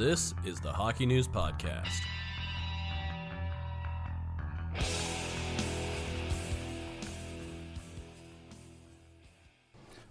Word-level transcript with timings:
This 0.00 0.32
is 0.46 0.60
the 0.60 0.72
Hockey 0.72 1.04
News 1.04 1.28
Podcast. 1.28 2.00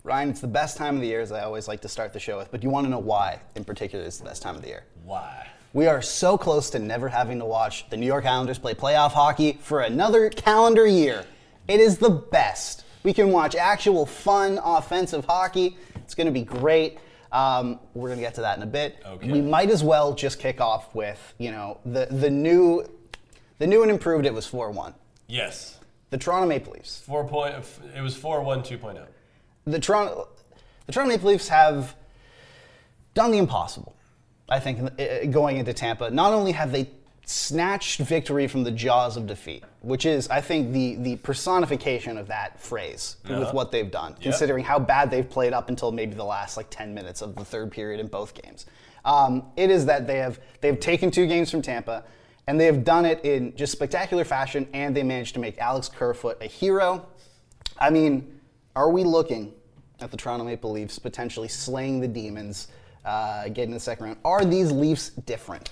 Ryan, 0.03 0.29
it's 0.29 0.41
the 0.41 0.45
best 0.45 0.77
time 0.77 0.93
of 0.93 1.01
the 1.01 1.07
year, 1.07 1.21
as 1.21 1.31
I 1.31 1.41
always 1.41 1.67
like 1.67 1.81
to 1.81 1.87
start 1.87 2.13
the 2.13 2.19
show 2.19 2.37
with, 2.37 2.51
but 2.51 2.61
you 2.61 2.69
want 2.69 2.85
to 2.85 2.91
know 2.91 2.99
why, 2.99 3.39
in 3.55 3.63
particular, 3.63 4.05
it's 4.05 4.19
the 4.19 4.25
best 4.25 4.43
time 4.43 4.55
of 4.55 4.61
the 4.61 4.67
year? 4.67 4.83
Why? 5.05 5.47
We 5.73 5.87
are 5.87 6.03
so 6.03 6.37
close 6.37 6.69
to 6.69 6.77
never 6.77 7.09
having 7.09 7.39
to 7.39 7.45
watch 7.45 7.89
the 7.89 7.97
New 7.97 8.05
York 8.05 8.27
Islanders 8.27 8.59
play 8.59 8.75
playoff 8.75 9.13
hockey 9.13 9.57
for 9.59 9.81
another 9.81 10.29
calendar 10.29 10.85
year. 10.85 11.25
It 11.67 11.79
is 11.79 11.97
the 11.97 12.11
best. 12.11 12.85
We 13.01 13.11
can 13.11 13.31
watch 13.31 13.55
actual 13.55 14.05
fun 14.05 14.59
offensive 14.63 15.25
hockey. 15.25 15.77
It's 15.95 16.13
going 16.13 16.27
to 16.27 16.31
be 16.31 16.43
great. 16.43 16.99
Um, 17.31 17.79
we're 17.93 18.09
going 18.09 18.19
to 18.19 18.23
get 18.23 18.35
to 18.35 18.41
that 18.41 18.57
in 18.57 18.63
a 18.63 18.67
bit. 18.67 19.03
Okay. 19.05 19.31
We 19.31 19.41
might 19.41 19.69
as 19.69 19.83
well 19.83 20.13
just 20.13 20.39
kick 20.39 20.59
off 20.61 20.95
with, 20.95 21.33
you 21.37 21.51
know, 21.51 21.77
the, 21.85 22.07
the 22.09 22.29
new 22.29 22.85
the 23.59 23.67
new 23.67 23.81
and 23.81 23.91
improved 23.91 24.25
it 24.25 24.33
was 24.33 24.47
4-1. 24.47 24.93
Yes. 25.27 25.79
The 26.09 26.17
Toronto 26.17 26.47
Maple 26.47 26.73
Leafs. 26.73 27.01
Four 27.01 27.27
point. 27.27 27.55
It 27.95 28.01
was 28.01 28.15
four 28.15 28.41
one 28.41 28.63
two 28.63 28.79
oh. 28.83 29.05
the 29.65 29.79
Toronto, 29.79 30.27
the 30.87 30.91
Toronto 30.91 31.13
Maple 31.13 31.29
Leafs 31.29 31.47
have 31.49 31.95
done 33.13 33.31
the 33.31 33.37
impossible. 33.37 33.95
I 34.47 34.59
think 34.59 35.31
going 35.31 35.57
into 35.57 35.73
Tampa, 35.73 36.09
not 36.09 36.33
only 36.33 36.51
have 36.53 36.71
they 36.71 36.89
snatched 37.25 37.99
victory 37.99 38.47
from 38.47 38.63
the 38.63 38.71
jaws 38.71 39.15
of 39.17 39.27
defeat, 39.27 39.63
which 39.81 40.05
is, 40.05 40.27
I 40.29 40.41
think, 40.41 40.71
the 40.73 40.95
the 40.95 41.15
personification 41.17 42.17
of 42.17 42.27
that 42.27 42.59
phrase 42.59 43.15
Uh-huh. 43.25 43.39
with 43.39 43.53
what 43.53 43.71
they've 43.71 43.89
done, 43.89 44.15
considering 44.21 44.63
how 44.63 44.79
bad 44.79 45.09
they've 45.09 45.29
played 45.29 45.53
up 45.53 45.69
until 45.69 45.91
maybe 45.91 46.15
the 46.15 46.25
last 46.25 46.57
like 46.57 46.69
10 46.69 46.93
minutes 46.93 47.21
of 47.21 47.35
the 47.35 47.45
third 47.45 47.71
period 47.71 47.99
in 47.99 48.07
both 48.07 48.33
games. 48.33 48.65
Um, 49.05 49.43
it 49.55 49.69
is 49.71 49.85
that 49.85 50.05
they 50.07 50.17
have 50.17 50.39
they've 50.61 50.79
taken 50.79 51.11
two 51.11 51.27
games 51.27 51.49
from 51.51 51.61
Tampa. 51.61 52.03
And 52.47 52.59
they 52.59 52.65
have 52.65 52.83
done 52.83 53.05
it 53.05 53.23
in 53.23 53.55
just 53.55 53.71
spectacular 53.71 54.23
fashion, 54.25 54.67
and 54.73 54.95
they 54.97 55.03
managed 55.03 55.35
to 55.35 55.39
make 55.39 55.59
Alex 55.59 55.87
Kerfoot 55.87 56.37
a 56.41 56.47
hero. 56.47 57.05
I 57.77 57.91
mean, 57.91 58.39
are 58.75 58.89
we 58.89 59.03
looking 59.03 59.53
at 60.01 60.09
the 60.09 60.17
Toronto 60.17 60.45
Maple 60.45 60.71
Leafs 60.71 60.97
potentially 60.97 61.47
slaying 61.47 61.99
the 61.99 62.07
demons, 62.07 62.69
uh, 63.05 63.49
getting 63.49 63.69
to 63.69 63.75
the 63.75 63.79
second 63.79 64.05
round? 64.07 64.17
Are 64.25 64.43
these 64.43 64.71
Leafs 64.71 65.09
different? 65.09 65.69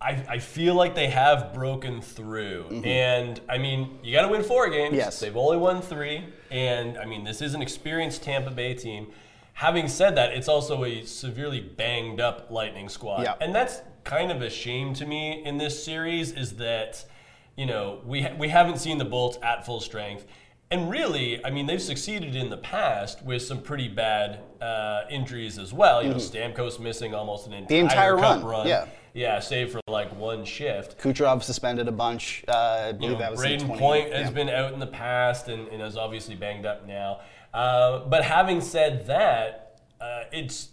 I, 0.00 0.24
I 0.28 0.38
feel 0.38 0.74
like 0.74 0.94
they 0.94 1.08
have 1.08 1.54
broken 1.54 2.02
through. 2.02 2.82
And 2.84 3.40
I 3.48 3.56
mean, 3.58 3.98
you 4.02 4.12
got 4.12 4.22
to 4.22 4.28
win 4.28 4.42
four 4.42 4.68
games. 4.68 4.94
Yes. 4.94 5.18
They've 5.20 5.36
only 5.36 5.56
won 5.56 5.80
three. 5.80 6.24
And 6.50 6.98
I 6.98 7.06
mean, 7.06 7.24
this 7.24 7.40
is 7.40 7.54
an 7.54 7.62
experienced 7.62 8.22
Tampa 8.22 8.50
Bay 8.50 8.74
team. 8.74 9.08
Having 9.54 9.88
said 9.88 10.14
that, 10.16 10.32
it's 10.32 10.48
also 10.48 10.84
a 10.84 11.02
severely 11.04 11.60
banged 11.60 12.20
up 12.20 12.50
Lightning 12.50 12.90
squad. 12.90 13.26
And 13.40 13.54
that's 13.54 13.80
kind 14.04 14.30
of 14.30 14.42
a 14.42 14.50
shame 14.50 14.92
to 14.94 15.06
me 15.06 15.42
in 15.44 15.56
this 15.56 15.82
series 15.82 16.32
is 16.32 16.56
that, 16.56 17.02
you 17.56 17.64
know, 17.64 18.00
we, 18.04 18.20
ha- 18.20 18.34
we 18.38 18.48
haven't 18.48 18.78
seen 18.78 18.98
the 18.98 19.04
Bolts 19.06 19.38
at 19.42 19.64
full 19.64 19.80
strength. 19.80 20.26
And 20.70 20.90
really, 20.90 21.42
I 21.44 21.50
mean, 21.50 21.64
they've 21.66 21.80
succeeded 21.80 22.36
in 22.36 22.50
the 22.50 22.56
past 22.58 23.24
with 23.24 23.40
some 23.40 23.62
pretty 23.62 23.88
bad 23.88 24.40
uh, 24.60 25.02
injuries 25.08 25.58
as 25.58 25.72
well. 25.72 26.02
You 26.02 26.10
know, 26.10 26.16
Stamkos 26.16 26.78
missing 26.78 27.14
almost 27.14 27.46
an 27.46 27.54
entire, 27.54 27.76
Mm-hmm. 27.78 27.84
entire 27.88 28.16
cup 28.18 28.42
run, 28.44 28.66
yeah. 28.66 28.86
Yeah, 29.16 29.40
save 29.40 29.72
for 29.72 29.80
like 29.88 30.14
one 30.14 30.44
shift. 30.44 30.98
Kucherov 30.98 31.42
suspended 31.42 31.88
a 31.88 31.92
bunch. 31.92 32.44
Uh, 32.46 32.52
I 32.52 32.86
You 32.88 32.92
believe 32.92 33.12
know, 33.12 33.18
that 33.20 33.30
was 33.30 33.40
Brayden 33.40 33.64
20 33.64 33.80
Point 33.80 34.12
has 34.12 34.26
yeah. 34.26 34.30
been 34.30 34.50
out 34.50 34.74
in 34.74 34.78
the 34.78 34.86
past 34.86 35.48
and, 35.48 35.68
and 35.68 35.82
is 35.82 35.96
obviously 35.96 36.34
banged 36.34 36.66
up 36.66 36.86
now. 36.86 37.20
Uh, 37.54 38.00
but 38.00 38.24
having 38.24 38.60
said 38.60 39.06
that, 39.06 39.80
uh, 40.02 40.24
it's 40.32 40.68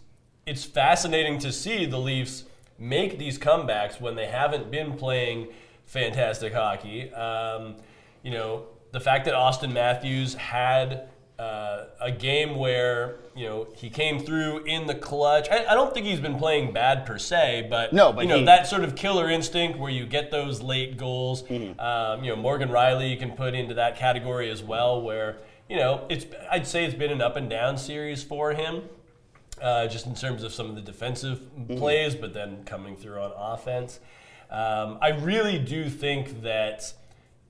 it's 0.46 0.66
fascinating 0.66 1.40
to 1.40 1.54
see 1.54 1.86
the 1.86 1.98
Leafs 1.98 2.44
make 2.78 3.18
these 3.18 3.40
comebacks 3.40 4.02
when 4.02 4.16
they 4.16 4.28
haven't 4.28 4.70
been 4.70 4.98
playing 4.98 5.48
fantastic 5.86 6.54
hockey. 6.54 7.14
Um, 7.14 7.78
you 8.24 8.32
know, 8.32 8.66
the 8.92 9.00
fact 9.00 9.24
that 9.24 9.36
Auston 9.36 9.72
Matthews 9.72 10.34
had 10.34 11.08
uh, 11.44 11.86
a 12.00 12.12
game 12.12 12.56
where 12.56 13.16
you 13.36 13.46
know 13.48 13.68
he 13.76 13.90
came 13.90 14.20
through 14.20 14.64
in 14.66 14.88
the 14.88 14.96
clutch. 14.96 15.48
I, 15.50 15.66
I 15.72 15.74
don't 15.74 15.94
think 15.94 16.06
he's 16.06 16.20
been 16.20 16.38
playing 16.38 16.72
bad 16.74 17.06
per 17.06 17.18
se, 17.18 17.68
but 17.70 17.92
No, 17.94 18.14
but 18.14 18.22
you 18.22 18.28
know 18.30 18.38
he- 18.40 18.46
that 18.46 18.68
sort 18.68 18.84
of 18.84 18.96
killer 18.96 19.30
instinct 19.30 19.78
where 19.80 19.92
you 19.92 20.06
get 20.06 20.32
those 20.32 20.62
late 20.62 20.98
goals. 20.98 21.44
Mm-hmm. 21.44 21.80
Um, 21.80 22.24
you 22.24 22.30
know, 22.32 22.36
Morgan 22.48 22.70
Rielly 22.70 23.10
you 23.10 23.18
can 23.18 23.32
put 23.32 23.54
into 23.56 23.74
that 23.76 23.98
category 23.98 24.50
as 24.50 24.62
well, 24.64 25.02
where 25.02 25.38
you 25.70 25.78
know 25.78 26.06
it's 26.10 26.26
I'd 26.52 26.68
say 26.68 26.86
it's 26.86 26.96
been 26.96 27.12
an 27.12 27.22
up 27.22 27.36
and 27.36 27.50
down 27.50 27.78
series 27.78 28.24
for 28.24 28.54
him, 28.54 28.84
uh, 29.62 29.88
just 29.88 30.06
in 30.06 30.16
terms 30.16 30.44
of 30.44 30.54
some 30.54 30.70
of 30.70 30.76
the 30.76 30.82
defensive 30.82 31.40
Mm-hmm. 31.60 31.78
plays, 31.78 32.16
but 32.16 32.34
then 32.34 32.64
coming 32.66 32.96
through 32.96 33.20
on 33.20 33.32
offense. 33.38 34.00
Um, 34.52 34.98
I 35.02 35.10
really 35.10 35.58
do 35.60 35.90
think 35.90 36.42
that 36.44 36.94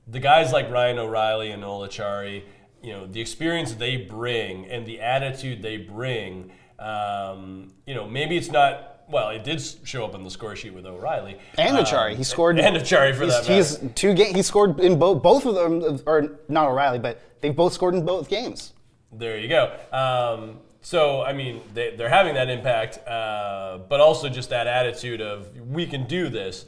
the 0.07 0.19
guys 0.19 0.51
like 0.53 0.69
Ryan 0.69 0.99
O'Reilly 0.99 1.51
and 1.51 1.63
Olachari, 1.63 2.43
you 2.83 2.91
know, 2.91 3.07
the 3.07 3.21
experience 3.21 3.73
they 3.73 3.97
bring 3.97 4.67
and 4.67 4.85
the 4.85 4.99
attitude 4.99 5.61
they 5.61 5.77
bring, 5.77 6.51
um, 6.79 7.73
you 7.87 7.95
know, 7.95 8.07
maybe 8.07 8.37
it's 8.37 8.51
not. 8.51 8.89
Well, 9.09 9.29
it 9.29 9.43
did 9.43 9.61
show 9.83 10.05
up 10.05 10.15
on 10.15 10.23
the 10.23 10.31
score 10.31 10.55
sheet 10.55 10.73
with 10.73 10.85
O'Reilly 10.85 11.37
And 11.57 11.77
Um, 11.77 11.83
Acciari, 11.83 12.15
he 12.15 12.23
scored. 12.23 12.57
And 12.57 12.75
Acciari 12.77 13.13
for 13.13 13.25
he's, 13.25 13.33
that 13.33 13.41
matter. 13.41 13.53
He's 13.55 13.79
two 13.95 14.13
ga- 14.13 14.31
He 14.31 14.41
scored 14.41 14.79
in 14.79 14.97
both. 14.97 15.21
Both 15.21 15.45
of 15.45 15.55
them, 15.55 15.99
or 16.05 16.39
not 16.47 16.69
O'Reilly, 16.69 16.99
but 16.99 17.21
they've 17.41 17.55
both 17.55 17.73
scored 17.73 17.95
in 17.95 18.05
both 18.05 18.29
games. 18.29 18.73
There 19.11 19.37
you 19.37 19.49
go. 19.49 19.75
Um, 19.91 20.59
so, 20.81 21.21
I 21.21 21.33
mean, 21.33 21.61
they, 21.73 21.95
they're 21.95 22.09
having 22.09 22.33
that 22.35 22.49
impact, 22.49 23.05
uh, 23.07 23.79
but 23.89 23.99
also 23.99 24.29
just 24.29 24.49
that 24.49 24.67
attitude 24.67 25.21
of 25.21 25.49
we 25.69 25.85
can 25.85 26.05
do 26.07 26.29
this. 26.29 26.65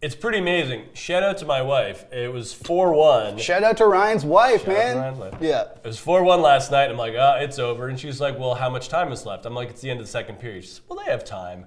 It's 0.00 0.14
pretty 0.14 0.38
amazing. 0.38 0.84
Shout 0.94 1.24
out 1.24 1.38
to 1.38 1.44
my 1.44 1.60
wife. 1.60 2.04
It 2.12 2.32
was 2.32 2.52
4 2.52 2.92
1. 2.92 3.38
Shout 3.38 3.64
out 3.64 3.78
to 3.78 3.86
Ryan's 3.86 4.24
wife, 4.24 4.64
Shout 4.64 4.68
out 4.68 4.78
man. 4.78 4.96
Ryan's 4.96 5.18
wife. 5.18 5.34
Yeah. 5.40 5.62
It 5.62 5.84
was 5.84 5.98
4 5.98 6.22
1 6.22 6.40
last 6.40 6.70
night. 6.70 6.88
I'm 6.88 6.96
like, 6.96 7.14
oh, 7.14 7.38
it's 7.40 7.58
over. 7.58 7.88
And 7.88 7.98
she's 7.98 8.20
like, 8.20 8.38
well, 8.38 8.54
how 8.54 8.70
much 8.70 8.88
time 8.88 9.10
is 9.10 9.26
left? 9.26 9.44
I'm 9.44 9.54
like, 9.54 9.70
it's 9.70 9.80
the 9.80 9.90
end 9.90 9.98
of 9.98 10.06
the 10.06 10.10
second 10.10 10.36
period. 10.38 10.64
She 10.64 10.70
said, 10.70 10.82
well, 10.88 11.00
they 11.04 11.10
have 11.10 11.24
time. 11.24 11.66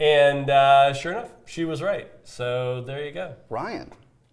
And 0.00 0.48
uh, 0.48 0.94
sure 0.94 1.12
enough, 1.12 1.30
she 1.44 1.66
was 1.66 1.82
right. 1.82 2.10
So 2.24 2.82
there 2.86 3.04
you 3.04 3.12
go. 3.12 3.34
Ryan, 3.50 3.92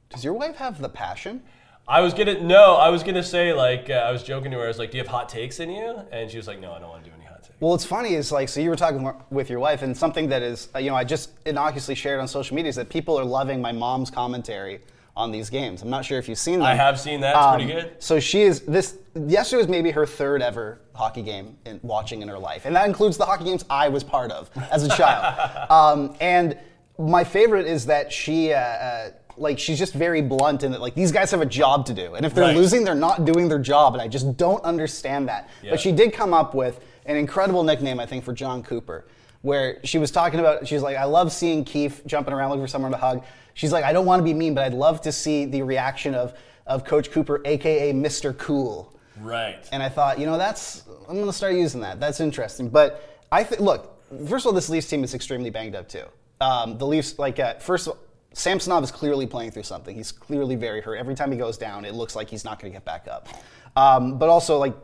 does 0.09 0.23
your 0.23 0.33
wife 0.33 0.55
have 0.55 0.81
the 0.81 0.89
passion? 0.89 1.43
I 1.85 1.99
was 1.99 2.13
gonna 2.13 2.41
no, 2.41 2.75
I 2.75 2.87
was 2.89 3.03
gonna 3.03 3.23
say 3.23 3.51
like 3.51 3.89
uh, 3.89 3.93
I 3.93 4.11
was 4.11 4.23
joking 4.23 4.51
to 4.51 4.57
her. 4.57 4.63
I 4.63 4.67
was 4.67 4.79
like, 4.79 4.91
"Do 4.91 4.97
you 4.97 5.03
have 5.03 5.11
hot 5.11 5.27
takes 5.27 5.59
in 5.59 5.69
you?" 5.69 6.01
And 6.13 6.31
she 6.31 6.37
was 6.37 6.47
like, 6.47 6.61
"No, 6.61 6.71
I 6.71 6.79
don't 6.79 6.87
want 6.87 7.03
to 7.03 7.09
do 7.09 7.13
any 7.13 7.22
hot 7.22 7.22
takes." 7.22 7.22
Well, 7.63 7.72
what's 7.72 7.85
funny 7.85 8.13
is 8.16 8.29
like, 8.29 8.50
so 8.50 8.59
you 8.59 8.69
were 8.69 8.75
talking 8.75 9.09
with 9.31 9.50
your 9.50 9.59
wife, 9.59 9.84
and 9.84 9.96
something 9.96 10.28
that 10.28 10.41
is, 10.41 10.68
uh, 10.75 10.79
you 10.79 10.90
know, 10.90 10.97
I 10.97 11.06
just 11.06 11.29
innocuously 11.46 11.96
shared 11.96 12.19
on 12.19 12.28
social 12.28 12.57
media 12.57 12.68
is 12.68 12.75
that 12.75 12.90
people 12.90 13.18
are 13.18 13.24
loving 13.24 13.62
my 13.62 13.72
mom's 13.72 14.12
commentary 14.12 14.81
on 15.16 15.31
these 15.31 15.50
games. 15.50 15.81
I'm 15.81 15.90
not 15.90 16.03
sure 16.03 16.19
if 16.19 16.28
you've 16.28 16.38
seen 16.38 16.59
that. 16.59 16.66
I 16.66 16.75
have 16.75 17.00
seen 17.00 17.22
that. 17.22 17.38
It's 17.38 17.56
pretty 17.56 17.74
Um, 17.74 17.81
good. 17.88 18.03
So 18.03 18.19
she 18.19 18.41
is 18.41 18.63
this. 18.66 18.97
Yesterday 19.16 19.59
was 19.59 19.69
maybe 19.69 19.91
her 19.91 20.06
third 20.06 20.41
ever 20.41 20.81
hockey 20.94 21.22
game 21.22 21.56
in, 21.66 21.79
watching 21.84 22.22
in 22.22 22.28
her 22.28 22.38
life, 22.38 22.66
and 22.66 22.75
that 22.75 22.85
includes 22.85 23.16
the 23.16 23.25
hockey 23.25 23.46
games 23.46 23.63
I 23.69 23.88
was 23.88 24.03
part 24.03 24.31
of 24.34 24.50
as 24.69 24.83
a 24.83 24.89
child. 24.89 25.69
um, 25.71 26.18
and 26.19 26.57
my 27.00 27.24
favorite 27.24 27.66
is 27.66 27.86
that 27.86 28.12
she. 28.12 28.51
Uh, 28.51 28.57
uh, 28.59 29.09
like 29.36 29.57
she's 29.57 29.80
just 29.80 29.95
very 29.95 30.21
blunt 30.21 30.62
in 30.62 30.71
that 30.71 30.80
like 30.80 30.94
these 30.94 31.12
guys 31.12 31.31
have 31.31 31.42
a 31.42 31.45
job 31.45 31.88
to 31.88 31.94
do 31.95 32.13
and 32.13 32.24
if 32.24 32.36
they're 32.36 32.44
Right. 32.44 32.56
losing 32.56 32.83
they're 32.83 32.94
not 32.94 33.25
doing 33.25 33.50
their 33.50 33.57
job 33.57 33.94
and 33.94 34.01
i 34.04 34.07
just 34.07 34.38
don't 34.38 34.63
understand 34.63 35.27
that 35.27 35.50
Yeah. 35.63 35.71
but 35.71 35.80
she 35.80 35.92
did 35.92 36.13
come 36.13 36.36
up 36.36 36.54
with 36.54 36.80
an 37.05 37.15
incredible 37.17 37.63
nickname 37.63 38.00
i 38.00 38.05
think 38.05 38.23
for 38.23 38.33
jon 38.33 38.63
cooper 38.63 39.05
where 39.41 39.79
she 39.83 39.97
was 39.97 40.11
talking 40.11 40.39
about 40.39 40.67
she's 40.67 40.81
like 40.81 40.97
i 40.97 41.03
love 41.03 41.31
seeing 41.31 41.63
keith 41.63 42.01
jumping 42.05 42.33
around 42.33 42.50
looking 42.50 42.63
for 42.63 42.67
someone 42.67 42.91
to 42.91 42.97
hug 42.97 43.23
she's 43.53 43.71
like 43.71 43.83
i 43.83 43.91
don't 43.94 44.05
want 44.05 44.19
to 44.19 44.23
be 44.23 44.33
mean 44.33 44.53
but 44.53 44.63
i'd 44.63 44.73
love 44.73 45.01
to 45.01 45.11
see 45.11 45.45
the 45.45 45.61
reaction 45.61 46.15
of 46.15 46.33
of 46.65 46.83
coach 46.85 47.11
cooper 47.11 47.41
aka 47.45 47.91
mr 47.94 48.38
cool 48.38 48.89
Right. 49.21 49.67
and 49.71 49.83
I 49.83 49.89
thought, 49.89 50.17
you 50.19 50.25
know, 50.25 50.38
that's 50.38 50.83
I'm 51.07 51.15
going 51.15 51.27
to 51.27 51.33
start 51.33 51.53
using 51.53 51.81
that. 51.81 52.00
That's 52.00 52.19
interesting. 52.19 52.67
But 52.69 53.21
I 53.31 53.44
think, 53.44 53.61
look, 53.61 53.95
first 54.27 54.44
of 54.44 54.47
all, 54.47 54.53
this 54.53 54.69
Leafs 54.69 54.88
team 54.89 55.03
is 55.03 55.13
extremely 55.13 55.49
banged 55.51 55.75
up 55.75 55.88
too. 55.88 56.06
Um, 56.41 56.77
the 56.77 56.88
Leafs, 56.88 57.19
like, 57.19 57.39
uh, 57.39 57.56
first 57.56 57.88
of 57.88 57.94
all, 57.94 57.99
Samsonov 58.33 58.83
is 58.83 58.91
clearly 58.91 59.27
playing 59.27 59.51
through 59.51 59.63
something. 59.63 59.95
He's 59.95 60.11
clearly 60.11 60.56
very 60.56 60.81
hurt. 60.81 60.95
Every 60.95 61.13
time 61.13 61.31
he 61.31 61.38
goes 61.38 61.57
down, 61.59 61.85
it 61.85 61.94
looks 61.94 62.15
like 62.15 62.27
he's 62.27 62.44
not 62.44 62.59
going 62.59 62.73
to 62.73 62.75
get 62.75 62.85
back 62.85 63.07
up. 63.07 63.27
Um, 63.75 64.19
but 64.19 64.29
also, 64.29 64.59
like 64.59 64.75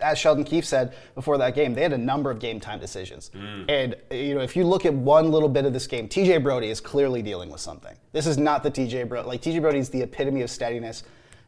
as 0.00 0.18
Sheldon 0.18 0.44
Keefe 0.44 0.64
said 0.64 0.94
before 1.14 1.36
that 1.38 1.54
game, 1.54 1.74
they 1.74 1.82
had 1.82 1.92
a 1.92 1.98
number 1.98 2.30
of 2.30 2.38
game 2.38 2.60
time 2.60 2.80
decisions. 2.80 3.30
And 3.68 3.94
you 4.10 4.34
know, 4.34 4.40
if 4.40 4.56
you 4.56 4.64
look 4.64 4.86
at 4.86 4.94
one 4.94 5.30
little 5.30 5.48
bit 5.48 5.64
of 5.66 5.72
this 5.72 5.86
game, 5.86 6.08
TJ 6.08 6.42
Brodie 6.42 6.70
is 6.70 6.80
clearly 6.80 7.20
dealing 7.22 7.50
with 7.50 7.60
something. 7.60 7.94
This 8.12 8.26
is 8.26 8.38
not 8.38 8.62
the 8.62 8.70
TJ 8.70 9.08
Brodie. 9.08 9.28
Like 9.28 9.42
TJ 9.42 9.60
Brodie 9.60 9.78
is 9.78 9.90
the 9.90 10.02
epitome 10.02 10.42
of 10.42 10.50
steadiness. 10.50 11.02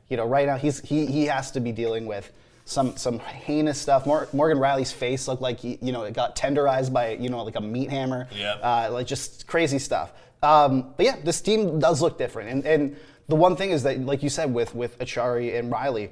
You 0.09 0.19
know, 0.19 0.27
right 0.27 0.47
now 0.47 0.57
he's 0.57 0.81
he 0.81 1.07
he 1.07 1.25
has 1.27 1.51
to 1.53 1.61
be 1.61 1.73
dealing 1.73 2.05
with 2.07 2.31
some 2.67 2.97
some 2.97 3.19
heinous 3.19 3.81
stuff. 3.81 4.07
Mor- 4.07 4.29
Morgan 4.33 4.59
Rielly's 4.59 4.93
face 4.93 5.27
looked 5.27 5.43
like 5.43 5.61
he, 5.61 5.79
you 5.81 5.93
know, 5.93 6.03
it 6.03 6.13
got 6.13 6.37
tenderized 6.37 6.93
by 6.93 7.13
you 7.13 7.31
know 7.31 7.43
like 7.43 7.57
a 7.57 7.61
meat 7.61 7.91
hammer. 7.91 8.29
Yep. 8.37 8.61
Uh, 8.63 8.89
like 8.93 9.07
just 9.07 9.47
crazy 9.47 9.79
stuff. 9.79 10.13
Um, 10.43 10.93
but 10.97 11.07
yeah, 11.07 11.17
this 11.25 11.41
team 11.41 11.79
does 11.79 12.03
look 12.03 12.19
different. 12.19 12.51
And 12.51 12.67
and 12.67 12.97
the 13.29 13.37
one 13.37 13.57
thing 13.57 13.71
is 13.71 13.83
that, 13.85 14.01
like 14.01 14.23
you 14.23 14.29
said, 14.29 14.53
with 14.53 14.75
with 14.75 14.99
Acciari 14.99 15.59
and 15.59 15.71
Riley, 15.71 16.11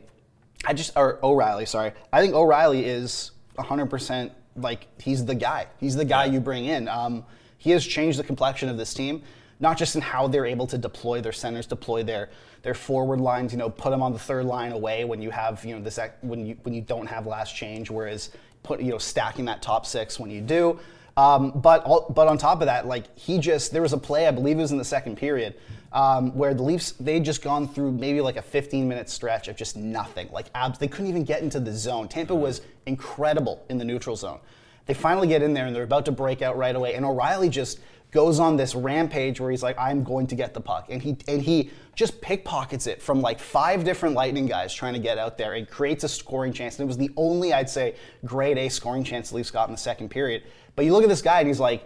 I 0.65 0.75
just 0.75 0.97
or 0.97 1.19
O'Reilly, 1.23 1.67
sorry, 1.67 1.93
I 2.13 2.21
think 2.21 2.35
O'Reilly 2.35 2.85
is 2.85 3.33
100 3.57 3.87
percent 3.87 4.33
like 4.57 4.87
he's 5.01 5.25
the 5.25 5.35
guy. 5.35 5.67
He's 5.79 5.97
the 5.97 6.05
guy 6.05 6.27
you 6.27 6.41
bring 6.41 6.67
in. 6.67 6.89
Um, 6.89 7.25
he 7.59 7.71
has 7.71 7.87
changed 7.87 8.19
the 8.19 8.25
complexion 8.25 8.69
of 8.69 8.77
this 8.77 8.93
team, 8.93 9.23
not 9.61 9.79
just 9.79 9.95
in 9.95 10.03
how 10.03 10.27
they're 10.27 10.47
able 10.47 10.67
to 10.67 10.79
deploy 10.79 11.21
their 11.21 11.33
centers, 11.33 11.67
deploy 11.67 12.03
their 12.03 12.31
their 12.63 12.75
forward 12.75 13.21
lines. 13.21 13.53
You 13.53 13.59
know, 13.59 13.71
put 13.71 13.91
them 13.91 14.03
on 14.03 14.13
the 14.13 14.19
third 14.19 14.45
line 14.45 14.73
away 14.73 15.05
when 15.05 15.23
you 15.23 15.31
have 15.31 15.65
you 15.65 15.75
know 15.75 15.83
this 15.83 15.99
when 16.21 16.47
you 16.47 16.57
when 16.63 16.75
you 16.75 16.83
don't 16.83 17.07
have 17.07 17.27
last 17.27 17.57
change. 17.57 17.91
Whereas 17.91 18.31
put 18.63 18.81
you 18.81 18.91
know 18.91 18.99
stacking 18.99 19.45
that 19.47 19.63
top 19.63 19.87
six 19.87 20.19
when 20.19 20.31
you 20.31 20.41
do. 20.41 20.79
Um, 21.17 21.51
but 21.61 21.85
all, 21.85 22.07
but 22.09 22.27
on 22.27 22.39
top 22.39 22.61
of 22.63 22.67
that, 22.67 22.87
like 22.87 23.17
he 23.19 23.39
just 23.39 23.73
there 23.73 23.83
was 23.83 23.93
a 23.93 23.99
play 23.99 24.27
I 24.27 24.31
believe 24.31 24.59
it 24.59 24.63
was 24.63 24.73
in 24.73 24.79
the 24.79 24.85
second 24.85 25.17
period 25.17 25.55
um, 25.93 26.35
where 26.37 26.55
the 26.55 26.63
Leafs 26.63 26.93
they 26.93 27.21
just 27.21 27.43
gone 27.43 27.69
through 27.69 27.93
maybe 27.93 28.21
like 28.21 28.37
a 28.37 28.43
15 28.43 28.89
minute 28.89 29.09
stretch 29.11 29.49
of 29.49 29.57
just 29.57 29.77
nothing 29.77 30.29
like 30.33 30.47
abs 30.55 30.79
they 30.79 30.89
couldn't 30.89 31.09
even 31.09 31.25
get 31.25 31.43
into 31.43 31.61
the 31.61 31.73
zone. 31.73 32.09
Tampa 32.09 32.35
was 32.35 32.63
incredible 32.87 33.65
in 33.69 33.79
the 33.79 33.85
neutral 33.85 34.17
zone. 34.17 34.41
They 34.87 34.95
finally 34.95 35.29
get 35.29 35.43
in 35.43 35.55
there 35.55 35.67
and 35.67 35.77
they're 35.77 35.85
about 35.85 36.07
to 36.07 36.13
break 36.13 36.43
out 36.43 36.57
right 36.57 36.75
away, 36.75 36.95
and 36.95 37.05
O'Reilly 37.05 37.49
just 37.49 37.79
goes 38.13 38.39
on 38.39 38.57
this 38.57 38.75
rampage 38.75 39.41
where 39.41 39.51
he's 39.51 39.63
like, 39.63 39.77
I'm 39.79 40.05
going 40.05 40.27
to 40.29 40.35
get 40.35 40.55
the 40.55 40.61
puck. 40.61 40.87
And 40.91 41.03
he 41.03 41.17
and 41.27 41.43
he 41.43 41.71
just 41.95 42.21
pickpockets 42.21 42.87
it 42.87 43.03
from 43.03 43.21
like 43.21 43.41
five 43.41 43.85
different 43.85 44.15
lightning 44.15 44.47
guys 44.47 44.73
trying 44.73 44.93
to 44.93 44.99
get 44.99 45.19
out 45.19 45.37
there 45.37 45.55
and 45.55 45.69
creates 45.69 46.05
a 46.05 46.09
scoring 46.09 46.53
chance. 46.53 46.79
And 46.79 46.85
it 46.85 46.87
was 46.87 46.99
the 46.99 47.11
only, 47.17 47.53
I'd 47.53 47.69
say, 47.69 47.97
grade 48.25 48.59
A 48.59 48.69
scoring 48.69 49.03
chance 49.03 49.31
the 49.31 49.37
Leafs 49.37 49.51
got 49.51 49.69
in 49.69 49.73
the 49.73 49.81
second 49.81 50.11
period. 50.11 50.45
But 50.77 50.85
you 50.85 50.93
look 50.93 51.03
at 51.03 51.09
this 51.09 51.23
guy 51.23 51.41
and 51.41 51.49
he's 51.49 51.61
like 51.61 51.85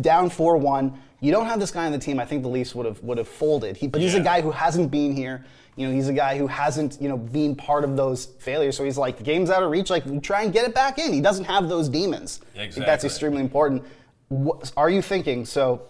down 0.00 0.28
4-1. 0.28 0.98
You 1.20 1.32
don't 1.32 1.46
have 1.46 1.58
this 1.58 1.70
guy 1.70 1.86
on 1.86 1.92
the 1.92 1.98
team, 1.98 2.20
I 2.20 2.24
think 2.24 2.42
the 2.42 2.48
Leafs 2.48 2.74
would 2.74 2.86
have 2.86 3.02
would 3.02 3.18
have 3.18 3.28
folded. 3.28 3.76
He, 3.76 3.86
but 3.88 4.00
he's 4.00 4.14
a 4.14 4.20
guy 4.20 4.40
who 4.40 4.50
hasn't 4.50 4.90
been 4.90 5.14
here. 5.14 5.44
You 5.74 5.86
know, 5.86 5.94
he's 5.94 6.08
a 6.08 6.12
guy 6.12 6.36
who 6.36 6.48
hasn't, 6.48 7.00
you 7.00 7.08
know, 7.08 7.16
been 7.16 7.54
part 7.54 7.84
of 7.84 7.96
those 7.96 8.26
failures. 8.40 8.76
So 8.76 8.84
he's 8.84 8.98
like, 8.98 9.16
the 9.16 9.22
game's 9.22 9.48
out 9.48 9.62
of 9.62 9.70
reach. 9.70 9.90
Like, 9.90 10.22
try 10.22 10.42
and 10.42 10.52
get 10.52 10.64
it 10.68 10.74
back 10.74 10.98
in. 10.98 11.12
He 11.12 11.20
doesn't 11.20 11.44
have 11.44 11.68
those 11.68 11.88
demons. 11.88 12.40
I 12.54 12.68
think 12.68 12.84
that's 12.84 13.04
extremely 13.04 13.40
important. 13.40 13.84
What, 14.28 14.72
are 14.76 14.90
you 14.90 15.00
thinking? 15.02 15.44
So 15.46 15.82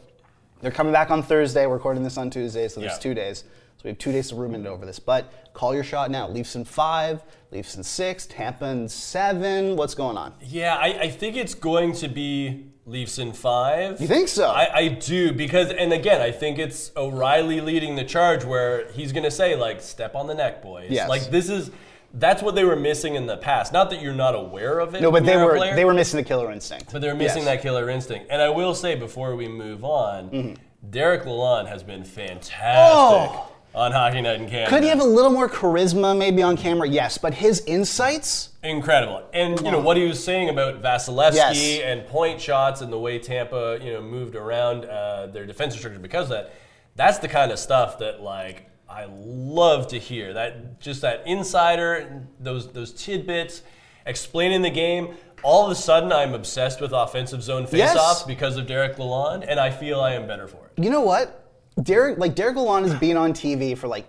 they're 0.60 0.70
coming 0.70 0.92
back 0.92 1.10
on 1.10 1.22
Thursday. 1.22 1.66
We're 1.66 1.74
recording 1.74 2.02
this 2.04 2.18
on 2.18 2.28
Tuesday, 2.28 2.68
so 2.68 2.80
there's 2.80 2.92
Yeah. 2.94 2.98
two 2.98 3.14
days. 3.14 3.44
So 3.78 3.82
we 3.84 3.90
have 3.90 3.98
two 3.98 4.12
days 4.12 4.28
to 4.28 4.34
ruminate 4.34 4.66
over 4.66 4.84
this. 4.84 4.98
But 4.98 5.32
call 5.54 5.74
your 5.74 5.84
shot 5.84 6.10
now. 6.10 6.28
Leafs 6.28 6.54
in 6.54 6.64
five, 6.64 7.22
Leafs 7.50 7.74
in 7.76 7.82
six, 7.82 8.26
Tampa 8.26 8.66
in 8.66 8.88
seven. 8.88 9.74
What's 9.76 9.94
going 9.94 10.18
on? 10.18 10.34
Yeah, 10.42 10.74
I, 10.76 10.86
I 11.02 11.08
think 11.10 11.36
it's 11.36 11.54
going 11.54 11.92
to 11.94 12.08
be 12.08 12.66
Leafs 12.88 13.18
in 13.18 13.32
five. 13.32 14.00
You 14.00 14.06
think 14.08 14.28
so? 14.28 14.48
I, 14.48 14.68
I 14.74 14.88
do 14.88 15.32
because, 15.32 15.70
and 15.70 15.92
again, 15.92 16.20
I 16.20 16.30
think 16.32 16.58
it's 16.58 16.90
O'Reilly 16.96 17.60
leading 17.60 17.96
the 17.96 18.04
charge 18.04 18.44
where 18.44 18.90
he's 18.92 19.12
going 19.12 19.24
to 19.24 19.30
say 19.30 19.54
like, 19.56 19.80
"Step 19.80 20.14
on 20.14 20.26
the 20.26 20.34
neck, 20.34 20.62
boys." 20.62 20.90
Yes. 20.90 21.08
Like 21.08 21.30
this 21.30 21.48
is 21.50 21.70
that's 22.14 22.42
what 22.42 22.54
they 22.54 22.64
were 22.64 22.76
missing 22.76 23.14
in 23.16 23.26
the 23.26 23.36
past. 23.36 23.72
Not 23.72 23.90
that 23.90 24.00
you're 24.00 24.14
not 24.14 24.34
aware 24.34 24.78
of 24.80 24.94
it. 24.94 25.02
no, 25.02 25.10
but 25.12 25.26
they 25.26 25.36
were 25.36 25.56
player, 25.56 25.74
they 25.76 25.84
were 25.84 25.92
missing 25.92 26.16
the 26.16 26.24
killer 26.24 26.50
instinct. 26.50 26.90
but 26.90 27.02
they're 27.02 27.14
missing 27.14 27.42
Yes. 27.44 27.56
that 27.56 27.62
killer 27.62 27.90
instinct. 27.90 28.28
And 28.30 28.40
I 28.40 28.48
will 28.48 28.74
say 28.74 28.94
before 28.94 29.36
we 29.36 29.46
move 29.48 29.84
on, 29.84 30.30
Mm-hmm. 30.30 30.54
Derek 30.90 31.24
Lalonde 31.24 31.68
has 31.68 31.82
been 31.82 32.04
fantastic 32.04 32.56
Oh. 32.64 33.48
On 33.74 33.92
Hockey 33.92 34.20
Night 34.22 34.40
in 34.40 34.48
Canada. 34.48 34.70
Could 34.70 34.82
he 34.82 34.88
have 34.88 35.00
a 35.00 35.04
little 35.04 35.30
more 35.30 35.48
charisma 35.48 36.16
maybe 36.16 36.42
on 36.42 36.56
camera? 36.56 36.88
Yes, 36.88 37.16
but 37.18 37.34
his 37.34 37.60
insights. 37.66 38.48
Incredible. 38.64 39.22
And 39.32 39.60
you 39.60 39.70
know 39.70 39.78
what 39.78 39.96
he 39.96 40.04
was 40.06 40.22
saying 40.22 40.48
about 40.48 40.82
Vasilevskiy 40.82 41.34
Yes. 41.34 41.80
and 41.84 42.06
point 42.06 42.40
shots 42.40 42.80
and 42.80 42.92
the 42.92 42.98
way 42.98 43.18
Tampa, 43.18 43.78
you 43.80 43.92
know, 43.92 44.02
moved 44.02 44.34
around 44.34 44.84
uh, 44.86 45.26
their 45.28 45.46
defensive 45.46 45.78
structure 45.78 46.00
because 46.00 46.24
of 46.24 46.30
that. 46.30 46.52
That's 46.96 47.18
the 47.18 47.28
kind 47.28 47.52
of 47.52 47.58
stuff 47.58 47.98
that 48.00 48.20
like 48.20 48.68
I 48.88 49.06
love 49.10 49.88
to 49.88 49.98
hear. 49.98 50.32
That 50.32 50.80
just 50.80 51.02
that 51.02 51.22
insider, 51.26 52.24
those 52.40 52.72
those 52.72 52.92
tidbits, 52.92 53.62
explaining 54.06 54.62
the 54.62 54.70
game. 54.70 55.14
All 55.44 55.64
of 55.66 55.70
a 55.70 55.76
sudden, 55.76 56.10
I'm 56.10 56.34
obsessed 56.34 56.80
with 56.80 56.90
offensive 56.92 57.44
zone 57.44 57.64
faceoffs 57.66 57.94
Yes. 57.94 58.22
because 58.24 58.56
of 58.56 58.66
Derek 58.66 58.96
Lalonde, 58.96 59.44
and 59.48 59.60
I 59.60 59.70
feel 59.70 60.00
I 60.00 60.14
am 60.14 60.26
better 60.26 60.48
for 60.48 60.66
it. 60.74 60.82
You 60.82 60.90
know 60.90 61.02
what? 61.02 61.44
Derek, 61.82 62.18
like 62.18 62.34
Derek 62.34 62.56
Lalonde 62.56 62.88
has 62.88 62.98
been 62.98 63.16
on 63.16 63.32
TV 63.32 63.76
for 63.76 63.88
like 63.88 64.06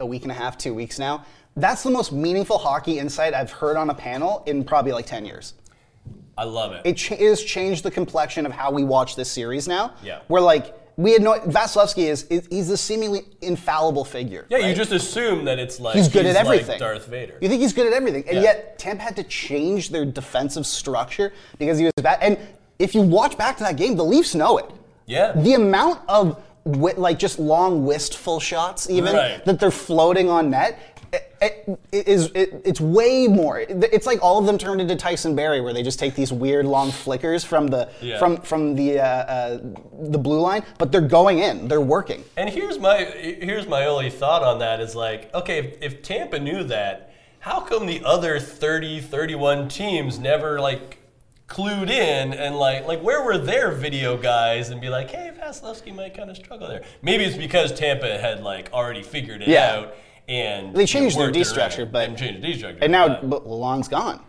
a 0.00 0.06
week 0.06 0.22
and 0.22 0.30
a 0.30 0.34
half, 0.34 0.58
two 0.58 0.74
weeks 0.74 0.98
now. 0.98 1.24
That's 1.56 1.82
the 1.82 1.90
most 1.90 2.12
meaningful 2.12 2.58
hockey 2.58 2.98
insight 2.98 3.32
I've 3.34 3.52
heard 3.52 3.76
on 3.76 3.90
a 3.90 3.94
panel 3.94 4.42
in 4.46 4.64
probably 4.64 4.92
like 4.92 5.06
ten 5.06 5.24
years. 5.24 5.54
I 6.36 6.42
love 6.44 6.72
it. 6.72 6.82
it, 6.84 6.94
ch- 6.96 7.12
it 7.12 7.20
has 7.20 7.42
changed 7.44 7.84
the 7.84 7.92
complexion 7.92 8.44
of 8.44 8.50
how 8.50 8.72
we 8.72 8.82
watch 8.82 9.14
this 9.14 9.30
series 9.30 9.68
now. 9.68 9.94
Yeah. 10.02 10.18
Where 10.26 10.42
like 10.42 10.74
we 10.96 11.12
had 11.12 11.22
no 11.22 11.38
Vasilevskiy 11.38 12.06
is, 12.08 12.24
is 12.24 12.48
he's 12.50 12.70
a 12.70 12.76
seemingly 12.76 13.22
infallible 13.40 14.04
figure. 14.04 14.46
yeah, 14.48 14.58
you 14.58 14.74
just 14.74 14.90
assume 14.90 15.44
that 15.44 15.60
it's 15.60 15.78
like 15.78 15.94
he's 15.94 16.08
good 16.08 16.26
at 16.26 16.34
everything. 16.34 16.70
like. 16.70 16.78
Darth 16.80 17.06
Vader. 17.06 17.38
You 17.40 17.48
think 17.48 17.62
he's 17.62 17.72
good 17.72 17.86
at 17.86 17.92
everything, 17.92 18.24
and 18.26 18.36
Yeah. 18.38 18.42
yet 18.42 18.78
Tampa 18.80 19.02
had 19.04 19.14
to 19.16 19.22
change 19.24 19.90
their 19.90 20.04
defensive 20.04 20.66
structure 20.66 21.32
because 21.58 21.78
he 21.78 21.84
was 21.84 21.92
bad. 22.02 22.18
And 22.20 22.36
if 22.80 22.96
you 22.96 23.02
watch 23.02 23.38
back 23.38 23.56
to 23.58 23.62
that 23.62 23.76
game, 23.76 23.94
the 23.94 24.04
Leafs 24.04 24.34
know 24.34 24.58
it. 24.58 24.66
Yeah. 25.06 25.32
The 25.32 25.54
amount 25.54 26.00
of 26.08 26.42
wi- 26.64 26.94
like 26.96 27.18
just 27.18 27.38
long 27.38 27.84
wistful 27.84 28.40
shots, 28.40 28.88
even 28.90 29.14
Right. 29.14 29.44
that 29.44 29.58
they're 29.60 29.70
floating 29.70 30.28
on 30.30 30.50
net. 30.50 30.78
It, 31.40 31.78
it 31.92 32.08
is 32.08 32.30
it, 32.34 32.62
it's 32.64 32.80
way 32.80 33.28
more. 33.28 33.60
It- 33.60 33.84
It's 33.92 34.06
like 34.06 34.20
all 34.22 34.38
of 34.38 34.46
them 34.46 34.58
turned 34.58 34.80
into 34.80 34.96
Tyson 34.96 35.36
Barrie, 35.36 35.60
where 35.60 35.72
they 35.72 35.82
just 35.82 35.98
take 35.98 36.14
these 36.16 36.32
weird 36.32 36.66
long 36.66 36.90
flickers 36.90 37.44
from 37.44 37.68
the 37.68 37.88
Yeah. 38.00 38.18
from 38.18 38.38
from 38.38 38.74
the 38.74 38.98
uh, 38.98 39.04
uh, 39.04 39.58
the 40.02 40.18
blue 40.18 40.40
line, 40.40 40.64
but 40.78 40.90
they're 40.90 41.00
going 41.02 41.38
in, 41.38 41.68
they're 41.68 41.80
working. 41.80 42.24
And 42.36 42.48
here's 42.48 42.78
my 42.80 43.04
here's 43.04 43.68
my 43.68 43.84
only 43.86 44.10
thought 44.10 44.42
on 44.42 44.58
that 44.60 44.80
is 44.80 44.96
like, 44.96 45.32
okay, 45.34 45.58
if, 45.58 45.82
if 45.82 46.02
Tampa 46.02 46.40
knew 46.40 46.64
that, 46.64 47.12
how 47.40 47.60
come 47.60 47.86
the 47.86 48.02
other 48.04 48.40
30, 48.40 49.00
31 49.02 49.68
teams 49.68 50.18
never 50.18 50.60
like 50.60 50.98
clued 51.48 51.90
in 51.90 52.32
and 52.32 52.56
like 52.56 52.86
like 52.86 53.02
where 53.02 53.22
were 53.22 53.36
their 53.38 53.70
video 53.70 54.16
guys 54.16 54.70
and 54.70 54.80
be 54.80 54.88
like, 54.88 55.10
hey, 55.10 55.30
Vasilevskiy 55.38 55.94
might 55.94 56.14
kind 56.16 56.30
of 56.30 56.36
struggle 56.36 56.68
there. 56.68 56.82
Maybe 57.02 57.24
it's 57.24 57.36
because 57.36 57.72
Tampa 57.72 58.18
had 58.18 58.42
like 58.42 58.72
already 58.72 59.02
figured 59.02 59.42
it 59.42 59.48
Yeah. 59.48 59.76
out 59.76 59.94
and 60.26 60.74
They 60.74 60.86
changed 60.86 61.18
their 61.18 61.30
D 61.30 61.44
structure, 61.44 61.84
but 61.84 62.08
and 62.08 62.16
changed 62.16 62.42
the 62.42 62.46
D 62.46 62.56
structure. 62.58 62.78
And 62.82 62.90
now 62.90 63.20
but- 63.20 63.46
Lalonde's 63.46 63.88
gone. 63.88 64.20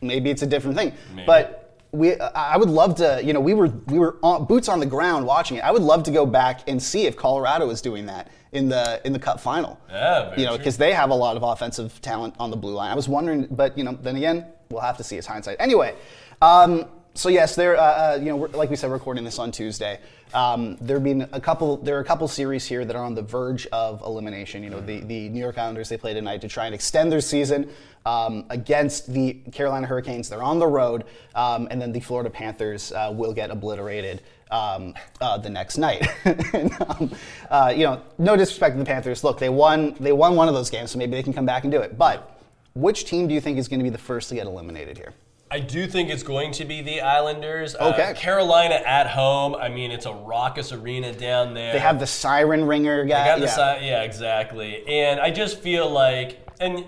Maybe 0.00 0.30
it's 0.30 0.42
a 0.42 0.46
different 0.46 0.76
thing. 0.76 0.92
Maybe. 1.14 1.26
But 1.26 1.62
we, 1.92 2.14
I 2.20 2.56
would 2.58 2.68
love 2.68 2.96
to. 2.96 3.20
You 3.24 3.32
know, 3.32 3.40
we 3.40 3.54
were 3.54 3.68
we 3.86 3.98
were 3.98 4.16
on, 4.22 4.44
boots 4.44 4.68
on 4.68 4.80
the 4.80 4.86
ground 4.86 5.24
watching 5.24 5.56
it. 5.56 5.64
I 5.64 5.70
would 5.70 5.82
love 5.82 6.02
to 6.02 6.10
go 6.10 6.26
back 6.26 6.60
and 6.68 6.82
see 6.82 7.06
if 7.06 7.16
Colorado 7.16 7.70
is 7.70 7.80
doing 7.80 8.04
that 8.06 8.30
in 8.52 8.68
the 8.68 9.00
in 9.06 9.12
the 9.14 9.18
Cup 9.18 9.40
final. 9.40 9.80
Yeah, 9.88 10.34
you 10.36 10.44
know, 10.44 10.58
because 10.58 10.76
they 10.76 10.92
have 10.92 11.08
a 11.10 11.14
lot 11.14 11.36
of 11.36 11.42
offensive 11.42 11.98
talent 12.02 12.34
on 12.38 12.50
the 12.50 12.56
blue 12.56 12.74
line. 12.74 12.90
I 12.90 12.94
was 12.94 13.08
wondering, 13.08 13.46
but 13.50 13.78
you 13.78 13.84
know, 13.84 13.96
then 14.02 14.16
again, 14.16 14.44
we'll 14.68 14.82
have 14.82 14.98
to 14.98 15.04
see 15.04 15.16
his 15.16 15.26
hindsight. 15.26 15.56
Anyway. 15.60 15.94
Um, 16.42 16.86
so 17.14 17.30
yes, 17.30 17.54
there. 17.56 17.76
Uh, 17.76 17.82
uh, 17.82 18.18
you 18.20 18.26
know, 18.26 18.36
like 18.36 18.68
we 18.68 18.76
said, 18.76 18.90
recording 18.90 19.24
this 19.24 19.38
on 19.38 19.50
Tuesday. 19.50 20.00
Um, 20.34 20.76
there 20.80 20.96
have 20.96 21.04
been 21.04 21.28
a 21.32 21.40
couple. 21.40 21.78
There 21.78 21.96
are 21.96 22.00
a 22.00 22.04
couple 22.04 22.28
series 22.28 22.66
here 22.66 22.84
that 22.84 22.94
are 22.94 23.02
on 23.02 23.14
the 23.14 23.22
verge 23.22 23.66
of 23.68 24.02
elimination. 24.02 24.62
You 24.62 24.70
know, 24.70 24.80
the 24.80 25.00
the 25.00 25.28
New 25.30 25.40
York 25.40 25.56
Islanders 25.56 25.88
they 25.88 25.96
play 25.96 26.12
tonight 26.12 26.42
to 26.42 26.48
try 26.48 26.66
and 26.66 26.74
extend 26.74 27.10
their 27.10 27.22
season 27.22 27.70
um, 28.04 28.44
against 28.50 29.12
the 29.12 29.34
Carolina 29.52 29.86
Hurricanes. 29.86 30.28
They're 30.28 30.42
on 30.42 30.58
the 30.58 30.66
road, 30.66 31.04
um, 31.34 31.68
and 31.70 31.80
then 31.80 31.92
the 31.92 32.00
Florida 32.00 32.28
Panthers 32.28 32.92
uh, 32.92 33.12
will 33.14 33.32
get 33.32 33.50
obliterated 33.50 34.22
um, 34.50 34.94
uh, 35.20 35.38
the 35.38 35.50
next 35.50 35.78
night. 35.78 36.06
and, 36.24 36.70
um, 36.82 37.10
uh, 37.50 37.72
you 37.74 37.84
know, 37.84 38.02
no 38.18 38.36
disrespect 38.36 38.74
to 38.74 38.78
the 38.78 38.84
Panthers. 38.84 39.24
Look, 39.24 39.38
they 39.38 39.48
won. 39.48 39.96
They 40.00 40.12
won 40.12 40.36
one 40.36 40.48
of 40.48 40.54
those 40.54 40.68
games, 40.68 40.90
so 40.90 40.98
maybe 40.98 41.12
they 41.12 41.22
can 41.22 41.32
come 41.32 41.46
back 41.46 41.64
and 41.64 41.72
do 41.72 41.80
it. 41.80 41.96
But 41.96 42.38
which 42.74 43.06
team 43.06 43.26
do 43.26 43.32
you 43.32 43.40
think 43.40 43.56
is 43.56 43.68
going 43.68 43.80
to 43.80 43.84
be 43.84 43.90
the 43.90 43.96
first 43.96 44.28
to 44.28 44.34
get 44.34 44.46
eliminated 44.46 44.98
here? 44.98 45.14
I 45.50 45.60
do 45.60 45.86
think 45.86 46.10
it's 46.10 46.24
going 46.24 46.52
to 46.52 46.64
be 46.64 46.82
the 46.82 47.00
Islanders. 47.00 47.76
Okay. 47.76 48.10
Uh, 48.10 48.14
Carolina 48.14 48.74
at 48.74 49.06
home. 49.06 49.54
I 49.54 49.68
mean, 49.68 49.92
it's 49.92 50.06
a 50.06 50.12
raucous 50.12 50.72
arena 50.72 51.12
down 51.12 51.54
there. 51.54 51.72
They 51.72 51.78
have 51.78 52.00
the 52.00 52.06
siren 52.06 52.64
ringer 52.64 53.04
guy. 53.04 53.22
I 53.22 53.26
got 53.26 53.38
the 53.38 53.46
yeah. 53.46 53.52
side, 53.52 53.82
yeah, 53.84 54.02
exactly. 54.02 54.86
And 54.88 55.20
I 55.20 55.30
just 55.30 55.60
feel 55.60 55.88
like, 55.88 56.44
and 56.58 56.84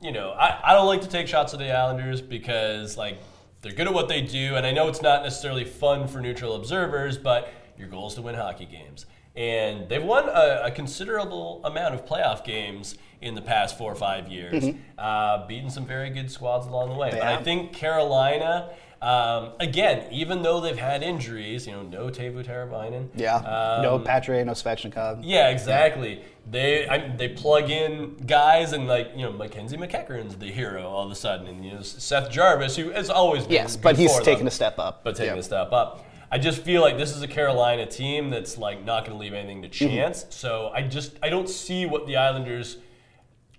you 0.00 0.10
know, 0.10 0.30
I, 0.30 0.60
I 0.64 0.74
don't 0.74 0.86
like 0.86 1.02
to 1.02 1.08
take 1.08 1.28
shots 1.28 1.52
at 1.52 1.60
the 1.60 1.70
Islanders 1.70 2.20
because 2.20 2.96
like 2.96 3.18
they're 3.62 3.72
good 3.72 3.86
at 3.86 3.94
what 3.94 4.08
they 4.08 4.22
do, 4.22 4.56
and 4.56 4.66
I 4.66 4.72
know 4.72 4.88
it's 4.88 5.02
not 5.02 5.22
necessarily 5.22 5.64
fun 5.64 6.08
for 6.08 6.20
neutral 6.20 6.56
observers, 6.56 7.16
but 7.16 7.52
your 7.78 7.88
goal 7.88 8.08
is 8.08 8.14
to 8.14 8.22
win 8.22 8.34
hockey 8.34 8.66
games, 8.66 9.06
and 9.36 9.88
they've 9.88 10.02
won 10.02 10.28
a, 10.28 10.62
a 10.64 10.70
considerable 10.70 11.60
amount 11.64 11.94
of 11.94 12.04
playoff 12.06 12.44
games 12.44 12.96
in 13.20 13.34
the 13.34 13.42
past 13.42 13.76
four 13.76 13.92
or 13.92 13.96
five 13.96 14.28
years, 14.28 14.64
Mm-hmm. 14.64 14.78
uh, 14.98 15.46
beating 15.46 15.70
some 15.70 15.86
very 15.86 16.10
good 16.10 16.30
squads 16.30 16.66
along 16.66 16.88
the 16.90 16.94
way. 16.96 17.10
But 17.10 17.22
I 17.22 17.42
think 17.42 17.72
Carolina. 17.72 18.70
Um, 19.02 19.52
again, 19.60 20.12
even 20.12 20.42
though 20.42 20.60
they've 20.60 20.76
had 20.76 21.02
injuries, 21.02 21.66
you 21.66 21.72
know, 21.72 21.80
no 21.82 22.08
Teuvo 22.10 22.44
Teravainen. 22.44 23.08
Yeah. 23.16 23.40
no 23.82 23.94
um, 23.94 24.04
Patre, 24.04 24.44
no 24.44 24.52
Svechnikov. 24.52 25.20
Yeah, 25.22 25.48
exactly. 25.48 26.20
They 26.50 26.86
I, 26.86 27.08
they 27.16 27.28
plug 27.28 27.70
in 27.70 28.16
guys 28.26 28.74
and 28.74 28.86
like 28.86 29.12
you 29.16 29.22
know 29.22 29.32
MacKenzie 29.32 29.78
MacEachern's 29.78 30.36
the 30.36 30.50
hero 30.52 30.86
all 30.86 31.06
of 31.06 31.10
a 31.10 31.14
sudden, 31.14 31.46
and 31.46 31.64
you 31.64 31.72
know 31.72 31.80
Seth 31.80 32.30
Jarvis, 32.30 32.76
who 32.76 32.90
has 32.90 33.08
always 33.08 33.44
been 33.44 33.52
Yes, 33.54 33.74
but 33.74 33.96
he's 33.96 34.14
taken 34.18 34.40
them, 34.40 34.48
a 34.48 34.50
step 34.50 34.78
up. 34.78 35.02
but 35.02 35.16
taking 35.16 35.32
Yeah. 35.34 35.40
a 35.40 35.44
step 35.44 35.72
up. 35.72 36.04
I 36.30 36.36
just 36.36 36.60
feel 36.62 36.82
like 36.82 36.98
this 36.98 37.16
is 37.16 37.22
a 37.22 37.28
Carolina 37.28 37.86
team 37.86 38.28
that's 38.28 38.58
like 38.58 38.84
not 38.84 39.06
going 39.06 39.16
to 39.16 39.20
leave 39.22 39.32
anything 39.32 39.62
to 39.62 39.68
Mm-hmm. 39.70 39.94
chance. 39.96 40.26
So 40.28 40.70
I 40.74 40.82
just 40.82 41.12
I 41.22 41.30
don't 41.30 41.48
see 41.48 41.86
what 41.86 42.06
the 42.06 42.16
Islanders 42.18 42.76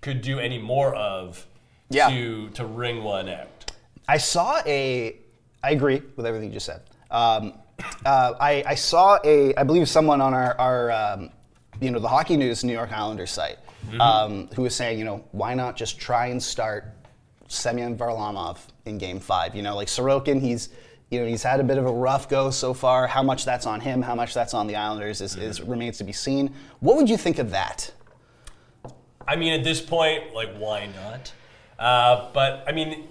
could 0.02 0.20
do 0.20 0.38
any 0.38 0.58
more 0.58 0.94
of 0.94 1.46
Yeah. 1.88 2.10
to 2.10 2.50
to 2.50 2.66
wring 2.66 3.02
one 3.02 3.28
out. 3.30 3.72
I 4.06 4.18
saw 4.18 4.60
a. 4.66 5.16
I 5.64 5.70
agree 5.70 6.02
with 6.16 6.26
everything 6.26 6.48
you 6.48 6.54
just 6.54 6.66
said. 6.66 6.82
Um, 7.10 7.54
uh, 8.04 8.34
I, 8.38 8.62
I 8.66 8.74
saw 8.74 9.18
a. 9.24 9.54
I 9.54 9.62
believe 9.62 9.88
someone 9.88 10.20
on 10.20 10.34
our, 10.34 10.58
our 10.60 10.90
um, 10.90 11.30
you 11.80 11.90
know, 11.90 11.98
the 11.98 12.08
Hockey 12.08 12.36
News 12.36 12.64
New 12.64 12.72
York 12.72 12.92
Islanders 12.92 13.30
site, 13.30 13.58
um, 14.00 14.48
who 14.54 14.62
was 14.62 14.74
saying, 14.74 14.98
you 14.98 15.04
know, 15.04 15.24
why 15.32 15.54
not 15.54 15.76
just 15.76 15.98
try 15.98 16.26
and 16.26 16.42
start 16.42 16.84
Semyon 17.48 17.96
Varlamov 17.96 18.58
in 18.86 18.98
Game 18.98 19.20
Five? 19.20 19.54
You 19.54 19.62
know, 19.62 19.74
like 19.76 19.88
Sorokin, 19.88 20.40
he's. 20.40 20.68
You 21.10 21.20
know, 21.20 21.26
he's 21.26 21.42
had 21.42 21.60
a 21.60 21.62
bit 21.62 21.76
of 21.76 21.84
a 21.84 21.92
rough 21.92 22.26
go 22.26 22.50
so 22.50 22.72
far. 22.72 23.06
How 23.06 23.22
much 23.22 23.44
that's 23.44 23.66
on 23.66 23.80
him, 23.82 24.00
how 24.00 24.14
much 24.14 24.32
that's 24.32 24.54
on 24.54 24.66
the 24.66 24.76
Islanders, 24.76 25.20
is, 25.20 25.36
is 25.36 25.60
remains 25.60 25.98
to 25.98 26.04
be 26.04 26.12
seen. 26.12 26.54
What 26.80 26.96
would 26.96 27.06
you 27.10 27.18
think 27.18 27.38
of 27.38 27.50
that? 27.50 27.92
I 29.26 29.36
mean, 29.36 29.52
at 29.52 29.64
this 29.64 29.80
point, 29.80 30.34
like, 30.34 30.54
why 30.56 30.86
not? 30.86 31.32
Uh, 31.78 32.30
but 32.32 32.64
I 32.66 32.72
mean, 32.72 33.08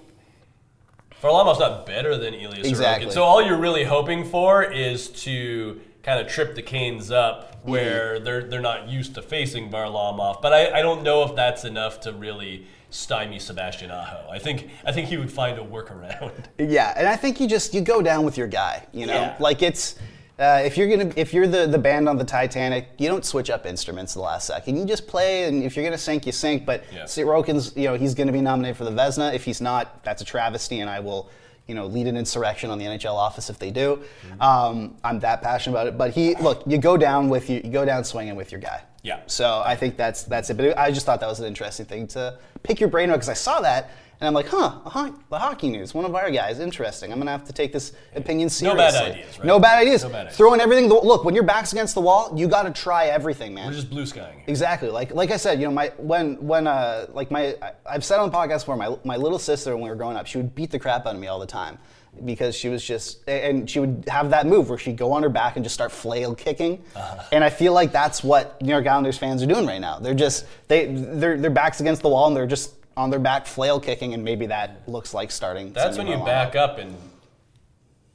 Varlamov's 1.21 1.59
not 1.59 1.85
better 1.85 2.17
than 2.17 2.33
Ilya 2.33 2.63
Exactly. 2.63 3.07
Sorokin. 3.07 3.13
So 3.13 3.23
all 3.23 3.41
you're 3.41 3.57
really 3.57 3.83
hoping 3.83 4.25
for 4.25 4.63
is 4.63 5.09
to 5.23 5.79
kind 6.03 6.19
of 6.19 6.27
trip 6.27 6.55
the 6.55 6.61
Canes 6.61 7.11
up 7.11 7.47
where 7.63 8.15
Mm-hmm. 8.15 8.23
they're 8.23 8.43
they're 8.43 8.61
not 8.61 8.87
used 8.89 9.13
to 9.15 9.21
facing 9.21 9.69
Varlamov. 9.69 10.41
But 10.41 10.53
I, 10.53 10.79
I 10.79 10.81
don't 10.81 11.03
know 11.03 11.23
if 11.23 11.35
that's 11.35 11.63
enough 11.63 11.99
to 12.01 12.11
really 12.13 12.65
stymie 12.89 13.37
Sebastian 13.39 13.91
Aho. 13.91 14.27
I 14.31 14.39
think 14.39 14.69
I 14.83 14.91
think 14.91 15.09
he 15.09 15.17
would 15.17 15.31
find 15.31 15.59
a 15.59 15.61
workaround. 15.63 16.31
Yeah, 16.57 16.93
and 16.97 17.07
I 17.07 17.15
think 17.15 17.39
you 17.39 17.47
just 17.47 17.73
you 17.75 17.81
go 17.81 18.01
down 18.01 18.25
with 18.25 18.37
your 18.37 18.47
guy. 18.47 18.87
You 18.93 19.05
know, 19.05 19.13
Yeah. 19.13 19.35
like 19.39 19.61
it's 19.61 19.95
uh, 20.41 20.61
if 20.65 20.75
you're 20.75 20.89
gonna 20.89 21.13
if 21.15 21.33
you're 21.33 21.47
the 21.47 21.67
the 21.67 21.77
band 21.77 22.09
on 22.09 22.17
the 22.17 22.23
Titanic, 22.23 22.89
you 22.97 23.07
don't 23.07 23.23
switch 23.23 23.49
up 23.51 23.67
instruments 23.67 24.15
the 24.15 24.21
last 24.21 24.47
second. 24.47 24.75
You 24.75 24.85
just 24.85 25.05
play, 25.05 25.43
and 25.43 25.63
if 25.63 25.75
you're 25.75 25.85
gonna 25.85 25.97
sink, 25.97 26.25
you 26.25 26.31
sink. 26.31 26.65
But 26.65 26.83
Yeah. 26.91 27.03
Sorokin's, 27.03 27.75
you 27.77 27.85
know, 27.85 27.95
he's 27.95 28.15
gonna 28.15 28.31
be 28.31 28.41
nominated 28.41 28.75
for 28.75 28.85
the 28.85 28.91
Vezina. 28.91 29.33
If 29.33 29.45
he's 29.45 29.61
not, 29.61 30.03
that's 30.03 30.21
a 30.21 30.25
travesty, 30.25 30.79
and 30.79 30.89
I 30.89 30.99
will. 30.99 31.29
You 31.67 31.75
know, 31.75 31.85
lead 31.85 32.07
an 32.07 32.17
insurrection 32.17 32.69
on 32.69 32.79
the 32.79 32.85
NHL 32.85 33.13
office 33.13 33.49
if 33.49 33.57
they 33.57 33.71
do. 33.71 34.01
Mm-hmm. 34.27 34.41
Um, 34.41 34.95
I'm 35.05 35.19
that 35.19 35.41
passionate 35.41 35.73
about 35.73 35.87
it. 35.87 35.97
But 35.97 36.11
he, 36.11 36.35
look, 36.35 36.63
you 36.65 36.77
go 36.77 36.97
down 36.97 37.29
with 37.29 37.49
you, 37.49 37.61
you 37.63 37.71
go 37.71 37.85
down 37.85 38.03
swinging 38.03 38.35
with 38.35 38.51
your 38.51 38.59
guy. 38.59 38.81
Yeah. 39.03 39.21
So 39.27 39.61
I 39.63 39.75
think 39.75 39.95
that's 39.95 40.23
that's 40.23 40.49
it. 40.49 40.57
But 40.57 40.77
I 40.77 40.91
just 40.91 41.05
thought 41.05 41.21
that 41.21 41.29
was 41.29 41.39
an 41.39 41.45
interesting 41.45 41.85
thing 41.85 42.07
to 42.07 42.39
pick 42.63 42.81
your 42.81 42.89
brain 42.89 43.09
about 43.09 43.17
because 43.17 43.29
I 43.29 43.35
saw 43.35 43.61
that 43.61 43.91
and 44.21 44.27
I'm 44.27 44.33
like, 44.35 44.47
huh, 44.47 44.79
uh-huh, 44.85 45.11
the 45.31 45.39
hockey 45.39 45.67
news, 45.67 45.95
one 45.95 46.05
of 46.05 46.13
our 46.13 46.29
guys, 46.29 46.59
interesting. 46.59 47.11
I'm 47.11 47.17
gonna 47.17 47.31
have 47.31 47.43
to 47.45 47.53
take 47.53 47.73
this 47.73 47.93
opinion 48.15 48.49
seriously. 48.49 48.77
No 48.77 48.91
bad 48.91 49.11
ideas, 49.11 49.39
right? 49.39 49.45
No 49.47 49.59
bad 49.59 49.79
ideas. 49.81 50.03
No 50.03 50.09
bad 50.09 50.19
ideas. 50.21 50.37
Throwing 50.37 50.61
everything. 50.61 50.89
Look, 50.89 51.25
when 51.25 51.33
your 51.33 51.43
back's 51.43 51.73
against 51.73 51.95
the 51.95 52.01
wall, 52.01 52.31
you 52.35 52.47
got 52.47 52.63
to 52.63 52.71
try 52.71 53.07
everything, 53.07 53.55
man. 53.55 53.65
We're 53.65 53.73
just 53.73 53.89
blue 53.89 54.05
skying. 54.05 54.43
Exactly. 54.45 54.89
Like 54.89 55.11
like 55.15 55.31
I 55.31 55.37
said, 55.37 55.59
you 55.59 55.65
know, 55.65 55.73
my 55.73 55.91
when 55.97 56.35
when 56.45 56.67
uh 56.67 57.07
like 57.13 57.31
my 57.31 57.55
I, 57.63 57.71
I've 57.89 58.05
said 58.05 58.19
on 58.19 58.29
the 58.29 58.37
podcast 58.37 58.59
before, 58.59 58.77
my 58.77 58.95
my 59.03 59.17
little 59.17 59.39
sister 59.39 59.73
when 59.73 59.83
we 59.83 59.89
were 59.89 59.95
growing 59.95 60.15
up, 60.17 60.27
she 60.27 60.37
would 60.37 60.53
beat 60.53 60.69
the 60.69 60.79
crap 60.79 61.07
out 61.07 61.15
of 61.15 61.19
me 61.19 61.25
all 61.25 61.39
the 61.39 61.47
time 61.47 61.79
because 62.25 62.55
she 62.55 62.69
was 62.69 62.83
just 62.83 63.27
and 63.27 63.67
she 63.67 63.79
would 63.79 64.03
have 64.07 64.29
that 64.29 64.45
move 64.45 64.69
where 64.69 64.77
she'd 64.77 64.97
go 64.97 65.13
on 65.13 65.23
her 65.23 65.29
back 65.29 65.55
and 65.55 65.65
just 65.65 65.73
start 65.73 65.91
flail 65.91 66.35
kicking. 66.35 66.83
And 67.31 67.43
I 67.43 67.49
feel 67.49 67.73
like 67.73 67.91
that's 67.91 68.23
what 68.23 68.61
New 68.61 68.69
York 68.71 68.85
Islanders 68.85 69.17
fans 69.17 69.41
are 69.41 69.47
doing 69.47 69.65
right 69.65 69.81
now. 69.81 69.97
They're 69.97 70.13
just 70.13 70.45
they 70.67 70.93
their 70.93 71.37
their 71.37 71.49
backs 71.49 71.79
against 71.79 72.03
the 72.03 72.09
wall 72.09 72.27
and 72.27 72.35
they're 72.35 72.45
just 72.45 72.75
on 72.97 73.09
their 73.09 73.19
back 73.19 73.45
flail 73.45 73.79
kicking 73.79 74.13
and 74.13 74.23
maybe 74.23 74.47
that 74.47 74.87
looks 74.87 75.13
like 75.13 75.31
starting. 75.31 75.73
That's 75.73 75.97
when 75.97 76.07
you 76.07 76.17
back 76.17 76.55
up 76.55 76.77
and 76.77 76.95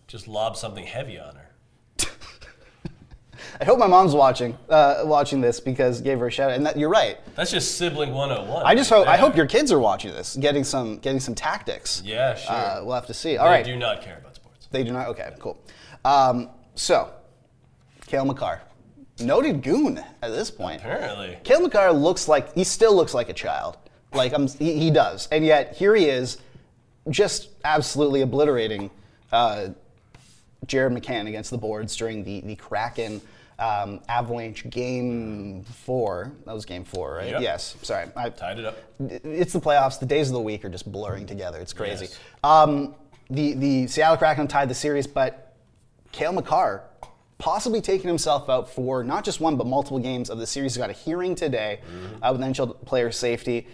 just 0.06 0.28
lob 0.28 0.56
something 0.56 0.84
heavy 0.84 1.18
on 1.18 1.34
her. 1.34 1.50
I 3.60 3.64
hope 3.64 3.78
my 3.78 3.86
mom's 3.86 4.14
watching 4.14 4.56
uh, 4.68 5.02
watching 5.04 5.40
this 5.40 5.60
because 5.60 6.00
gave 6.00 6.18
her 6.18 6.26
a 6.26 6.30
shout 6.30 6.50
out. 6.50 6.56
And 6.56 6.66
that, 6.66 6.78
you're 6.78 6.90
right. 6.90 7.18
That's 7.34 7.50
just 7.50 7.78
sibling 7.78 8.12
101. 8.12 8.62
I 8.64 8.74
just 8.74 8.90
right 8.90 8.98
hope 8.98 9.08
I 9.08 9.16
hope 9.16 9.36
your 9.36 9.46
kids 9.46 9.72
are 9.72 9.78
watching 9.78 10.12
this, 10.12 10.36
getting 10.36 10.64
some 10.64 10.98
getting 10.98 11.20
some 11.20 11.34
tactics. 11.34 12.02
Yeah, 12.04 12.34
sure. 12.34 12.54
Uh, 12.54 12.80
we'll 12.84 12.94
have 12.94 13.06
to 13.06 13.14
see. 13.14 13.36
All 13.36 13.46
they 13.46 13.52
right. 13.52 13.64
do 13.64 13.76
not 13.76 14.02
care 14.02 14.18
about 14.18 14.36
sports. 14.36 14.68
They 14.70 14.84
do 14.84 14.92
not. 14.92 15.08
Okay, 15.08 15.34
cool. 15.38 15.58
Um, 16.04 16.50
so, 16.74 17.10
Cale 18.06 18.26
Makar, 18.26 18.60
noted 19.20 19.62
goon 19.62 19.98
at 20.22 20.28
this 20.28 20.50
point. 20.50 20.80
Apparently. 20.80 21.38
Cale 21.42 21.60
Makar 21.60 21.92
looks 21.92 22.28
like 22.28 22.54
he 22.54 22.64
still 22.64 22.94
looks 22.94 23.14
like 23.14 23.28
a 23.28 23.32
child. 23.32 23.78
Like 24.12 24.32
I'm, 24.32 24.46
he, 24.48 24.78
he 24.78 24.90
does, 24.90 25.28
and 25.30 25.44
yet 25.44 25.76
here 25.76 25.94
he 25.94 26.06
is, 26.06 26.38
just 27.10 27.48
absolutely 27.64 28.22
obliterating 28.22 28.90
uh, 29.32 29.68
Jared 30.66 30.92
McCann 30.92 31.28
against 31.28 31.50
the 31.50 31.58
boards 31.58 31.94
during 31.96 32.24
the 32.24 32.40
the 32.40 32.56
Kraken 32.56 33.20
um, 33.58 34.00
Avalanche 34.08 34.68
game 34.70 35.64
four. 35.64 36.32
That 36.46 36.54
was 36.54 36.64
game 36.64 36.84
four, 36.84 37.14
right? 37.14 37.30
Yep. 37.30 37.40
Yes. 37.42 37.76
Sorry, 37.82 38.06
I, 38.16 38.30
Tied 38.30 38.58
it 38.58 38.64
up. 38.64 38.76
it's 39.00 39.52
the 39.52 39.60
playoffs. 39.60 39.98
The 39.98 40.06
days 40.06 40.28
of 40.28 40.34
the 40.34 40.40
week 40.40 40.64
are 40.64 40.68
just 40.70 40.90
blurring 40.90 41.26
together. 41.26 41.58
It's 41.58 41.72
crazy. 41.72 42.06
Yes. 42.06 42.18
Um, 42.44 42.94
the 43.28 43.54
the 43.54 43.86
Seattle 43.88 44.16
Kraken 44.16 44.46
tied 44.48 44.68
the 44.70 44.74
series, 44.74 45.06
but 45.06 45.54
Cale 46.12 46.32
Makar 46.32 46.84
possibly 47.38 47.82
taking 47.82 48.08
himself 48.08 48.48
out 48.48 48.70
for 48.70 49.04
not 49.04 49.22
just 49.24 49.40
one 49.40 49.56
but 49.56 49.66
multiple 49.66 49.98
games 49.98 50.30
of 50.30 50.38
the 50.38 50.46
series. 50.46 50.74
He 50.74 50.78
got 50.80 50.90
a 50.90 50.94
hearing 50.94 51.34
today 51.34 51.80
Mm-hmm. 51.84 52.24
uh, 52.24 52.32
with 52.32 52.40
NHL 52.40 52.84
player 52.86 53.12
safety. 53.12 53.66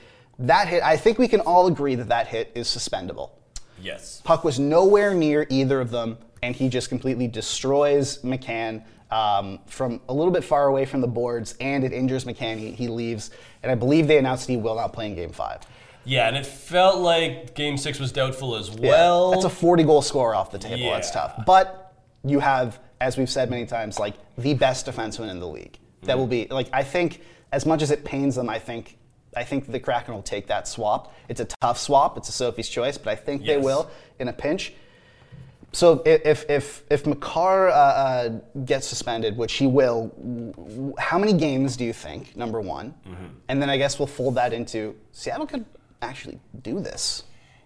That 0.42 0.68
hit, 0.68 0.82
I 0.82 0.96
think 0.96 1.18
we 1.18 1.28
can 1.28 1.40
all 1.40 1.66
agree 1.66 1.94
that 1.94 2.08
that 2.08 2.26
hit 2.26 2.50
is 2.54 2.68
suspendable. 2.68 3.30
Yes. 3.80 4.20
Puck 4.24 4.44
was 4.44 4.58
nowhere 4.58 5.14
near 5.14 5.46
either 5.48 5.80
of 5.80 5.90
them, 5.90 6.18
and 6.42 6.54
he 6.54 6.68
just 6.68 6.88
completely 6.88 7.28
destroys 7.28 8.18
McCann 8.22 8.84
um, 9.10 9.60
from 9.66 10.00
a 10.08 10.14
little 10.14 10.32
bit 10.32 10.42
far 10.42 10.66
away 10.66 10.84
from 10.84 11.00
the 11.00 11.06
boards, 11.06 11.54
and 11.60 11.84
it 11.84 11.92
injures 11.92 12.24
McCann. 12.24 12.58
He, 12.58 12.72
he 12.72 12.88
leaves, 12.88 13.30
and 13.62 13.70
I 13.70 13.74
believe 13.74 14.08
they 14.08 14.18
announced 14.18 14.48
he 14.48 14.56
will 14.56 14.76
not 14.76 14.92
play 14.92 15.06
in 15.06 15.14
Game 15.14 15.32
Five. 15.32 15.60
Yeah, 16.04 16.26
and 16.26 16.36
it 16.36 16.46
felt 16.46 16.98
like 16.98 17.54
Game 17.54 17.76
Six 17.76 18.00
was 18.00 18.10
doubtful 18.10 18.56
as 18.56 18.70
well. 18.70 19.30
Yeah, 19.30 19.36
that's 19.36 19.44
a 19.44 19.50
40 19.50 19.84
goal 19.84 20.02
score 20.02 20.34
off 20.34 20.50
the 20.50 20.58
table. 20.58 20.78
Yeah. 20.78 20.94
That's 20.94 21.10
tough. 21.12 21.44
But 21.46 21.94
you 22.24 22.40
have, 22.40 22.80
as 23.00 23.16
we've 23.16 23.30
said 23.30 23.50
many 23.50 23.66
times, 23.66 23.98
like 23.98 24.14
the 24.36 24.54
best 24.54 24.86
defenseman 24.86 25.30
in 25.30 25.38
the 25.38 25.48
league. 25.48 25.78
That 26.02 26.18
will 26.18 26.26
be 26.26 26.48
like 26.50 26.68
I 26.72 26.82
think 26.82 27.20
as 27.52 27.64
much 27.64 27.80
as 27.80 27.92
it 27.92 28.04
pains 28.04 28.34
them, 28.34 28.48
I 28.48 28.58
think 28.58 28.98
I 29.36 29.44
think 29.44 29.70
the 29.70 29.80
Kraken 29.80 30.14
will 30.14 30.22
take 30.22 30.46
that 30.48 30.68
swap. 30.68 31.14
It's 31.28 31.40
a 31.40 31.46
tough 31.60 31.78
swap. 31.78 32.16
It's 32.18 32.28
a 32.28 32.32
Sophie's 32.32 32.68
choice, 32.68 32.98
but 32.98 33.10
I 33.10 33.16
think 33.16 33.44
they 33.46 33.56
will 33.58 33.90
in 34.18 34.28
a 34.28 34.32
pinch. 34.32 34.72
So 35.74 36.02
if 36.04 36.44
if 36.50 36.82
if 36.90 37.06
Makar 37.06 37.70
uh, 37.70 37.72
uh, 37.74 38.28
gets 38.66 38.86
suspended, 38.86 39.38
which 39.38 39.54
he 39.54 39.66
will, 39.66 40.12
how 40.98 41.18
many 41.18 41.32
games 41.32 41.78
do 41.78 41.84
you 41.84 41.94
think? 41.94 42.36
Number 42.36 42.60
one, 42.60 42.92
Mm-hmm. 43.08 43.26
and 43.48 43.62
then 43.62 43.70
I 43.70 43.78
guess 43.78 43.98
we'll 43.98 44.06
fold 44.06 44.34
that 44.34 44.52
into 44.52 44.94
Seattle 45.12 45.46
could 45.46 45.64
actually 46.02 46.38
do 46.62 46.78
this. 46.80 47.22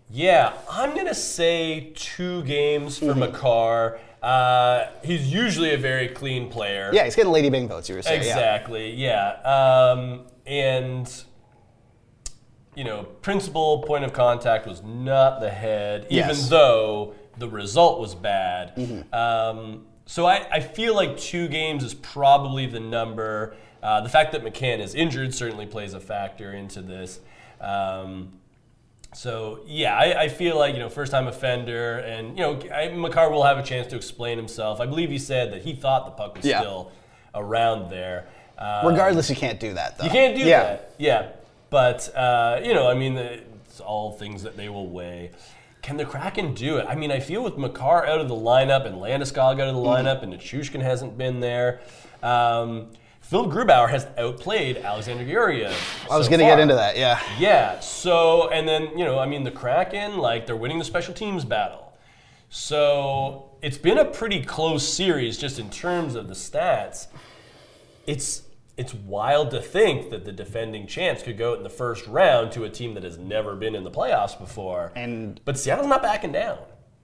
Yeah, 0.08 0.52
I'm 0.70 0.94
gonna 0.94 1.14
say 1.14 1.90
two 1.96 2.44
games 2.44 2.96
for 2.98 3.06
Mm-hmm. 3.06 3.18
Makar. 3.20 3.98
Uh, 4.22 4.86
he's 5.04 5.26
usually 5.32 5.74
a 5.74 5.78
very 5.78 6.06
clean 6.06 6.48
player. 6.48 6.90
Yeah, 6.92 7.04
he's 7.04 7.16
getting 7.16 7.32
Lady 7.32 7.50
Byng 7.50 7.66
votes. 7.66 7.88
You 7.88 7.96
were 7.96 8.02
saying, 8.02 8.22
yeah. 8.22 8.28
Exactly. 8.34 8.92
Yeah. 8.94 9.30
Um, 9.42 10.26
and 10.46 11.12
you 12.76 12.84
know, 12.84 13.04
principal 13.22 13.82
point 13.82 14.04
of 14.04 14.12
contact 14.12 14.66
was 14.66 14.82
not 14.82 15.40
the 15.40 15.50
head, 15.50 16.06
even 16.10 16.36
though 16.48 17.14
the 17.38 17.48
result 17.48 17.98
was 17.98 18.14
bad. 18.14 18.76
Mm-hmm. 18.76 19.14
Um, 19.14 19.86
so 20.04 20.26
I, 20.26 20.46
I 20.52 20.60
feel 20.60 20.94
like 20.94 21.16
two 21.18 21.48
games 21.48 21.82
is 21.82 21.94
probably 21.94 22.66
the 22.66 22.78
number. 22.78 23.56
Uh, 23.82 24.02
the 24.02 24.08
fact 24.08 24.32
that 24.32 24.44
McCann 24.44 24.80
is 24.80 24.94
injured 24.94 25.34
certainly 25.34 25.66
plays 25.66 25.94
a 25.94 26.00
factor 26.00 26.52
into 26.52 26.82
this. 26.82 27.20
Um, 27.60 28.32
so 29.14 29.60
yeah, 29.66 29.96
I, 29.96 30.24
I 30.24 30.28
feel 30.28 30.58
like 30.58 30.74
you 30.74 30.80
know 30.80 30.90
first 30.90 31.10
time 31.12 31.26
offender, 31.26 31.98
and 32.00 32.36
you 32.36 32.42
know 32.42 32.60
I, 32.74 32.88
Makar 32.88 33.30
will 33.30 33.44
have 33.44 33.56
a 33.56 33.62
chance 33.62 33.86
to 33.88 33.96
explain 33.96 34.36
himself. 34.36 34.80
I 34.80 34.86
believe 34.86 35.10
he 35.10 35.18
said 35.18 35.52
that 35.52 35.62
he 35.62 35.74
thought 35.74 36.04
the 36.04 36.10
puck 36.12 36.36
was 36.36 36.44
Yeah. 36.44 36.60
still 36.60 36.92
around 37.34 37.90
there. 37.90 38.26
Uh, 38.58 38.82
Regardless, 38.84 39.30
you 39.30 39.36
can't 39.36 39.58
do 39.60 39.72
that 39.74 39.96
though. 39.96 40.04
you 40.04 40.10
can't 40.10 40.36
do 40.36 40.42
yeah. 40.42 40.62
that. 40.62 40.94
Yeah, 40.98 41.28
but 41.76 42.16
uh, 42.16 42.58
you 42.64 42.72
know, 42.72 42.88
I 42.88 42.94
mean, 42.94 43.18
it's 43.18 43.80
all 43.80 44.12
things 44.12 44.42
that 44.44 44.56
they 44.56 44.70
will 44.70 44.88
weigh. 44.88 45.32
Can 45.82 45.98
the 45.98 46.06
Kraken 46.06 46.54
do 46.54 46.78
it? 46.78 46.86
I 46.88 46.94
mean, 46.94 47.12
I 47.12 47.20
feel 47.20 47.44
with 47.44 47.58
Makar 47.58 48.06
out 48.06 48.18
of 48.18 48.28
the 48.28 48.34
lineup 48.34 48.86
and 48.86 48.96
Landeskog 48.96 49.60
out 49.60 49.68
of 49.68 49.74
the 49.74 49.82
Mm-hmm. 49.82 50.06
lineup 50.06 50.22
and 50.22 50.32
Nichushkin 50.32 50.80
hasn't 50.80 51.18
been 51.18 51.40
there. 51.40 51.80
Um, 52.22 52.88
Phil 53.20 53.46
Grubauer 53.52 53.90
has 53.90 54.06
outplayed 54.16 54.78
Alexander 54.78 55.30
Georgiev. 55.30 55.76
I 56.10 56.16
was 56.16 56.28
going 56.28 56.38
to 56.40 56.46
get 56.46 56.58
into 56.58 56.76
that. 56.76 56.96
Yeah. 56.96 57.20
Yeah. 57.38 57.78
So, 57.80 58.48
and 58.48 58.66
then, 58.66 58.96
you 58.96 59.04
know, 59.04 59.18
I 59.18 59.26
mean, 59.26 59.44
the 59.44 59.50
Kraken, 59.50 60.16
like, 60.16 60.46
they're 60.46 60.56
winning 60.56 60.78
the 60.78 60.84
special 60.84 61.12
teams 61.12 61.44
battle. 61.44 61.92
So, 62.48 63.50
it's 63.60 63.76
been 63.78 63.98
a 63.98 64.04
pretty 64.06 64.42
close 64.42 64.88
series 64.88 65.36
just 65.36 65.58
in 65.58 65.68
terms 65.68 66.14
of 66.14 66.26
the 66.28 66.34
stats. 66.34 67.08
It's 68.06 68.42
it's 68.76 68.92
wild 68.92 69.50
to 69.52 69.60
think 69.60 70.10
that 70.10 70.24
the 70.24 70.32
defending 70.32 70.86
champs 70.86 71.22
could 71.22 71.38
go 71.38 71.54
in 71.54 71.62
the 71.62 71.70
first 71.70 72.06
round 72.06 72.52
to 72.52 72.64
a 72.64 72.68
team 72.70 72.94
that 72.94 73.02
has 73.04 73.16
never 73.18 73.54
been 73.56 73.74
in 73.74 73.84
the 73.84 73.90
playoffs 73.90 74.38
before. 74.38 74.92
And- 74.94 75.40
but 75.44 75.58
Seattle's 75.58 75.86
not 75.88 76.02
backing 76.02 76.32
down. 76.32 76.58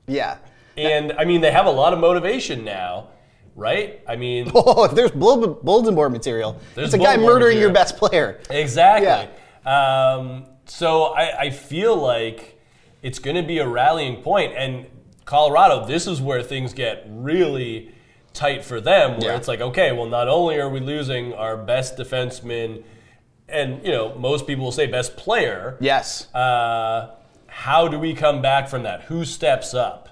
Yeah. 0.07 0.37
And 0.77 1.13
I 1.13 1.25
mean, 1.25 1.41
they 1.41 1.51
have 1.51 1.67
a 1.67 1.71
lot 1.71 1.93
of 1.93 1.99
motivation 1.99 2.65
now, 2.65 3.09
right? 3.57 4.01
I 4.09 4.17
mean, 4.17 4.51
Oh, 4.55 4.85
if 4.85 4.93
there's 4.93 5.11
bull- 5.13 5.47
bulletin 5.63 5.95
board 5.95 6.13
material, 6.13 6.59
There's 6.75 6.89
it's 6.93 6.95
a 6.95 6.99
guy 6.99 7.17
murdering 7.17 7.59
your 7.59 7.71
best 7.73 7.97
player. 7.97 8.41
Exactly. 8.51 9.31
Um, 9.71 10.45
so 10.67 11.05
I, 11.15 11.41
I 11.45 11.51
feel 11.51 11.97
like 11.97 12.59
it's 13.03 13.19
going 13.19 13.37
to 13.37 13.43
be 13.43 13.59
a 13.59 13.67
rallying 13.69 14.23
point, 14.23 14.53
and 14.57 14.87
Colorado, 15.25 15.87
this 15.87 16.07
is 16.07 16.21
where 16.21 16.43
things 16.43 16.73
get 16.73 17.05
really 17.09 17.95
tight 18.33 18.65
for 18.65 18.81
them. 18.81 19.19
Where 19.19 19.31
Yeah. 19.33 19.37
it's 19.37 19.49
like, 19.49 19.61
okay, 19.61 19.93
well, 19.93 20.07
not 20.07 20.29
only 20.29 20.59
are 20.59 20.69
we 20.69 20.81
losing 20.81 21.35
our 21.35 21.57
best 21.57 21.97
defenseman, 21.97 22.83
and 23.49 23.85
you 23.85 23.93
know, 23.93 24.15
most 24.17 24.47
people 24.47 24.65
will 24.65 24.73
say 24.73 24.87
best 24.87 25.17
player. 25.17 25.77
Yes. 25.81 26.33
Uh, 26.35 27.11
how 27.47 27.87
do 27.89 27.99
we 27.99 28.15
come 28.15 28.41
back 28.41 28.69
from 28.69 28.85
that? 28.85 29.03
Who 29.03 29.25
steps 29.25 29.75
up? 29.75 30.09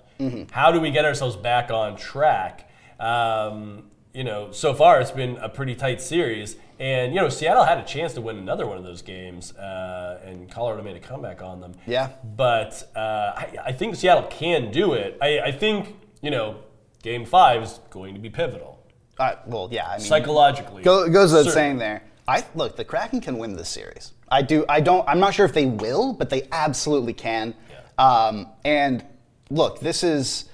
How 0.53 0.71
do 0.71 0.81
we 0.81 0.91
get 0.91 1.07
ourselves 1.07 1.35
back 1.35 1.71
on 1.71 1.97
track? 1.97 2.69
Um, 3.01 3.85
you 4.13 4.23
know, 4.25 4.51
so 4.53 4.75
far 4.75 5.01
it's 5.01 5.11
been 5.13 5.37
a 5.39 5.49
pretty 5.49 5.75
tight 5.75 6.03
series, 6.03 6.57
and 6.79 7.15
you 7.15 7.21
know, 7.21 7.31
Seattle 7.31 7.65
had 7.65 7.79
a 7.79 7.85
chance 7.85 8.13
to 8.15 8.21
win 8.21 8.37
another 8.37 8.67
one 8.67 8.77
of 8.77 8.85
those 8.85 9.01
games, 9.01 9.55
uh, 9.57 10.21
and 10.27 10.51
Colorado 10.51 10.83
made 10.83 10.97
a 10.97 11.01
comeback 11.01 11.41
on 11.43 11.61
them. 11.63 11.73
Yeah. 11.87 12.09
But 12.37 12.91
uh, 12.95 12.99
I, 13.35 13.49
I 13.67 13.73
think 13.73 13.95
Seattle 13.97 14.25
can 14.25 14.71
do 14.71 14.93
it. 14.93 15.17
I, 15.23 15.41
I 15.41 15.53
think 15.53 15.97
you 16.21 16.31
know, 16.31 16.57
Game 17.03 17.25
Five 17.25 17.63
is 17.63 17.81
going 17.91 18.15
to 18.15 18.21
be 18.21 18.31
pivotal 18.31 18.79
Uh, 19.19 19.37
well, 19.47 19.69
yeah. 19.71 19.89
I 19.89 19.99
mean, 19.99 20.07
psychologically. 20.07 20.83
Go, 20.83 21.09
goes 21.09 21.33
without 21.33 21.53
saying 21.53 21.79
there. 21.79 22.03
I 22.29 22.45
look, 22.55 22.77
the 22.77 22.85
Kraken 22.85 23.21
can 23.21 23.39
win 23.39 23.57
this 23.57 23.69
series. 23.69 24.13
I 24.31 24.43
do. 24.43 24.65
I 24.69 24.81
don't. 24.81 25.07
I'm 25.09 25.19
not 25.19 25.35
sure 25.35 25.45
if 25.45 25.53
they 25.53 25.67
will, 25.67 26.13
but 26.13 26.31
they 26.31 26.47
absolutely 26.53 27.13
can. 27.13 27.55
Um, 27.99 28.47
and 28.65 29.05
look, 29.51 29.81
this 29.81 30.03
is 30.03 30.49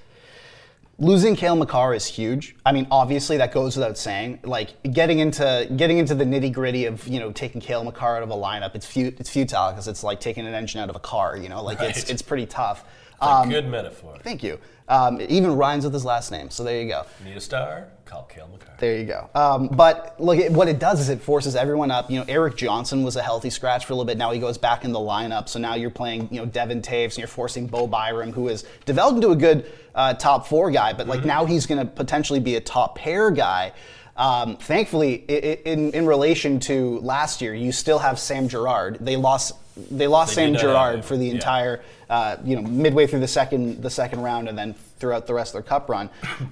losing 0.99 1.37
Cale 1.37 1.55
Makar 1.57 1.95
is 1.95 2.07
huge. 2.07 2.57
I 2.65 2.73
mean, 2.73 2.87
obviously 2.91 3.37
that 3.37 3.53
goes 3.53 3.76
without 3.76 3.99
saying. 3.99 4.41
Like 4.43 4.75
getting 4.93 5.19
into 5.19 5.69
getting 5.76 5.99
into 5.99 6.15
the 6.15 6.25
nitty 6.25 6.53
gritty 6.53 6.87
of 6.87 7.07
you 7.07 7.21
know 7.21 7.33
taking 7.33 7.61
Cale 7.61 7.85
Makar 7.85 8.17
out 8.17 8.23
of 8.23 8.31
a 8.31 8.35
lineup, 8.35 8.75
it's 8.75 8.87
fu- 8.87 9.12
it's 9.19 9.29
futile 9.29 9.73
because 9.73 9.87
it's 9.88 10.03
like 10.03 10.21
taking 10.21 10.47
an 10.47 10.55
engine 10.55 10.81
out 10.81 10.88
of 10.88 10.97
a 10.97 11.00
car. 11.00 11.37
You 11.37 11.49
know, 11.49 11.62
like 11.62 11.81
it's 11.81 12.09
it's 12.11 12.23
pretty 12.23 12.47
tough. 12.47 12.85
Um, 13.20 13.49
good 13.49 13.66
metaphor. 13.68 14.16
Thank 14.23 14.42
you. 14.42 14.58
Um, 14.88 15.20
it 15.20 15.30
even 15.30 15.56
rhymes 15.56 15.85
with 15.85 15.92
his 15.92 16.04
last 16.04 16.30
name, 16.30 16.49
so 16.50 16.62
there 16.62 16.80
you 16.80 16.88
go. 16.88 17.04
Need 17.25 17.37
a 17.37 17.40
star? 17.40 17.88
Call 18.04 18.23
Cale 18.25 18.49
Makar. 18.52 18.75
There 18.78 18.96
you 18.96 19.04
go. 19.04 19.28
Um, 19.35 19.66
but 19.66 20.14
look, 20.20 20.38
it, 20.38 20.52
what 20.52 20.68
it 20.68 20.78
does 20.78 21.00
is 21.00 21.08
it 21.08 21.20
forces 21.20 21.56
everyone 21.56 21.90
up. 21.90 22.08
You 22.08 22.20
know, 22.20 22.25
Erik 22.28 22.56
Johnson 22.56 23.02
was 23.02 23.16
a 23.16 23.23
healthy 23.23 23.50
scratch 23.50 23.85
for 23.85 23.94
a 23.94 23.96
little 23.96 24.06
bit. 24.06 24.16
Now 24.16 24.30
he 24.30 24.38
goes 24.38 24.58
back 24.58 24.85
in 24.85 24.92
the 24.92 25.00
lineup. 25.00 25.49
So 25.49 25.58
now 25.58 25.75
you're 25.75 25.90
playing, 25.90 26.28
you 26.30 26.38
know, 26.38 26.46
Devon 26.46 26.82
Toews 26.82 27.04
and 27.06 27.18
you're 27.18 27.26
forcing 27.26 27.66
Bo 27.66 27.88
Byram, 27.88 28.32
who 28.32 28.46
has 28.46 28.64
developed 28.85 29.16
into 29.16 29.30
a 29.30 29.37
good 29.37 29.66
uh, 29.96 30.14
top 30.14 30.46
four 30.46 30.70
guy. 30.70 30.92
But 30.92 31.08
like 31.08 31.25
now 31.25 31.46
he's 31.46 31.66
going 31.66 31.80
to 31.80 31.87
potentially 31.87 32.38
be 32.38 32.54
a 32.54 32.61
top 32.61 32.96
pair 32.96 33.32
guy. 33.32 33.73
Um, 34.16 34.56
thankfully, 34.56 35.14
in 35.14 35.90
in 35.90 36.06
relation 36.06 36.61
to 36.61 37.00
last 37.00 37.42
year, 37.42 37.54
you 37.54 37.73
still 37.73 37.99
have 37.99 38.20
Sam 38.20 38.46
Girard. 38.49 38.99
They 39.00 39.16
lost. 39.16 39.54
They 39.90 40.06
lost 40.06 40.30
They 40.37 40.42
Sam 40.46 40.54
Girard 40.54 41.04
for 41.04 41.16
the 41.18 41.26
Yeah. 41.26 41.35
entire, 41.35 41.82
uh, 42.09 42.37
you 42.45 42.57
know, 42.57 42.63
midway 42.63 43.07
through 43.07 43.21
the 43.21 43.29
second 43.29 43.83
the 43.83 43.91
second 43.91 44.23
round, 44.23 44.49
and 44.49 44.57
then 44.57 44.75
throughout 44.99 45.27
the 45.27 45.35
rest 45.35 45.51
of 45.51 45.53
their 45.55 45.69
cup 45.69 45.89
run. 45.89 46.09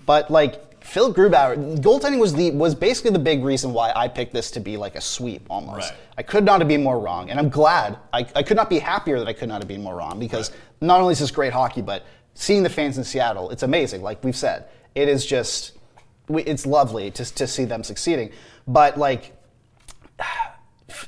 But 0.06 0.30
like 0.30 0.82
Phil 0.84 1.14
Grubauer, 1.14 1.78
goaltending 1.78 2.18
was 2.18 2.34
the 2.34 2.50
was 2.50 2.74
basically 2.74 3.10
the 3.10 3.18
big 3.18 3.42
reason 3.42 3.72
why 3.72 3.92
I 3.96 4.06
picked 4.06 4.34
this 4.34 4.50
to 4.52 4.60
be 4.60 4.76
like 4.76 4.96
a 4.96 5.00
sweep 5.00 5.46
almost. 5.48 5.90
Right. 5.90 5.98
I 6.18 6.22
could 6.22 6.44
not 6.44 6.60
have 6.60 6.68
been 6.68 6.82
more 6.82 7.00
wrong, 7.00 7.30
and 7.30 7.38
I'm 7.38 7.48
glad. 7.48 7.98
I, 8.12 8.26
I 8.36 8.42
could 8.42 8.56
not 8.56 8.68
be 8.68 8.78
happier 8.78 9.18
that 9.18 9.26
I 9.26 9.32
could 9.32 9.48
not 9.48 9.62
have 9.62 9.68
been 9.68 9.82
more 9.82 9.96
wrong 9.96 10.18
because 10.18 10.50
not 10.80 11.00
only 11.00 11.12
is 11.12 11.20
this 11.20 11.30
great 11.30 11.52
hockey, 11.52 11.80
but 11.80 12.04
seeing 12.34 12.62
the 12.62 12.68
fans 12.68 12.98
in 12.98 13.04
Seattle, 13.04 13.50
it's 13.50 13.62
amazing. 13.62 14.02
Like 14.02 14.22
we've 14.22 14.36
said, 14.36 14.68
it 14.94 15.08
is 15.08 15.24
just 15.24 15.72
we, 16.28 16.42
it's 16.42 16.66
lovely 16.66 17.10
to 17.12 17.24
to 17.24 17.46
see 17.46 17.64
them 17.64 17.82
succeeding. 17.82 18.30
But 18.66 18.98
like 18.98 19.34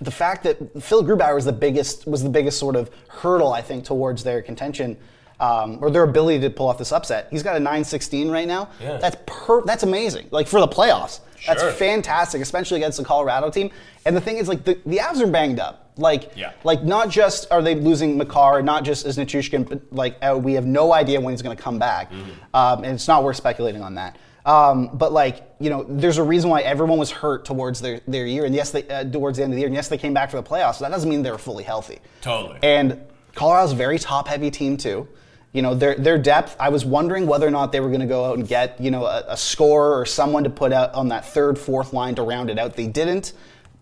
the 0.00 0.10
fact 0.10 0.42
that 0.44 0.82
Phil 0.82 1.02
Grubauer 1.04 1.34
was 1.34 1.44
the 1.44 1.52
biggest 1.52 2.06
was 2.06 2.22
the 2.22 2.28
biggest 2.30 2.58
sort 2.58 2.76
of 2.76 2.90
hurdle 3.08 3.52
I 3.52 3.62
think 3.62 3.84
towards 3.84 4.22
their 4.24 4.42
contention 4.42 4.96
um, 5.40 5.78
or 5.82 5.90
their 5.90 6.02
ability 6.04 6.40
to 6.40 6.50
pull 6.50 6.68
off 6.68 6.78
this 6.78 6.92
upset. 6.92 7.28
He's 7.30 7.42
got 7.42 7.56
a 7.56 7.60
9-16 7.60 8.30
right 8.30 8.48
now. 8.48 8.70
Yeah. 8.80 8.96
That's 8.98 9.16
per 9.26 9.62
that's 9.64 9.82
amazing. 9.82 10.28
Like 10.30 10.46
for 10.48 10.60
the 10.60 10.68
playoffs, 10.68 11.20
Sure. 11.38 11.54
that's 11.54 11.78
fantastic, 11.78 12.40
especially 12.40 12.78
against 12.78 12.96
the 12.98 13.04
Colorado 13.04 13.50
team. 13.50 13.70
And 14.06 14.16
the 14.16 14.20
thing 14.20 14.38
is, 14.38 14.48
like 14.48 14.64
the 14.64 14.78
the 14.86 14.98
Avs 14.98 15.20
are 15.20 15.26
banged 15.26 15.60
up. 15.60 15.82
Like 15.98 16.32
Yeah. 16.36 16.52
like 16.64 16.82
not 16.84 17.08
just 17.10 17.50
are 17.50 17.62
they 17.62 17.74
losing 17.74 18.16
Makar, 18.18 18.62
not 18.62 18.84
just 18.84 19.06
is 19.06 19.16
Nichushkin, 19.18 19.68
but 19.68 19.80
like 19.90 20.16
uh, 20.22 20.38
we 20.38 20.54
have 20.54 20.66
no 20.66 20.92
idea 20.92 21.20
when 21.20 21.32
he's 21.32 21.42
going 21.42 21.56
to 21.56 21.62
come 21.62 21.78
back, 21.78 22.10
um, 22.54 22.84
and 22.84 22.94
it's 22.94 23.08
not 23.08 23.22
worth 23.24 23.36
speculating 23.36 23.82
on 23.82 23.94
that. 23.96 24.16
Um, 24.46 24.90
but 24.94 25.12
like 25.12 25.42
you 25.58 25.70
know, 25.70 25.84
there's 25.88 26.18
a 26.18 26.22
reason 26.22 26.48
why 26.48 26.62
everyone 26.62 26.98
was 26.98 27.10
hurt 27.10 27.44
towards 27.44 27.80
their, 27.80 28.00
their 28.06 28.26
year, 28.26 28.44
and 28.44 28.54
yes, 28.54 28.70
they 28.70 28.88
uh, 28.88 29.04
towards 29.04 29.38
the 29.38 29.44
end 29.44 29.52
of 29.52 29.56
the 29.56 29.60
year, 29.60 29.66
and 29.66 29.74
yes, 29.74 29.88
they 29.88 29.98
came 29.98 30.14
back 30.14 30.30
for 30.30 30.36
the 30.36 30.48
playoffs. 30.48 30.76
So 30.76 30.84
that 30.84 30.90
doesn't 30.90 31.10
mean 31.10 31.22
they're 31.22 31.36
fully 31.36 31.64
healthy. 31.64 31.98
Totally. 32.22 32.58
And 32.62 33.04
Colorado's 33.34 33.72
a 33.72 33.76
very 33.76 33.98
top 33.98 34.28
heavy 34.28 34.50
team 34.50 34.76
too. 34.76 35.08
You 35.52 35.62
know 35.62 35.74
their 35.74 35.96
their 35.96 36.16
depth. 36.16 36.56
I 36.60 36.68
was 36.68 36.84
wondering 36.84 37.26
whether 37.26 37.46
or 37.46 37.50
not 37.50 37.72
they 37.72 37.80
were 37.80 37.88
going 37.88 38.00
to 38.00 38.06
go 38.06 38.24
out 38.24 38.38
and 38.38 38.46
get 38.46 38.80
you 38.80 38.92
know 38.92 39.04
a, 39.04 39.24
a 39.28 39.36
scorer 39.36 39.98
or 39.98 40.06
someone 40.06 40.44
to 40.44 40.50
put 40.50 40.72
out 40.72 40.94
on 40.94 41.08
that 41.08 41.24
third 41.24 41.58
fourth 41.58 41.92
line 41.92 42.14
to 42.14 42.22
round 42.22 42.48
it 42.48 42.58
out. 42.58 42.76
They 42.76 42.86
didn't. 42.86 43.32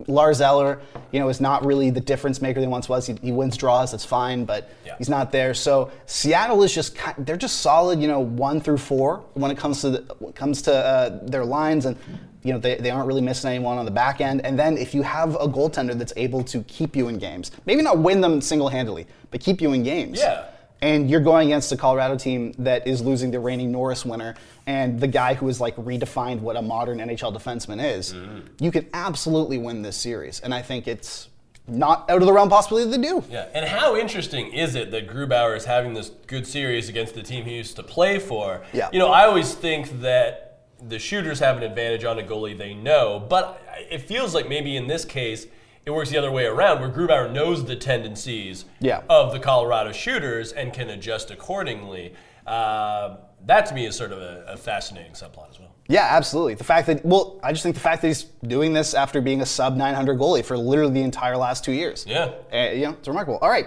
Lars 0.09 0.41
Eller, 0.41 0.81
you 1.13 1.21
know, 1.21 1.29
is 1.29 1.41
not 1.41 1.65
really 1.65 1.91
the 1.91 2.01
difference 2.01 2.43
maker 2.43 2.61
they 2.61 2.67
once 2.67 2.89
was. 2.89 3.07
He, 3.07 3.15
he 3.23 3.33
wins 3.33 3.57
draws, 3.57 3.93
that's 3.93 4.05
fine, 4.05 4.45
but 4.45 4.71
Yeah. 4.85 4.97
he's 4.99 5.09
not 5.09 5.31
there. 5.33 5.55
So 5.55 5.91
Seattle 6.07 6.63
is 6.63 6.75
just 6.75 6.97
they're 7.19 7.37
just 7.37 7.61
solid, 7.61 8.01
you 8.01 8.09
know, 8.09 8.21
one 8.21 8.61
through 8.61 8.79
four 8.79 9.25
when 9.35 9.51
it 9.51 9.57
comes 9.59 9.81
to 9.83 9.91
the, 9.91 10.33
comes 10.35 10.63
to 10.63 10.75
uh, 10.75 11.19
their 11.23 11.45
lines, 11.45 11.87
and 11.87 11.97
you 12.43 12.53
know 12.53 12.59
they, 12.59 12.75
they 12.77 12.91
aren't 12.91 13.07
really 13.07 13.23
missing 13.23 13.51
anyone 13.51 13.79
on 13.79 13.85
the 13.85 13.91
back 13.91 14.21
end. 14.21 14.45
And 14.45 14.59
then 14.59 14.77
if 14.77 14.95
you 14.95 15.03
have 15.03 15.35
a 15.37 15.47
goaltender 15.49 15.97
that's 15.97 16.13
able 16.17 16.43
to 16.45 16.63
keep 16.65 16.97
you 16.97 17.09
in 17.09 17.19
games, 17.19 17.53
maybe 17.65 17.81
not 17.81 17.99
win 17.99 18.21
them 18.21 18.41
single 18.41 18.69
handedly, 18.69 19.07
but 19.31 19.41
keep 19.41 19.61
you 19.63 19.73
in 19.73 19.83
games. 19.85 20.19
Yeah. 20.19 20.47
And 20.83 21.09
you're 21.09 21.21
going 21.21 21.49
against 21.49 21.73
a 21.73 21.79
Colorado 21.79 22.19
team 22.19 22.53
that 22.59 22.87
is 22.87 23.01
losing 23.01 23.31
the 23.31 23.41
reigning 23.41 23.73
Norris 23.73 24.05
winner 24.05 24.35
and 24.67 24.99
the 24.99 25.07
guy 25.07 25.35
who 25.35 25.47
has 25.47 25.61
like 25.61 25.77
redefined 25.77 26.41
what 26.41 26.57
a 26.57 26.63
modern 26.63 26.99
NHL 26.99 27.35
defenseman 27.37 27.85
is. 27.85 28.15
Mm-hmm. 28.15 28.41
You 28.65 28.71
can 28.71 28.87
absolutely 28.95 29.59
win 29.59 29.83
this 29.83 29.97
series, 29.97 30.41
and 30.41 30.55
I 30.55 30.63
think 30.63 30.89
it's 30.89 31.29
not 31.67 32.09
out 32.11 32.21
of 32.21 32.27
the 32.27 32.33
realm 32.33 32.49
possibility 32.51 32.91
they 32.91 33.03
do. 33.03 33.25
Yeah, 33.31 33.49
and 33.55 33.67
how 33.67 33.97
interesting 33.97 34.53
is 34.53 34.75
it 34.75 34.91
that 34.91 35.09
Grubauer 35.09 35.57
is 35.57 35.65
having 35.65 35.95
this 35.95 36.11
good 36.27 36.47
series 36.47 36.89
against 36.89 37.15
the 37.15 37.23
team 37.23 37.45
he 37.45 37.57
used 37.57 37.77
to 37.77 37.83
play 37.83 38.19
for? 38.19 38.63
Yeah. 38.73 38.91
You 38.93 38.99
know, 38.99 39.09
I 39.09 39.25
always 39.25 39.55
think 39.55 40.01
that 40.01 40.67
the 40.87 40.99
shooters 40.99 41.39
have 41.39 41.57
an 41.57 41.63
advantage 41.63 42.05
on 42.05 42.19
a 42.19 42.23
goalie 42.23 42.57
they 42.57 42.75
know, 42.75 43.25
but 43.31 43.63
it 43.91 44.03
feels 44.03 44.35
like 44.35 44.49
maybe 44.49 44.77
in 44.77 44.87
this 44.87 45.05
case 45.07 45.47
it 45.87 45.91
works 45.91 46.11
the 46.11 46.17
other 46.19 46.31
way 46.31 46.45
around, 46.47 46.81
where 46.81 46.91
Grubauer 46.91 47.31
knows 47.31 47.65
the 47.65 47.77
tendencies 47.77 48.65
Yeah. 48.81 49.03
of 49.09 49.33
the 49.33 49.39
Colorado 49.39 49.93
shooters 49.93 50.53
and 50.53 50.73
can 50.73 50.89
adjust 50.91 51.31
accordingly. 51.31 52.15
Uh, 52.47 53.17
that 53.47 53.67
to 53.67 53.75
me 53.75 53.87
is 53.87 53.97
sort 53.97 54.13
of 54.13 54.19
a, 54.19 54.45
a 54.49 54.57
fascinating 54.57 55.13
subplot 55.13 55.51
as 55.51 55.59
well. 55.59 55.75
Yeah, 55.89 56.09
absolutely. 56.11 56.55
The 56.55 56.65
fact 56.65 56.87
that 56.87 57.05
well, 57.05 57.39
I 57.43 57.53
just 57.53 57.63
think 57.63 57.75
the 57.75 57.81
fact 57.81 58.01
that 58.03 58.09
he's 58.09 58.25
doing 58.47 58.73
this 58.73 58.95
after 58.95 59.21
being 59.21 59.43
a 59.43 59.47
sub 59.47 59.77
900 59.77 60.19
goalie 60.19 60.45
for 60.45 60.57
literally 60.57 60.95
the 60.95 61.03
entire 61.03 61.37
last 61.37 61.65
two 61.65 61.73
years. 61.73 62.07
Yeah. 62.09 62.33
Uh, 62.53 62.71
you 62.73 62.87
know, 62.87 62.93
it's 62.93 63.09
remarkable. 63.09 63.39
All 63.39 63.51
right, 63.51 63.67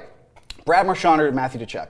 Brad 0.66 0.86
Marchand 0.86 1.22
or 1.22 1.32
Matthew 1.32 1.62
Tkachuk. 1.62 1.90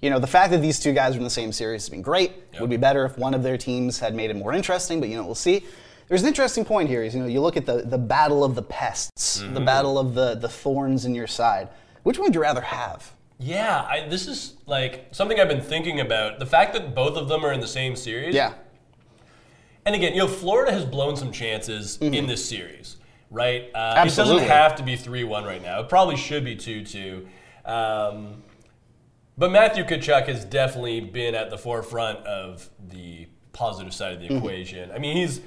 You 0.00 0.10
know, 0.10 0.18
the 0.18 0.28
fact 0.28 0.52
that 0.52 0.62
these 0.62 0.78
two 0.78 0.92
guys 0.92 1.14
are 1.14 1.18
in 1.18 1.24
the 1.24 1.30
same 1.30 1.50
series 1.50 1.82
has 1.82 1.88
been 1.88 2.02
great. 2.02 2.32
It 2.52 2.60
would 2.60 2.70
be 2.70 2.76
better 2.76 3.04
if 3.04 3.18
one 3.18 3.34
of 3.34 3.42
their 3.42 3.58
teams 3.58 3.98
had 3.98 4.14
made 4.14 4.30
it 4.30 4.36
more 4.36 4.52
interesting, 4.52 5.00
but 5.00 5.08
you 5.08 5.16
know, 5.16 5.26
we'll 5.26 5.34
see. 5.34 5.64
There's 6.06 6.22
an 6.22 6.28
interesting 6.28 6.64
point 6.64 6.88
here. 6.88 7.02
Is 7.02 7.14
you 7.14 7.20
know, 7.20 7.26
you 7.26 7.40
look 7.40 7.56
at 7.56 7.66
the 7.66 7.82
the 7.82 7.98
battle 7.98 8.44
of 8.44 8.54
the 8.54 8.62
pests, 8.62 9.40
the 9.40 9.60
battle 9.60 9.98
of 9.98 10.14
the 10.14 10.34
the 10.34 10.48
thorns 10.48 11.04
in 11.04 11.14
your 11.14 11.26
side. 11.26 11.68
Which 12.04 12.16
one 12.16 12.28
would 12.28 12.34
you 12.34 12.40
rather 12.40 12.62
have? 12.62 13.12
Yeah, 13.38 13.82
I, 13.88 14.08
this 14.08 14.26
is 14.26 14.54
like 14.66 15.06
something 15.12 15.38
I've 15.38 15.48
been 15.48 15.60
thinking 15.60 16.00
about. 16.00 16.38
The 16.40 16.46
fact 16.46 16.72
that 16.72 16.94
both 16.94 17.16
of 17.16 17.28
them 17.28 17.44
are 17.44 17.52
in 17.52 17.60
the 17.60 17.68
same 17.68 17.94
series. 17.94 18.34
Yeah. 18.34 18.54
And 19.86 19.94
again, 19.94 20.12
you 20.12 20.18
know, 20.18 20.28
Florida 20.28 20.72
has 20.72 20.84
blown 20.84 21.16
some 21.16 21.30
chances 21.32 21.98
in 21.98 22.26
this 22.26 22.46
series, 22.46 22.96
right? 23.30 23.70
Uh, 23.74 23.94
It 23.96 24.08
Mm-hmm. 24.08 24.16
Doesn't 24.16 24.38
have 24.48 24.74
to 24.76 24.82
be 24.82 24.96
3 24.96 25.24
1 25.24 25.44
right 25.44 25.62
now. 25.62 25.80
It 25.80 25.88
probably 25.88 26.16
should 26.16 26.44
be 26.44 26.56
2 26.56 26.84
2. 26.84 27.28
Um, 27.64 28.42
but 29.38 29.52
Matthew 29.52 29.84
Tkachuk 29.84 30.26
has 30.26 30.44
definitely 30.44 31.00
been 31.00 31.34
at 31.36 31.48
the 31.50 31.56
forefront 31.58 32.18
of 32.26 32.68
the 32.88 33.28
positive 33.52 33.94
side 33.94 34.14
of 34.14 34.20
the 34.20 34.26
Mm-hmm. 34.26 34.36
equation. 34.38 34.90
I 34.90 34.98
mean, 34.98 35.16
he's 35.16 35.40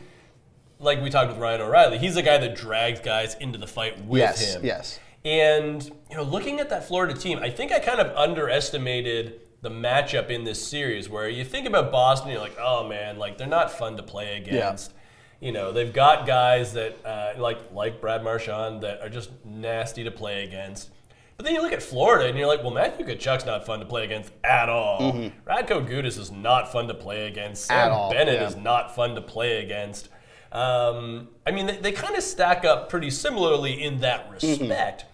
like 0.80 1.02
we 1.02 1.10
talked 1.10 1.30
with 1.30 1.38
Ryan 1.38 1.62
O'Reilly, 1.62 1.98
he's 2.00 2.16
the 2.16 2.24
guy 2.24 2.38
that 2.38 2.56
drags 2.56 3.00
guys 3.02 3.36
into 3.36 3.60
the 3.60 3.68
fight 3.68 4.04
with 4.06 4.20
Yes, 4.22 4.56
him. 4.56 4.66
yes. 4.66 5.00
And 5.24 5.84
you 6.10 6.18
know, 6.18 6.24
looking 6.24 6.60
at 6.60 6.70
that 6.70 6.88
Florida 6.88 7.14
team, 7.14 7.40
I 7.40 7.50
think 7.50 7.72
I 7.72 7.80
kind 7.80 8.00
of 8.00 8.16
underestimated 8.16 9.42
the 9.62 9.70
matchup 9.70 10.30
in 10.30 10.44
this 10.44 10.66
series. 10.66 11.10
Where 11.10 11.30
you 11.30 11.46
think 11.46 11.68
about 11.68 11.92
Boston, 11.92 12.32
you're 12.32 12.40
like, 12.42 12.58
oh 12.60 12.88
man, 12.88 13.18
like 13.18 13.38
they're 13.38 13.48
not 13.48 13.72
fun 13.72 13.98
to 13.98 14.04
play 14.04 14.38
against. 14.38 14.94
You 15.40 15.52
know, 15.52 15.72
they've 15.72 15.92
got 15.94 16.26
guys 16.26 16.74
that 16.74 17.06
uh, 17.06 17.34
like 17.40 17.60
like 17.72 18.02
Brad 18.02 18.24
Marchand 18.24 18.82
that 18.82 19.02
are 19.02 19.10
just 19.10 19.30
nasty 19.46 20.04
to 20.04 20.12
play 20.12 20.44
against. 20.44 20.90
But 21.38 21.46
then 21.46 21.56
you 21.56 21.64
look 21.64 21.74
at 21.74 21.82
Florida 21.82 22.28
and 22.28 22.38
you're 22.38 22.46
like, 22.46 22.62
well, 22.62 22.72
Matthew 22.72 23.04
Tkachuk's 23.04 23.48
not 23.48 23.66
fun 23.66 23.80
to 23.80 23.86
play 23.86 24.04
against 24.04 24.32
at 24.44 24.70
all. 24.70 25.12
Radko 25.48 25.88
Gudas 25.88 26.20
is 26.20 26.32
not 26.32 26.72
fun 26.72 26.88
to 26.88 26.94
play 26.94 27.26
against. 27.26 27.66
Sam 27.66 27.78
At 27.78 27.92
all, 27.92 28.12
Bennett 28.12 28.36
yeah. 28.36 28.48
is 28.48 28.56
not 28.56 28.94
fun 28.96 29.16
to 29.16 29.22
play 29.22 29.64
against. 29.64 30.10
Um, 30.52 31.30
I 31.48 31.50
mean, 31.50 31.66
they, 31.66 31.78
they 31.78 31.92
kind 31.94 32.16
of 32.16 32.22
stack 32.22 32.64
up 32.64 32.90
pretty 32.90 33.10
similarly 33.10 33.82
in 33.82 34.02
that 34.02 34.30
respect. 34.30 35.06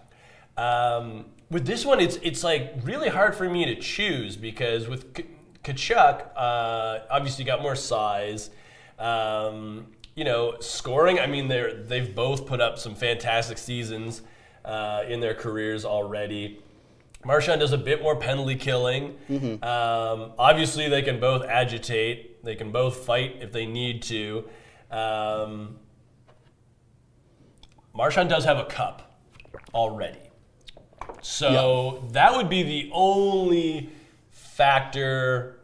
Um, 0.58 1.26
with 1.50 1.64
this 1.66 1.86
one, 1.86 2.00
it's 2.00 2.16
it's 2.16 2.44
like 2.44 2.74
really 2.82 3.08
hard 3.08 3.34
for 3.34 3.48
me 3.48 3.64
to 3.66 3.76
choose 3.76 4.36
because 4.36 4.88
with 4.88 5.14
K- 5.14 5.24
Tkachuk, 5.64 6.26
uh, 6.36 6.98
obviously 7.10 7.44
got 7.44 7.62
more 7.62 7.76
size. 7.76 8.50
Um, 8.98 9.86
you 10.14 10.24
know, 10.24 10.56
scoring. 10.60 11.20
I 11.20 11.26
mean, 11.26 11.46
they're 11.48 11.74
they've 11.84 12.12
both 12.14 12.44
put 12.46 12.60
up 12.60 12.78
some 12.78 12.94
fantastic 12.96 13.56
seasons 13.56 14.22
uh, 14.64 15.04
in 15.08 15.20
their 15.20 15.34
careers 15.34 15.84
already. 15.84 16.60
Marchand 17.24 17.60
does 17.60 17.72
a 17.72 17.78
bit 17.78 18.02
more 18.02 18.16
penalty 18.16 18.56
killing. 18.56 19.16
Um, 19.62 20.32
obviously, 20.38 20.88
they 20.88 21.02
can 21.02 21.18
both 21.20 21.44
agitate. 21.44 22.44
They 22.44 22.54
can 22.56 22.70
both 22.72 23.04
fight 23.06 23.36
if 23.40 23.52
they 23.52 23.66
need 23.66 24.02
to. 24.04 24.48
Um, 24.90 25.78
Marchand 27.94 28.28
does 28.28 28.44
have 28.44 28.58
a 28.58 28.64
cup 28.64 29.20
already. 29.74 30.18
So 31.22 32.04
that 32.12 32.36
would 32.36 32.48
be 32.48 32.62
the 32.62 32.90
only 32.92 33.90
factor 34.30 35.58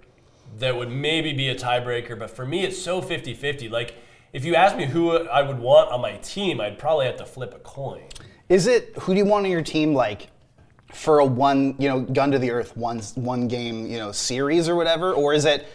that 0.59 0.77
would 0.77 0.91
maybe 0.91 1.33
be 1.33 1.49
a 1.49 1.55
tiebreaker. 1.55 2.19
But 2.19 2.31
for 2.31 2.47
me, 2.47 2.65
it's 2.65 2.81
so 2.81 3.03
50 3.03 3.35
50. 3.35 3.69
Like, 3.69 3.97
if 4.33 4.45
you 4.45 4.55
ask 4.55 4.77
me 4.77 4.87
who 4.87 5.17
I 5.17 5.43
would 5.43 5.59
want 5.59 5.91
on 5.91 6.01
my 6.01 6.17
team, 6.19 6.61
I'd 6.61 6.79
probably 6.79 7.07
have 7.07 7.17
to 7.17 7.27
flip 7.27 7.55
a 7.55 7.59
coin. 7.61 8.03
Is 8.49 8.67
it 8.67 8.97
who 9.01 9.15
do 9.15 9.19
you 9.19 9.25
want 9.25 9.47
on 9.47 9.51
your 9.51 9.63
team 9.63 9.95
like 9.95 10.29
for 10.93 11.19
a 11.19 11.25
one, 11.25 11.75
you 11.79 11.89
know, 11.89 12.01
gun 12.01 12.31
to 12.31 12.39
the 12.39 12.51
earth 12.51 12.77
one 12.77 13.01
one 13.15 13.49
game, 13.49 13.87
you 13.87 13.99
know, 13.99 14.13
series 14.13 14.69
or 14.69 14.77
whatever, 14.77 15.13
or 15.13 15.35
is 15.35 15.45
it 15.45 15.67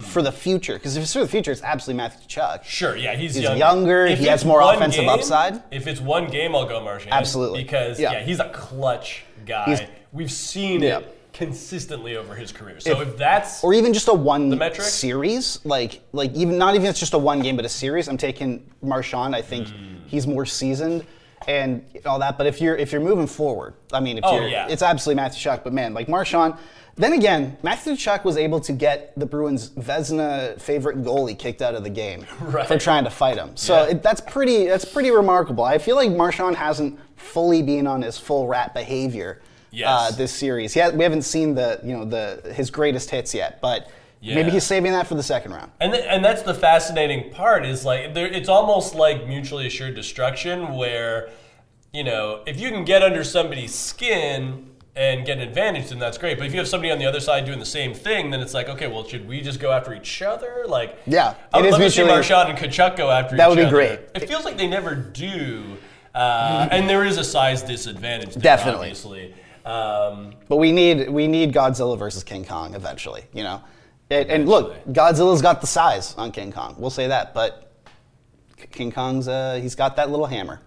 for 0.00 0.22
the 0.22 0.32
future? 0.32 0.74
Because 0.74 0.96
if 0.96 1.02
it's 1.04 1.12
for 1.12 1.20
the 1.20 1.28
future, 1.28 1.52
it's 1.52 1.62
absolutely 1.62 1.98
Matthew 2.02 2.26
Tkachuk. 2.26 2.64
Sure, 2.64 2.96
yeah, 2.96 3.14
he's, 3.14 3.34
He's 3.34 3.44
younger. 3.44 3.58
younger, 3.58 4.06
If 4.06 4.18
he 4.18 4.26
has 4.26 4.44
more 4.44 4.60
offensive 4.60 5.00
game- 5.02 5.08
upside. 5.08 5.62
If 5.70 5.86
it's 5.86 6.00
one 6.00 6.28
game, 6.30 6.54
I'll 6.54 6.66
go 6.66 6.80
Marchand. 6.82 7.12
Absolutely. 7.12 7.62
Because, 7.62 8.00
Yeah. 8.00 8.12
yeah, 8.12 8.20
he's 8.22 8.40
a 8.40 8.48
clutch 8.50 9.24
guy. 9.46 9.64
He's- 9.66 9.82
We've 10.12 10.30
seen 10.32 10.82
Yeah. 10.82 10.98
it 10.98 11.18
consistently 11.32 12.16
over 12.16 12.34
his 12.34 12.52
career. 12.52 12.78
So 12.80 13.00
if, 13.00 13.16
that's. 13.16 13.64
Or 13.64 13.72
even 13.72 13.94
just 13.94 14.08
a 14.08 14.12
one 14.12 14.50
metric? 14.58 14.86
series, 14.86 15.58
like 15.64 16.00
like 16.12 16.34
even 16.34 16.58
not 16.58 16.74
even 16.74 16.84
if 16.86 16.90
it's 16.90 17.00
just 17.00 17.14
a 17.14 17.18
one 17.18 17.40
game, 17.40 17.56
but 17.56 17.64
a 17.64 17.68
series. 17.70 18.08
I'm 18.08 18.18
taking 18.18 18.62
Marchand. 18.82 19.34
I 19.34 19.40
think 19.40 19.68
Hmm. 19.68 19.74
he's 20.06 20.26
more 20.26 20.44
seasoned 20.44 21.06
and 21.48 21.82
all 22.04 22.18
that. 22.18 22.36
But 22.36 22.46
if 22.46 22.60
you're 22.60 22.76
if 22.76 22.92
you're 22.92 23.00
moving 23.00 23.26
forward, 23.26 23.72
I 23.92 24.00
mean, 24.00 24.18
if 24.18 24.24
Oh, 24.24 24.34
you're, 24.36 24.48
yeah. 24.48 24.68
it's 24.68 24.82
absolutely 24.82 25.22
Matthew 25.22 25.50
Tkachuk. 25.50 25.64
But 25.64 25.72
man, 25.72 25.94
like 25.94 26.08
Marchand. 26.08 26.54
Then 27.02 27.14
again, 27.14 27.56
Matthew 27.64 27.94
Tkachuk 27.94 28.22
was 28.22 28.36
able 28.36 28.60
to 28.60 28.72
get 28.72 29.18
the 29.18 29.26
Bruins' 29.26 29.70
Vezina 29.70 30.60
favorite 30.60 31.02
goalie 31.02 31.36
kicked 31.36 31.60
out 31.60 31.74
of 31.74 31.82
the 31.82 31.90
game 31.90 32.24
Right. 32.40 32.66
for 32.66 32.78
trying 32.78 33.02
to 33.04 33.10
fight 33.10 33.36
him. 33.38 33.56
So 33.56 33.74
Yeah. 33.84 33.90
it, 33.90 34.02
that's 34.04 34.20
pretty 34.20 34.66
that's 34.66 34.84
pretty 34.84 35.10
remarkable. 35.10 35.64
I 35.64 35.78
feel 35.78 35.96
like 35.96 36.12
Marchand 36.12 36.56
hasn't 36.56 36.98
fully 37.16 37.60
been 37.62 37.86
on 37.88 38.02
his 38.02 38.18
full 38.18 38.46
rat 38.46 38.72
behavior 38.72 39.40
Yes. 39.72 39.88
uh, 39.88 40.16
this 40.16 40.32
series. 40.32 40.74
Ha- 40.74 40.90
we 40.90 41.02
haven't 41.02 41.22
seen 41.22 41.54
the 41.56 41.80
you 41.82 41.92
know 41.96 42.04
the 42.04 42.52
his 42.54 42.70
greatest 42.70 43.10
hits 43.10 43.34
yet, 43.34 43.60
but 43.60 43.88
Yeah. 44.20 44.36
maybe 44.36 44.50
he's 44.50 44.64
saving 44.64 44.92
that 44.92 45.08
for 45.08 45.16
the 45.16 45.22
second 45.24 45.52
round. 45.54 45.72
And, 45.80 45.92
th- 45.92 46.04
and 46.08 46.24
that's 46.24 46.42
the 46.42 46.54
fascinating 46.54 47.32
part 47.32 47.66
is 47.66 47.84
like 47.84 48.14
there, 48.14 48.26
it's 48.28 48.48
almost 48.48 48.94
like 48.94 49.26
mutually 49.26 49.66
assured 49.66 49.96
destruction 49.96 50.74
where 50.76 51.30
you 51.92 52.04
know 52.04 52.42
if 52.46 52.60
you 52.60 52.70
can 52.70 52.84
get 52.84 53.02
under 53.02 53.24
somebody's 53.24 53.74
skin 53.74 54.68
and 54.94 55.24
get 55.24 55.38
an 55.38 55.48
advantage 55.48 55.88
then 55.88 55.98
that's 55.98 56.18
great 56.18 56.36
but 56.36 56.46
if 56.46 56.52
you 56.52 56.58
have 56.58 56.68
somebody 56.68 56.90
on 56.92 56.98
the 56.98 57.06
other 57.06 57.20
side 57.20 57.46
doing 57.46 57.58
the 57.58 57.64
same 57.64 57.94
thing 57.94 58.30
then 58.30 58.40
it's 58.40 58.52
like 58.52 58.68
okay 58.68 58.86
well 58.86 59.04
should 59.04 59.26
we 59.26 59.40
just 59.40 59.58
go 59.58 59.72
after 59.72 59.94
each 59.94 60.20
other 60.20 60.64
like 60.68 60.98
Yeah, 61.06 61.34
I 61.52 61.58
it 61.58 61.62
would 61.62 61.70
love 61.72 61.80
to 61.80 61.90
see 61.90 62.04
Marchand 62.04 62.50
and 62.50 62.58
Tkachuk 62.58 62.96
go 62.96 63.10
after 63.10 63.34
each 63.34 63.40
other. 63.40 63.48
That 63.48 63.48
would 63.48 63.56
be 63.56 63.62
other. 63.62 63.70
great. 63.70 64.00
it 64.14 64.28
feels 64.28 64.44
like 64.44 64.58
they 64.58 64.68
never 64.68 64.94
do 64.94 65.64
uh, 66.14 66.68
and 66.70 66.88
there 66.90 67.06
is 67.06 67.16
a 67.16 67.24
size 67.24 67.62
disadvantage 67.62 68.34
there, 68.34 68.42
Definitely. 68.42 68.88
obviously 68.90 69.34
um, 69.64 70.34
But 70.48 70.56
we 70.56 70.72
need 70.72 71.08
we 71.08 71.26
need 71.26 71.54
Godzilla 71.54 71.98
versus 71.98 72.22
King 72.24 72.44
Kong 72.44 72.74
eventually. 72.74 73.22
You 73.32 73.44
know, 73.44 73.62
and, 74.10 74.28
and 74.28 74.48
look, 74.48 74.84
Godzilla's 74.86 75.40
got 75.40 75.60
the 75.60 75.66
size 75.66 76.14
on 76.16 76.32
King 76.32 76.52
Kong. 76.52 76.74
We'll 76.76 76.90
say 76.90 77.06
that, 77.06 77.32
but 77.32 77.72
King 78.72 78.90
Kong's 78.92 79.28
uh, 79.28 79.58
he's 79.62 79.74
got 79.74 79.96
that 79.96 80.10
little 80.10 80.26
hammer 80.26 80.60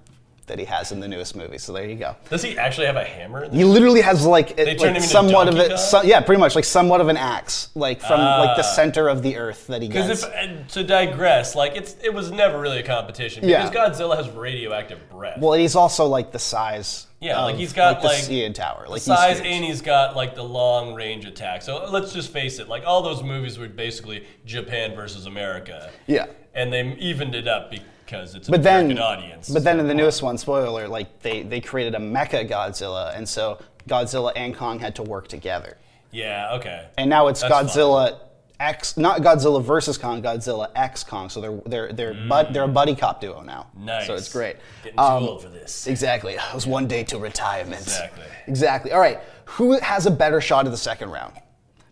that 0.47 0.59
he 0.59 0.65
has 0.65 0.91
in 0.91 0.99
the 0.99 1.07
newest 1.07 1.35
movie. 1.35 1.57
So 1.57 1.73
there 1.73 1.85
you 1.89 1.95
go. 1.95 2.15
does 2.29 2.43
he 2.43 2.57
actually 2.57 2.85
have 2.87 2.95
a 2.95 3.03
hammer 3.03 3.45
in 3.45 3.51
He 3.51 3.63
literally 3.63 4.01
has 4.01 4.25
like, 4.25 4.57
it, 4.59 4.79
like 4.79 5.01
somewhat 5.01 5.47
of 5.47 5.55
it, 5.57 5.77
so, 5.79 6.03
yeah, 6.03 6.19
pretty 6.21 6.39
much 6.39 6.55
like 6.55 6.65
somewhat 6.65 7.01
of 7.01 7.07
an 7.07 7.17
axe, 7.17 7.69
like 7.75 7.99
from 7.99 8.19
like 8.19 8.55
the 8.55 8.63
Ah. 8.63 8.73
center 8.75 9.07
of 9.07 9.23
the 9.23 9.37
earth 9.37 9.67
that 9.67 9.81
he 9.81 9.87
Because 9.87 10.07
gets. 10.07 10.23
if 10.23 10.31
and 10.35 10.69
to 10.69 10.83
digress, 10.83 11.55
like 11.55 11.75
it's 11.75 11.95
it 12.03 12.13
was 12.13 12.31
never 12.31 12.59
really 12.59 12.79
a 12.79 12.83
competition 12.83 13.47
Yeah. 13.47 13.67
because 13.69 13.97
Godzilla 13.99 14.15
has 14.17 14.29
radioactive 14.29 15.09
breath. 15.09 15.39
well, 15.39 15.53
he's 15.53 15.75
also 15.75 16.05
like 16.05 16.31
the 16.31 16.39
size. 16.39 17.07
Yeah, 17.21 17.41
like 17.41 17.55
he's 17.55 17.73
got, 17.73 18.01
the 18.01 18.07
like, 18.09 18.17
CN 18.17 18.53
Tower, 18.53 18.85
like 18.87 19.01
size 19.01 19.39
and 19.39 19.65
he's 19.65 19.81
got 19.81 20.15
like 20.15 20.35
the 20.35 20.43
long 20.43 20.93
range 20.93 21.25
attack. 21.25 21.63
So 21.63 21.85
let's 21.89 22.13
just 22.13 22.29
face 22.31 22.59
it, 22.59 22.67
like 22.69 22.83
all 22.85 23.01
those 23.01 23.23
movies 23.23 23.57
were 23.57 23.67
basically 23.67 24.25
Japan 24.45 24.95
versus 24.95 25.25
America. 25.25 25.89
Yeah. 26.05 26.27
And 26.53 26.71
they 26.71 26.83
evened 26.99 27.33
it 27.33 27.47
up 27.47 27.71
because 27.71 27.87
it's 28.11 28.33
an 28.35 28.43
But 28.51 28.63
then, 28.63 28.97
audience. 28.99 29.49
but 29.49 29.63
then 29.63 29.79
in 29.79 29.87
the 29.87 29.93
newest 29.93 30.21
one, 30.21 30.37
spoiler, 30.37 30.87
like 30.87 31.21
they 31.21 31.43
they 31.43 31.61
created 31.61 31.95
a 31.95 31.99
mecha 31.99 32.47
Godzilla, 32.49 33.15
and 33.15 33.27
so 33.27 33.59
Godzilla 33.87 34.31
and 34.35 34.55
Kong 34.55 34.79
had 34.79 34.95
to 34.95 35.03
work 35.03 35.27
together. 35.27 35.77
yeah, 36.11 36.53
okay. 36.53 36.87
And 36.97 37.09
now 37.09 37.27
it's 37.27 37.41
That's. 37.41 37.53
Godzilla 37.75 38.19
X, 38.57 38.95
not 38.95 39.19
Godzilla 39.21 39.61
versus 39.61 39.97
Kong, 39.97 40.21
Godzilla 40.21 40.69
X 40.75 41.03
Kong. 41.03 41.29
So 41.29 41.41
they're 41.41 41.61
they're 41.65 41.93
they're 41.93 42.13
bud, 42.29 42.53
they're 42.53 42.63
a 42.63 42.67
buddy 42.69 42.95
cop 42.95 43.19
duo 43.19 43.41
now. 43.41 43.67
Mm. 43.77 43.83
Nice. 43.85 44.07
So 44.07 44.13
it's 44.15 44.31
great. 44.31 44.55
Getting 44.83 44.97
too 44.97 45.03
Um, 45.03 45.23
old 45.23 45.41
for 45.43 45.49
this. 45.49 45.87
Exactly. 45.87 46.33
It 46.35 46.53
was 46.53 46.65
one 46.65 46.87
day 46.87 47.03
to 47.05 47.17
retirement. 47.19 47.81
Exactly. 47.81 48.23
Exactly. 48.47 48.91
All 48.93 48.99
right. 49.01 49.19
Who 49.45 49.73
has 49.79 50.05
a 50.05 50.11
better 50.11 50.39
shot 50.39 50.65
at 50.65 50.71
the 50.71 50.77
second 50.77 51.09
round? 51.11 51.33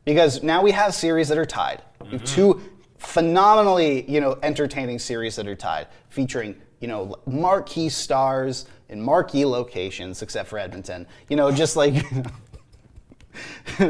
Because 0.05 0.41
now 0.41 0.61
we 0.61 0.71
have 0.71 0.93
series 0.93 1.27
that 1.29 1.37
are 1.37 1.45
tied. 1.45 1.81
We 2.01 2.11
have 2.11 2.21
Mm-hmm. 2.23 2.35
two 2.35 2.61
phenomenally, 3.03 4.09
you 4.09 4.19
know, 4.19 4.37
entertaining 4.41 4.99
series 4.99 5.35
that 5.35 5.47
are 5.47 5.55
tied, 5.55 5.87
featuring, 6.09 6.55
you 6.79 6.87
know, 6.87 7.15
marquee 7.25 7.89
stars 7.89 8.65
in 8.89 9.01
marquee 9.01 9.45
locations, 9.45 10.21
except 10.21 10.49
for 10.49 10.57
Edmonton. 10.57 11.05
You 11.29 11.35
know, 11.35 11.51
just 11.51 11.75
like. 11.75 11.95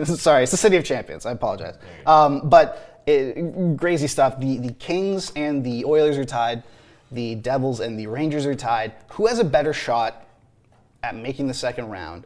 Sorry, 0.05 0.43
it's 0.43 0.51
the 0.51 0.57
city 0.57 0.77
of 0.77 0.85
champions. 0.85 1.25
I 1.25 1.31
apologize. 1.31 1.75
Um, 2.05 2.47
but 2.49 3.01
it, 3.05 3.77
crazy 3.77 4.07
stuff. 4.07 4.39
The 4.39 4.57
the 4.57 4.73
Kings 4.73 5.31
and 5.35 5.63
the 5.63 5.85
Oilers 5.85 6.17
are 6.17 6.25
tied. 6.25 6.63
The 7.11 7.35
Devils 7.35 7.79
and 7.79 7.99
the 7.99 8.07
Rangers 8.07 8.45
are 8.45 8.55
tied. 8.55 8.93
Who 9.11 9.27
has 9.27 9.39
a 9.39 9.43
better 9.43 9.73
shot 9.73 10.27
at 11.03 11.15
making 11.15 11.47
the 11.47 11.53
second 11.53 11.89
round? 11.89 12.25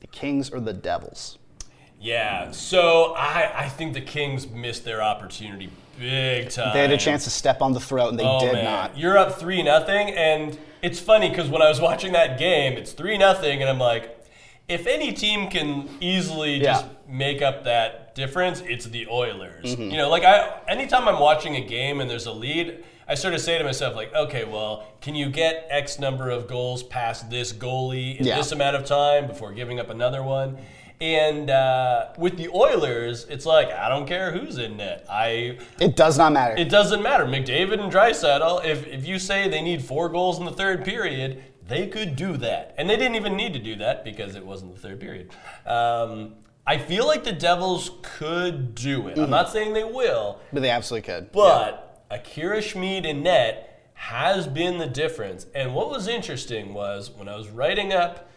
The 0.00 0.06
Kings 0.06 0.50
or 0.50 0.60
the 0.60 0.72
Devils? 0.72 1.38
Yeah. 2.02 2.50
So 2.50 3.14
I 3.16 3.64
I 3.64 3.68
think 3.68 3.94
the 3.94 4.00
Kings 4.00 4.48
missed 4.48 4.84
their 4.84 5.00
opportunity 5.02 5.70
big 5.98 6.50
time. 6.50 6.72
They 6.74 6.80
had 6.80 6.90
a 6.92 6.96
chance 6.98 7.24
to 7.24 7.30
step 7.30 7.62
on 7.62 7.72
the 7.72 7.80
throat 7.80 8.08
and 8.08 8.18
they 8.18 8.24
Oh, 8.24 8.40
did 8.40 8.54
man. 8.54 8.64
not. 8.64 8.98
You're 8.98 9.16
up 9.16 9.38
three 9.38 9.62
nothing, 9.62 10.10
and 10.10 10.58
it's 10.82 10.98
funny 10.98 11.28
because 11.30 11.48
when 11.48 11.62
I 11.62 11.68
was 11.68 11.80
watching 11.80 12.12
that 12.12 12.38
game, 12.38 12.72
it's 12.74 12.92
three 12.92 13.16
nothing, 13.18 13.60
and 13.60 13.70
I'm 13.70 13.78
like, 13.78 14.18
if 14.68 14.86
any 14.86 15.12
team 15.12 15.48
can 15.48 15.88
easily 16.00 16.58
just 16.60 16.86
Yeah. 16.86 16.90
make 17.08 17.40
up 17.42 17.64
that 17.64 18.14
difference, 18.16 18.62
it's 18.62 18.86
the 18.86 19.06
Oilers. 19.08 19.74
Mm-hmm. 19.76 19.90
You 19.90 19.96
know, 19.98 20.08
like 20.08 20.24
I, 20.24 20.58
anytime 20.68 21.06
I'm 21.08 21.20
watching 21.20 21.54
a 21.56 21.60
game 21.60 22.00
and 22.00 22.10
there's 22.10 22.26
a 22.26 22.32
lead. 22.32 22.84
I 23.08 23.14
sort 23.14 23.34
of 23.34 23.40
say 23.40 23.58
to 23.58 23.64
myself, 23.64 23.94
like, 23.96 24.14
okay, 24.14 24.44
well, 24.44 24.84
can 25.00 25.14
you 25.16 25.28
get 25.28 25.66
X 25.68 25.98
number 25.98 26.30
of 26.30 26.46
goals 26.46 26.82
past 26.84 27.28
this 27.30 27.52
goalie 27.52 28.16
in 28.18 28.24
Yeah. 28.26 28.36
this 28.36 28.52
amount 28.52 28.76
of 28.76 28.84
time 28.86 29.26
before 29.26 29.52
giving 29.52 29.78
up 29.80 29.90
another 29.90 30.22
one? 30.22 30.56
And 31.02 31.50
uh, 31.50 32.10
with 32.16 32.36
the 32.36 32.48
Oilers, 32.50 33.26
it's 33.28 33.44
like 33.44 33.72
I 33.72 33.88
don't 33.88 34.06
care 34.06 34.30
who's 34.30 34.56
in 34.58 34.76
net. 34.76 35.04
I 35.10 35.58
It 35.80 35.96
does 35.96 36.16
not 36.16 36.32
matter. 36.32 36.54
it 36.56 36.68
doesn't 36.68 37.02
matter. 37.02 37.24
McDavid 37.24 37.80
and 37.80 37.92
Draisaitl, 37.92 38.64
if, 38.64 38.86
if 38.86 39.04
you 39.04 39.18
say 39.18 39.48
they 39.48 39.62
need 39.62 39.82
four 39.82 40.08
goals 40.08 40.38
in 40.38 40.44
the 40.44 40.52
third 40.52 40.84
period, 40.84 41.42
they 41.66 41.88
could 41.88 42.14
do 42.14 42.36
that. 42.36 42.76
And 42.78 42.88
they 42.88 42.96
didn't 42.96 43.16
even 43.16 43.36
need 43.36 43.52
to 43.54 43.58
do 43.58 43.74
that 43.76 44.04
because 44.04 44.36
it 44.36 44.46
wasn't 44.46 44.76
the 44.76 44.80
third 44.80 45.00
period. 45.00 45.32
Um, 45.66 46.34
I 46.64 46.78
feel 46.78 47.04
like 47.04 47.24
the 47.24 47.32
Devils 47.32 47.90
could 48.02 48.76
do 48.76 49.08
it. 49.08 49.18
I'm 49.18 49.28
not 49.28 49.50
saying 49.50 49.72
they 49.72 49.82
will, 49.82 50.38
but 50.52 50.62
they 50.62 50.70
absolutely 50.70 51.12
could. 51.12 51.32
but 51.32 52.04
Akira 52.12 52.62
Schmid 52.62 53.04
in 53.04 53.24
net 53.24 53.90
has 53.94 54.46
been 54.46 54.78
the 54.78 54.86
difference. 54.86 55.46
And 55.52 55.74
what 55.74 55.90
was 55.90 56.06
interesting 56.06 56.74
was 56.74 57.10
when 57.10 57.28
I 57.28 57.34
was 57.34 57.48
writing 57.48 57.92
up 57.92 58.30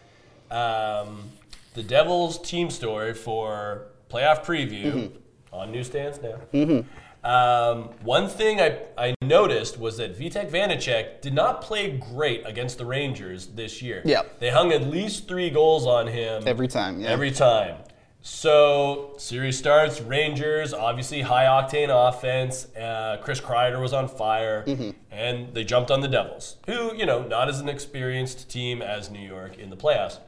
um, 0.50 1.30
the 1.76 1.82
Devils 1.84 2.38
team 2.40 2.70
story 2.70 3.14
for 3.14 3.86
playoff 4.10 4.44
preview 4.44 5.12
on 5.52 5.70
newsstands 5.70 6.18
now. 6.22 6.84
Um, 7.24 7.90
one 8.02 8.28
thing 8.28 8.60
I, 8.60 8.78
I 8.96 9.14
noticed 9.20 9.78
was 9.78 9.96
that 9.96 10.16
Vitek 10.18 10.48
Vanacek 10.50 11.20
did 11.22 11.34
not 11.34 11.60
play 11.60 11.90
great 11.98 12.46
against 12.46 12.78
the 12.78 12.84
Rangers 12.86 13.48
this 13.48 13.82
year. 13.82 14.00
Yeah. 14.04 14.22
They 14.38 14.50
hung 14.50 14.72
at 14.72 14.82
least 14.84 15.26
three 15.28 15.50
goals 15.50 15.86
on 15.86 16.06
him 16.06 16.44
Every 16.46 16.68
time, 16.68 17.00
yeah. 17.00 17.08
Every 17.08 17.32
time. 17.32 17.76
So 18.22 19.14
series 19.18 19.56
starts. 19.58 20.00
Rangers 20.00 20.72
obviously 20.72 21.22
high 21.22 21.44
octane 21.44 21.90
offense. 21.90 22.68
Uh, 22.76 23.18
Chris 23.22 23.40
Kreider 23.40 23.80
was 23.80 23.92
on 23.92 24.08
fire, 24.08 24.64
Mm-hmm. 24.66 24.90
and 25.12 25.54
they 25.54 25.62
jumped 25.64 25.90
on 25.92 26.00
the 26.00 26.08
Devils, 26.08 26.56
who 26.66 26.92
you 26.96 27.06
know 27.06 27.22
not 27.22 27.48
as 27.48 27.60
an 27.60 27.68
experienced 27.68 28.48
team 28.50 28.82
as 28.82 29.10
New 29.10 29.24
York 29.26 29.58
in 29.58 29.70
the 29.70 29.76
playoffs. 29.76 30.18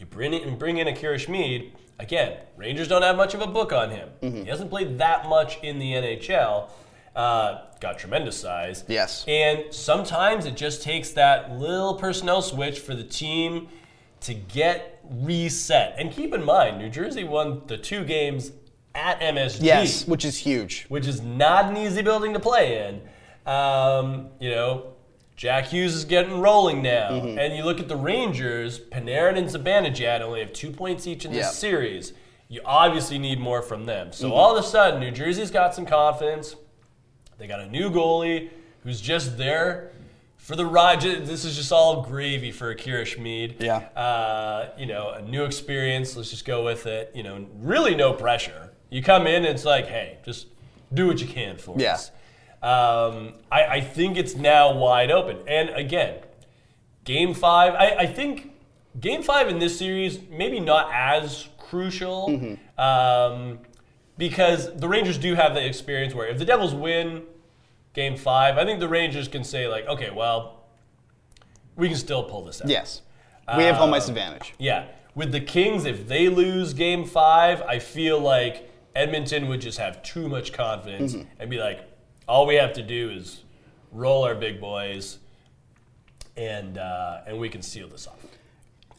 You 0.00 0.06
bring 0.06 0.32
in, 0.32 0.56
bring 0.56 0.78
in 0.78 0.88
Akira 0.88 1.18
Schmid. 1.18 1.72
Again, 1.98 2.38
Rangers 2.56 2.88
don't 2.88 3.02
have 3.02 3.16
much 3.16 3.34
of 3.34 3.42
a 3.42 3.46
book 3.46 3.70
on 3.70 3.90
him. 3.90 4.08
Mm-hmm. 4.22 4.42
He 4.44 4.48
hasn't 4.48 4.70
played 4.70 4.96
that 4.98 5.28
much 5.28 5.62
in 5.62 5.78
the 5.78 5.92
NHL. 5.92 6.70
Uh, 7.14 7.66
got 7.80 7.98
tremendous 7.98 8.40
size. 8.40 8.82
Yes. 8.88 9.26
And 9.28 9.64
sometimes 9.74 10.46
it 10.46 10.56
just 10.56 10.82
takes 10.82 11.10
that 11.10 11.52
little 11.52 11.94
personnel 11.96 12.40
switch 12.40 12.80
for 12.80 12.94
the 12.94 13.04
team 13.04 13.68
to 14.22 14.32
get 14.32 15.02
reset. 15.10 15.96
And 15.98 16.10
keep 16.10 16.32
in 16.32 16.42
mind, 16.42 16.78
New 16.78 16.88
Jersey 16.88 17.24
won 17.24 17.60
the 17.66 17.76
two 17.76 18.02
games 18.04 18.52
at 18.94 19.20
MSG 19.20 19.58
Yes, 19.62 20.06
which 20.06 20.24
is 20.24 20.38
huge. 20.38 20.86
which 20.88 21.06
is 21.06 21.20
not 21.20 21.66
an 21.66 21.76
easy 21.76 22.00
building 22.00 22.32
to 22.32 22.40
play 22.40 22.88
in. 22.88 23.02
Um, 23.52 24.28
you 24.40 24.50
know, 24.50 24.94
Jack 25.40 25.68
Hughes 25.68 25.94
is 25.94 26.04
getting 26.04 26.38
rolling 26.38 26.82
now. 26.82 27.12
Mm-hmm. 27.12 27.38
And 27.38 27.56
you 27.56 27.64
look 27.64 27.80
at 27.80 27.88
the 27.88 27.96
Rangers, 27.96 28.78
Panarin 28.78 29.38
and 29.38 29.48
Zibanejad 29.48 30.20
only 30.20 30.40
have 30.40 30.52
two 30.52 30.70
points 30.70 31.06
each 31.06 31.24
in 31.24 31.32
this. 31.32 31.46
Mm-hmm. 31.46 31.54
series. 31.54 32.12
You 32.48 32.60
obviously 32.62 33.18
need 33.18 33.40
more 33.40 33.62
from 33.62 33.86
them. 33.86 34.12
So 34.12 34.34
all 34.34 34.54
of 34.54 34.62
a 34.62 34.68
sudden, 34.68 35.00
New 35.00 35.10
Jersey's 35.10 35.50
got 35.50 35.74
some 35.74 35.86
confidence. 35.86 36.56
They 37.38 37.46
got 37.46 37.60
a 37.60 37.66
new 37.68 37.88
goalie 37.88 38.50
who's 38.82 39.00
just 39.00 39.38
there 39.38 39.92
for 40.36 40.56
the 40.56 40.66
ride. 40.66 41.00
This 41.00 41.46
is 41.46 41.56
just 41.56 41.72
all 41.72 42.02
gravy 42.02 42.52
for 42.52 42.68
Akira 42.72 43.06
Schmid. 43.06 43.56
Yeah. 43.60 43.76
Uh, 43.96 44.72
you 44.76 44.84
know, 44.84 45.08
a 45.12 45.22
new 45.22 45.44
experience. 45.44 46.16
Let's 46.16 46.28
just 46.28 46.44
go 46.44 46.66
with 46.66 46.84
it. 46.84 47.12
You 47.14 47.22
know, 47.22 47.46
really 47.60 47.94
no 47.94 48.12
pressure. 48.12 48.72
You 48.90 49.02
come 49.02 49.26
in, 49.26 49.36
and 49.36 49.46
it's 49.46 49.64
like, 49.64 49.86
hey, 49.86 50.18
just 50.22 50.48
do 50.92 51.06
what 51.06 51.18
you 51.18 51.26
can 51.26 51.56
for 51.56 51.76
Yeah. 51.78 51.94
us. 51.94 52.10
Um, 52.62 53.34
I, 53.50 53.64
I 53.64 53.80
think 53.80 54.16
it's 54.16 54.36
now 54.36 54.72
wide 54.74 55.10
open. 55.10 55.38
And 55.48 55.70
again, 55.70 56.18
game 57.04 57.32
five, 57.34 57.74
I, 57.74 58.00
I 58.00 58.06
think 58.06 58.52
game 58.98 59.22
five 59.22 59.48
in 59.48 59.58
this 59.58 59.78
series, 59.78 60.18
maybe 60.30 60.60
not 60.60 60.90
as 60.92 61.48
crucial 61.58 62.28
Mm-hmm. 62.28 62.80
um, 62.80 63.58
because 64.18 64.74
the 64.76 64.88
Rangers 64.88 65.16
do 65.16 65.34
have 65.34 65.54
the 65.54 65.64
experience 65.64 66.14
where 66.14 66.26
if 66.28 66.36
the 66.38 66.44
Devils 66.44 66.74
win 66.74 67.22
game 67.94 68.16
five, 68.16 68.58
I 68.58 68.64
think 68.66 68.78
the 68.80 68.88
Rangers 68.88 69.28
can 69.28 69.42
say, 69.44 69.66
like, 69.66 69.86
okay, 69.86 70.10
well, 70.10 70.64
we 71.76 71.88
can 71.88 71.96
still 71.96 72.24
pull 72.24 72.44
this 72.44 72.60
out. 72.60 72.68
Yes. 72.68 73.00
We 73.56 73.64
have 73.64 73.76
home 73.76 73.94
ice 73.94 74.04
Um, 74.08 74.10
advantage. 74.16 74.52
Yeah. 74.58 74.84
With 75.14 75.32
the 75.32 75.40
Kings, 75.40 75.86
if 75.86 76.06
they 76.06 76.28
lose 76.28 76.74
game 76.74 77.04
five, 77.06 77.62
I 77.62 77.78
feel 77.78 78.20
like 78.20 78.70
Edmonton 78.94 79.48
would 79.48 79.60
just 79.60 79.78
have 79.78 80.02
too 80.02 80.28
much 80.28 80.52
confidence 80.52 81.14
Mm-hmm. 81.14 81.28
and 81.40 81.50
be 81.50 81.58
like, 81.58 81.86
all 82.30 82.46
we 82.46 82.54
have 82.54 82.72
to 82.72 82.82
do 82.82 83.10
is 83.10 83.42
roll 83.90 84.22
our 84.22 84.36
big 84.36 84.60
boys 84.60 85.18
and 86.36 86.78
uh, 86.78 87.22
and 87.26 87.38
we 87.38 87.48
can 87.48 87.60
seal 87.60 87.88
this 87.88 88.06
off. 88.06 88.24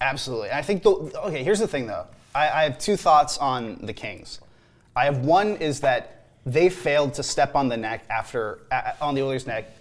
Absolutely. 0.02 0.52
I 0.52 0.62
think 0.62 0.84
the 0.84 0.90
okay. 0.90 1.44
Here's 1.44 1.60
the 1.60 1.68
thing, 1.68 1.88
though. 1.88 2.06
I, 2.36 2.50
I 2.50 2.64
have 2.64 2.78
two 2.78 2.98
thoughts 2.98 3.38
on 3.38 3.80
the 3.84 3.94
Kings. 3.94 4.40
I 4.96 5.06
have 5.06 5.20
one 5.20 5.56
is 5.58 5.80
that 5.80 6.26
they 6.46 6.70
failed 6.70 7.14
to 7.14 7.24
step 7.24 7.56
on 7.56 7.70
the 7.70 7.78
neck 7.78 8.04
after 8.10 8.60
uh, 8.72 8.92
on 9.00 9.16
the 9.16 9.22
Oilers' 9.22 9.48
neck, 9.48 9.72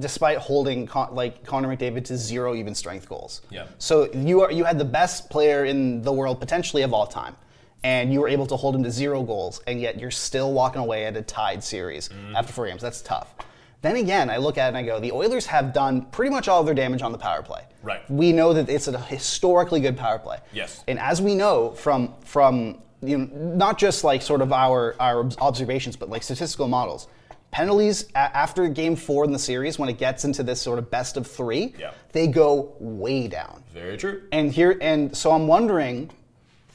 despite 0.00 0.38
holding 0.38 0.86
Con, 0.86 1.14
like 1.14 1.44
Connor 1.44 1.68
McDavid 1.68 2.04
to 2.06 2.16
zero 2.16 2.56
even 2.56 2.74
strength 2.74 3.08
goals. 3.08 3.42
Yeah. 3.50 3.66
So 3.78 4.10
you 4.12 4.40
are 4.40 4.50
you 4.50 4.64
had 4.64 4.78
the 4.78 4.84
best 4.84 5.30
player 5.30 5.66
in 5.66 6.02
the 6.02 6.12
world 6.12 6.40
potentially 6.40 6.82
of 6.82 6.92
all 6.92 7.06
time, 7.06 7.36
and 7.82 8.12
you 8.12 8.20
were 8.20 8.28
able 8.28 8.46
to 8.46 8.56
hold 8.56 8.74
him 8.74 8.82
to 8.82 8.90
zero 8.90 9.22
goals, 9.22 9.60
and 9.66 9.80
yet 9.80 9.98
you're 10.00 10.10
still 10.10 10.52
walking 10.52 10.80
away 10.80 11.04
at 11.06 11.16
a 11.16 11.22
tied 11.22 11.62
series 11.62 12.08
mm. 12.08 12.34
after 12.34 12.52
four 12.52 12.66
games. 12.66 12.82
That's 12.82 13.00
tough. 13.00 13.34
Then 13.80 13.96
again, 13.96 14.28
I 14.28 14.38
look 14.38 14.58
at 14.58 14.66
it 14.66 14.68
and 14.68 14.76
I 14.76 14.82
go, 14.82 14.98
the 14.98 15.12
Oilers 15.12 15.46
have 15.46 15.72
done 15.72 16.02
pretty 16.06 16.30
much 16.30 16.48
all 16.48 16.60
of 16.60 16.66
their 16.66 16.74
damage 16.74 17.02
on 17.02 17.12
the 17.12 17.18
power 17.18 17.42
play. 17.42 17.62
Right. 17.82 18.08
We 18.10 18.32
know 18.32 18.52
that 18.52 18.68
it's 18.68 18.88
a 18.88 18.98
historically 18.98 19.80
good 19.80 19.96
power 19.96 20.18
play. 20.18 20.38
Yes. 20.52 20.82
And 20.88 20.98
as 20.98 21.22
we 21.22 21.34
know 21.34 21.70
from 21.72 22.14
from 22.24 22.82
you 23.00 23.18
know 23.18 23.26
not 23.54 23.78
just 23.78 24.02
like 24.02 24.22
sort 24.22 24.40
of 24.40 24.52
our 24.52 24.96
our 24.98 25.30
observations, 25.38 25.94
but 25.94 26.08
like 26.10 26.24
statistical 26.24 26.66
models, 26.66 27.06
penalties 27.52 28.06
a- 28.16 28.18
after 28.18 28.68
game 28.68 28.96
four 28.96 29.24
in 29.24 29.30
the 29.30 29.38
series 29.38 29.78
when 29.78 29.88
it 29.88 29.96
gets 29.96 30.24
into 30.24 30.42
this 30.42 30.60
sort 30.60 30.80
of 30.80 30.90
best 30.90 31.16
of 31.16 31.24
three, 31.24 31.74
Yeah. 31.78 31.92
they 32.10 32.26
go 32.26 32.74
way 32.80 33.28
down. 33.28 33.62
Very 33.72 33.96
true. 33.96 34.22
And 34.32 34.50
here 34.52 34.76
and 34.80 35.16
so 35.16 35.30
I'm 35.30 35.46
wondering, 35.46 36.10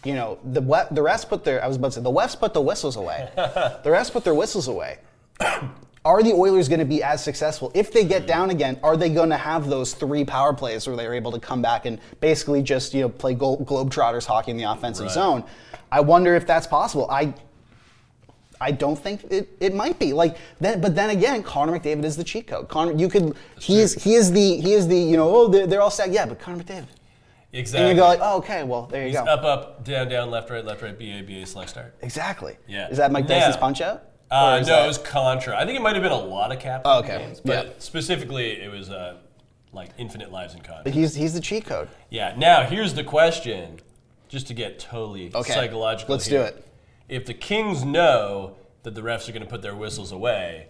you 0.03 0.13
know, 0.15 0.37
the 0.43 0.61
we- 0.61 0.77
the 0.91 1.01
rest 1.01 1.29
put 1.29 1.43
their 1.43 1.63
I 1.63 1.67
was 1.67 1.77
about 1.77 1.89
to 1.89 1.99
say 1.99 2.01
the 2.01 2.09
West 2.09 2.39
put 2.39 2.53
the 2.53 2.61
whistles 2.61 2.95
away. 2.95 3.29
the 3.35 3.91
rest 3.91 4.13
put 4.13 4.23
their 4.23 4.33
whistles 4.35 4.67
away. 4.67 4.97
Are 6.05 6.21
the 6.21 6.33
Oilers 6.33 6.67
going 6.67 6.79
to 6.79 6.85
be 6.85 7.01
as 7.01 7.23
successful 7.23 7.71
if 7.73 7.93
they 7.93 8.03
get 8.03 8.27
down 8.27 8.49
again? 8.49 8.77
Are 8.83 8.97
they 8.97 9.07
going 9.09 9.29
to 9.29 9.37
have 9.37 9.69
those 9.69 9.93
three 9.93 10.25
power 10.25 10.53
plays 10.53 10.85
where 10.85 10.97
they're 10.97 11.13
able 11.13 11.31
to 11.31 11.39
come 11.39 11.61
back 11.61 11.85
and 11.85 11.97
basically 12.19 12.61
just 12.61 12.93
you 12.93 13.01
know 13.01 13.07
play 13.09 13.33
go- 13.33 13.55
globetrotters 13.57 14.25
hockey 14.25 14.51
in 14.51 14.57
the 14.57 14.63
offensive 14.65 15.05
Right. 15.05 15.13
zone? 15.13 15.43
I 15.91 16.01
wonder 16.01 16.35
if 16.35 16.45
that's 16.45 16.67
possible. 16.67 17.07
I 17.09 17.33
I 18.59 18.71
don't 18.71 18.97
think 18.97 19.23
it, 19.29 19.49
it 19.59 19.73
might 19.73 19.97
be 19.99 20.13
like 20.13 20.37
then, 20.59 20.81
but 20.81 20.93
then 20.95 21.09
again, 21.09 21.41
Connor 21.43 21.77
McDavid 21.79 22.03
is 22.05 22.15
the 22.17 22.23
cheat 22.23 22.47
code. 22.47 22.67
Connor, 22.69 22.91
you 22.93 23.07
could 23.09 23.35
he 23.59 23.79
is 23.79 23.93
he 24.03 24.15
is 24.15 24.31
the 24.31 24.57
he 24.57 24.73
is 24.73 24.87
the 24.87 24.97
you 24.97 25.15
know 25.17 25.33
oh 25.33 25.47
they're, 25.47 25.67
they're 25.67 25.81
all 25.81 25.89
set 25.91 26.11
yeah, 26.11 26.25
but 26.25 26.39
Connor 26.39 26.61
McDavid. 26.63 26.87
Exactly. 27.53 27.89
And 27.89 27.97
you 27.97 28.01
go 28.01 28.07
like, 28.07 28.19
oh, 28.21 28.37
okay, 28.39 28.63
well, 28.63 28.87
there 28.87 29.01
you 29.03 29.09
He's 29.09 29.17
go. 29.17 29.25
up, 29.25 29.43
up, 29.43 29.83
down, 29.85 30.09
down, 30.09 30.31
left, 30.31 30.49
right, 30.49 30.65
left, 30.65 30.81
right, 30.81 30.97
BA, 30.97 31.21
BA, 31.25 31.45
select 31.45 31.69
start. 31.69 31.93
Exactly. 32.01 32.57
Yeah. 32.67 32.89
Is 32.89 32.97
that 32.97 33.11
Mike 33.11 33.29
Now- 33.29 33.55
punch 33.57 33.79
out? 33.81 34.05
Uh, 34.31 34.57
no, 34.59 34.65
that- 34.65 34.85
it 34.85 34.87
was 34.87 34.97
Contra. 34.97 35.55
I 35.55 35.63
think 35.65 35.77
it 35.77 35.81
might 35.81 35.93
have 35.93 36.01
been 36.01 36.11
a 36.11 36.15
lot 36.17 36.51
of 36.51 36.59
captain 36.59 36.91
Oh, 36.91 36.99
okay. 36.99 37.19
games, 37.19 37.39
but 37.45 37.65
Yeah. 37.67 37.71
specifically 37.77 38.59
it 38.59 38.71
was 38.71 38.89
uh, 38.89 39.17
like 39.71 39.91
infinite 39.99 40.31
lives 40.31 40.55
in 40.55 40.61
Contra. 40.61 40.91
He's 40.91 41.13
he's 41.13 41.35
the 41.35 41.39
cheat 41.41 41.65
code. 41.65 41.87
Yeah. 42.09 42.33
Now 42.35 42.63
here's 42.63 42.95
the 42.95 43.03
question, 43.03 43.79
just 44.29 44.47
to 44.47 44.55
get 44.55 44.79
totally 44.79 45.31
Okay, 45.35 45.53
psychological. 45.53 46.15
let's 46.15 46.25
here. 46.25 46.39
do 46.39 46.45
it. 46.45 46.67
If 47.07 47.27
the 47.27 47.35
Kings 47.35 47.83
know 47.85 48.55
that 48.81 48.95
the 48.95 49.01
refs 49.01 49.29
are 49.29 49.31
going 49.33 49.43
to 49.43 49.47
put 49.49 49.61
their 49.61 49.75
whistles 49.75 50.11
away, 50.11 50.67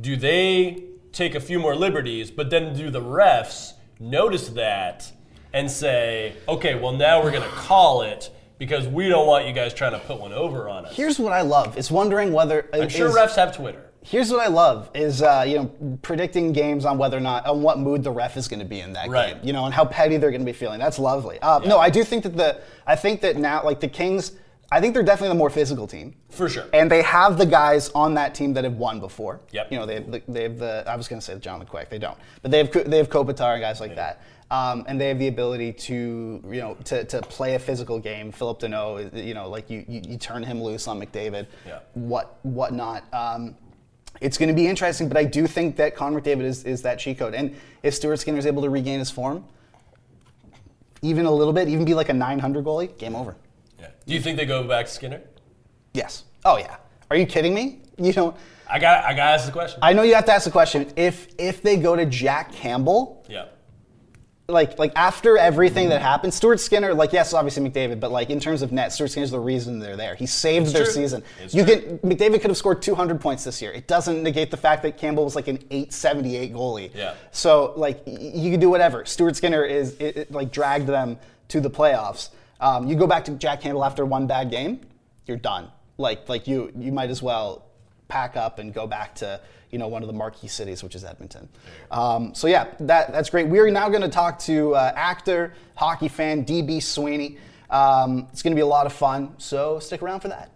do 0.00 0.14
they 0.14 0.84
take 1.12 1.34
a 1.34 1.40
few 1.40 1.58
more 1.58 1.74
liberties? 1.74 2.30
But 2.30 2.50
then 2.50 2.76
do 2.76 2.90
the 2.90 3.00
refs 3.00 3.72
notice 3.98 4.48
that 4.50 5.10
and 5.54 5.70
say, 5.70 6.34
okay, 6.48 6.74
well 6.74 6.92
now 6.92 7.22
we're 7.22 7.30
going 7.30 7.48
to 7.48 7.56
call 7.56 8.02
it 8.02 8.30
because 8.58 8.86
we 8.88 9.08
don't 9.08 9.26
want 9.26 9.46
you 9.46 9.52
guys 9.52 9.72
trying 9.72 9.92
to 9.92 9.98
put 10.00 10.20
one 10.20 10.32
over 10.32 10.68
on 10.68 10.84
us. 10.84 10.94
Here's 10.94 11.18
what 11.18 11.32
I 11.32 11.40
love. 11.42 11.78
Is 11.78 11.90
wondering 11.90 12.32
whether 12.32 12.68
I'm 12.74 12.88
sure 12.90 13.08
is- 13.08 13.14
refs 13.14 13.36
have 13.36 13.56
Twitter. 13.56 13.80
Here's 14.06 14.30
what 14.30 14.40
I 14.40 14.48
love 14.48 14.90
is 14.94 15.22
uh, 15.22 15.44
you 15.48 15.56
know 15.56 15.98
predicting 16.02 16.52
games 16.52 16.84
on 16.84 16.98
whether 16.98 17.16
or 17.16 17.20
not 17.22 17.46
on 17.46 17.62
what 17.62 17.78
mood 17.78 18.02
the 18.04 18.10
ref 18.10 18.36
is 18.36 18.48
going 18.48 18.58
to 18.60 18.66
be 18.66 18.80
in 18.80 18.92
that 18.92 19.08
Right. 19.08 19.36
game. 19.36 19.46
You 19.46 19.54
know, 19.54 19.64
and 19.64 19.72
how 19.72 19.86
petty 19.86 20.18
they're 20.18 20.30
going 20.30 20.42
to 20.42 20.44
be 20.44 20.52
feeling. 20.52 20.78
That's 20.78 20.98
lovely. 20.98 21.38
Uh, 21.40 21.60
No, 21.60 21.78
I 21.78 21.88
do 21.88 22.04
think 22.04 22.22
that 22.24 22.36
the 22.36 22.60
I 22.86 22.96
think 22.96 23.22
that 23.22 23.38
now 23.38 23.64
like 23.64 23.80
the 23.80 23.88
Kings, 23.88 24.32
I 24.74 24.80
think 24.80 24.92
they're 24.92 25.04
definitely 25.04 25.28
the 25.28 25.36
more 25.36 25.50
physical 25.50 25.86
team. 25.86 26.14
For 26.30 26.48
sure. 26.48 26.64
And 26.72 26.90
they 26.90 27.02
have 27.02 27.38
the 27.38 27.46
guys 27.46 27.90
on 27.90 28.14
that 28.14 28.34
team 28.34 28.52
that 28.54 28.64
have 28.64 28.74
won 28.74 28.98
before. 28.98 29.40
Yep. 29.52 29.70
You 29.70 29.78
know, 29.78 29.86
they 29.86 29.94
have 29.94 30.10
the, 30.10 30.22
they 30.26 30.42
have 30.42 30.58
the 30.58 30.82
I 30.88 30.96
was 30.96 31.06
going 31.06 31.20
to 31.20 31.24
say 31.24 31.32
the 31.34 31.38
Jonathan 31.38 31.68
Quick, 31.68 31.90
they 31.90 31.98
don't, 31.98 32.18
but 32.42 32.50
they 32.50 32.58
have 32.58 32.90
they 32.90 32.96
have 32.96 33.08
Kopitar 33.08 33.52
and 33.54 33.60
guys 33.62 33.78
like 33.80 33.94
that. 33.94 34.22
Um, 34.50 34.84
and 34.88 35.00
they 35.00 35.08
have 35.08 35.18
the 35.20 35.28
ability 35.28 35.72
to, 35.72 35.94
you 35.94 36.60
know, 36.60 36.76
to, 36.84 37.04
to 37.04 37.20
play 37.22 37.54
a 37.54 37.58
physical 37.58 37.98
game. 38.00 38.32
Phillip 38.32 38.60
Danault, 38.60 39.24
you 39.24 39.32
know, 39.32 39.48
like 39.48 39.70
you, 39.70 39.84
you, 39.88 40.02
you 40.06 40.18
turn 40.18 40.42
him 40.42 40.60
loose 40.62 40.86
on 40.88 41.00
McDavid, 41.00 41.46
Yeah. 41.66 41.78
what 41.94 42.38
whatnot. 42.42 43.04
Um, 43.14 43.56
it's 44.20 44.38
going 44.38 44.48
to 44.48 44.54
be 44.54 44.66
interesting, 44.66 45.08
but 45.08 45.16
I 45.16 45.24
do 45.24 45.46
think 45.46 45.76
that 45.76 45.94
Connor 45.96 46.20
McDavid 46.20 46.42
is, 46.42 46.64
is 46.64 46.82
that 46.82 46.98
cheat 46.98 47.18
code. 47.18 47.34
And 47.34 47.54
if 47.82 47.94
Stuart 47.94 48.16
Skinner 48.18 48.38
is 48.38 48.46
able 48.46 48.62
to 48.62 48.70
regain 48.70 48.98
his 48.98 49.10
form, 49.10 49.44
even 51.02 51.26
a 51.26 51.30
little 51.32 51.52
bit, 51.52 51.68
even 51.68 51.84
be 51.84 51.94
like 51.94 52.08
a 52.08 52.14
900 52.14 52.64
goalie, 52.64 52.96
game 52.98 53.14
over. 53.14 53.36
Yeah. 53.78 53.88
Do 54.06 54.14
you 54.14 54.20
think 54.20 54.36
they 54.36 54.46
go 54.46 54.62
back 54.64 54.86
to 54.86 54.92
Skinner? 54.92 55.20
Yes. 55.92 56.24
Oh 56.44 56.58
yeah. 56.58 56.76
Are 57.10 57.16
you 57.16 57.26
kidding 57.26 57.54
me? 57.54 57.80
You 57.98 58.12
don't. 58.12 58.36
I 58.68 58.78
got. 58.78 59.04
I 59.04 59.10
got 59.14 59.26
to 59.26 59.30
ask 59.32 59.46
the 59.46 59.52
question. 59.52 59.78
I 59.82 59.92
know 59.92 60.02
you 60.02 60.14
have 60.14 60.24
to 60.26 60.32
ask 60.32 60.44
the 60.44 60.50
question. 60.50 60.90
If 60.96 61.28
if 61.38 61.62
they 61.62 61.76
go 61.76 61.94
to 61.94 62.06
Jack 62.06 62.52
Campbell, 62.52 63.24
yeah. 63.28 63.46
like 64.48 64.78
like 64.78 64.92
after 64.96 65.36
everything 65.38 65.90
that 65.90 66.00
happened, 66.00 66.32
Stuart 66.34 66.58
Skinner, 66.60 66.94
like 66.94 67.12
yes, 67.12 67.34
obviously 67.34 67.68
McDavid, 67.68 68.00
but 68.00 68.10
like 68.10 68.30
in 68.30 68.40
terms 68.40 68.62
of 68.62 68.72
net, 68.72 68.92
Stuart 68.92 69.08
Skinner's 69.08 69.30
the 69.30 69.38
reason 69.38 69.78
they're 69.78 69.96
there. 69.96 70.14
He 70.14 70.26
saved 70.26 70.68
their 70.68 70.84
true. 70.84 70.92
season. 70.92 71.22
It's 71.42 71.54
you 71.54 71.64
true. 71.64 71.76
can 71.76 71.98
McDavid 71.98 72.40
could 72.40 72.50
have 72.50 72.56
scored 72.56 72.80
200 72.82 73.20
points 73.20 73.44
this 73.44 73.60
year. 73.62 73.70
It 73.70 73.86
doesn't 73.86 74.22
negate 74.22 74.50
the 74.50 74.56
fact 74.56 74.82
that 74.82 74.96
Campbell 74.96 75.24
was 75.24 75.36
like 75.36 75.48
an 75.48 75.58
878 75.70 76.52
goalie. 76.54 76.90
Yeah. 76.94 77.14
So 77.32 77.74
like 77.76 78.02
y- 78.06 78.32
you 78.34 78.50
can 78.50 78.60
do 78.60 78.70
whatever. 78.70 79.04
Stuart 79.04 79.36
Skinner 79.36 79.64
is 79.64 79.94
it, 80.00 80.16
it, 80.16 80.32
like 80.32 80.50
dragged 80.50 80.86
them 80.86 81.18
to 81.48 81.60
the 81.60 81.70
playoffs. 81.70 82.30
Um, 82.60 82.86
you 82.86 82.96
go 82.96 83.06
back 83.06 83.24
to 83.26 83.32
Jack 83.32 83.60
Campbell 83.60 83.84
after 83.84 84.04
one 84.04 84.26
bad 84.26 84.50
game, 84.50 84.80
you're 85.26 85.36
done. 85.36 85.70
Like 85.98 86.28
like 86.28 86.46
you 86.46 86.72
you 86.76 86.92
might 86.92 87.10
as 87.10 87.22
well 87.22 87.66
pack 88.08 88.36
up 88.36 88.58
and 88.58 88.72
go 88.72 88.86
back 88.86 89.14
to 89.16 89.40
you 89.70 89.78
know 89.78 89.88
one 89.88 90.02
of 90.02 90.06
the 90.06 90.12
marquee 90.12 90.48
cities, 90.48 90.82
which 90.82 90.94
is 90.94 91.04
Edmonton. 91.04 91.48
Um, 91.90 92.34
so 92.34 92.46
yeah, 92.46 92.68
that 92.80 93.12
that's 93.12 93.30
great. 93.30 93.48
We 93.48 93.58
are 93.58 93.70
now 93.70 93.88
going 93.88 94.02
to 94.02 94.08
talk 94.08 94.38
to 94.40 94.74
uh, 94.74 94.92
actor, 94.94 95.54
hockey 95.74 96.08
fan 96.08 96.44
DB 96.44 96.82
Sweeney. 96.82 97.38
Um, 97.70 98.28
it's 98.32 98.42
going 98.42 98.52
to 98.52 98.56
be 98.56 98.62
a 98.62 98.66
lot 98.66 98.86
of 98.86 98.92
fun. 98.92 99.34
So 99.38 99.78
stick 99.78 100.02
around 100.02 100.20
for 100.20 100.28
that. 100.28 100.50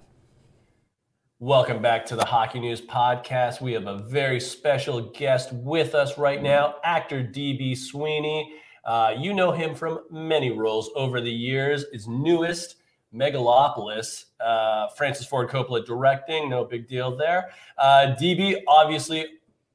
Welcome 1.40 1.80
back 1.80 2.04
to 2.06 2.16
the 2.16 2.24
Hockey 2.24 2.58
News 2.58 2.80
Podcast. 2.80 3.60
We 3.60 3.72
have 3.74 3.86
a 3.86 3.98
very 3.98 4.40
special 4.40 5.00
guest 5.00 5.52
with 5.52 5.94
us 5.94 6.18
right 6.18 6.42
now, 6.42 6.76
actor 6.82 7.22
DB 7.22 7.76
Sweeney. 7.76 8.52
Uh, 8.88 9.14
you 9.18 9.34
know 9.34 9.52
him 9.52 9.74
from 9.74 10.00
many 10.10 10.50
roles 10.50 10.90
over 10.96 11.20
the 11.20 11.30
years. 11.30 11.84
His 11.92 12.08
newest, 12.08 12.76
Megalopolis, 13.14 14.24
uh, 14.40 14.88
Francis 14.96 15.26
Ford 15.26 15.50
Coppola 15.50 15.84
directing, 15.84 16.48
no 16.48 16.64
big 16.64 16.88
deal 16.88 17.14
there. 17.14 17.50
Uh, 17.76 18.16
DB, 18.18 18.62
obviously 18.66 19.26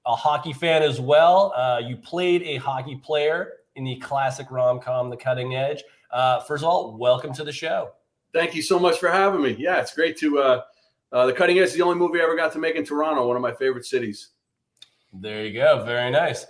a 0.08 0.16
hockey 0.16 0.52
fan 0.52 0.82
as 0.82 1.00
well. 1.00 1.54
Uh, 1.56 1.80
you 1.86 1.96
played 1.96 2.42
a 2.42 2.56
hockey 2.56 2.96
player 2.96 3.52
in 3.76 3.84
the 3.84 3.98
classic 3.98 4.50
rom 4.50 4.80
com, 4.80 5.12
The 5.12 5.18
Cutting 5.18 5.54
Edge. 5.54 5.84
Uh, 6.10 6.40
first 6.40 6.64
of 6.64 6.70
all, 6.70 6.98
welcome 6.98 7.32
to 7.36 7.44
the 7.44 7.52
show. 7.52 7.92
Thank 8.34 8.56
you 8.56 8.64
so 8.64 8.80
much 8.80 8.98
for 8.98 9.12
having 9.12 9.44
me. 9.44 9.56
Yeah, 9.60 9.80
it's 9.80 9.94
great 9.94 10.18
to. 10.18 10.40
Uh, 10.40 10.62
uh, 11.12 11.28
the 11.28 11.34
Cutting 11.34 11.60
Edge 11.60 11.66
is 11.66 11.74
the 11.76 11.84
only 11.84 11.98
movie 12.00 12.20
I 12.20 12.24
ever 12.24 12.36
got 12.36 12.52
to 12.54 12.60
make 12.60 12.76
in 12.76 12.84
Toronto, 12.84 13.28
one 13.28 13.36
of 13.36 13.44
my 13.44 13.54
favorite 13.54 13.86
cities. 13.86 14.30
There 15.14 15.46
you 15.46 15.54
go. 15.54 15.84
Very 15.86 16.10
nice. 16.10 16.48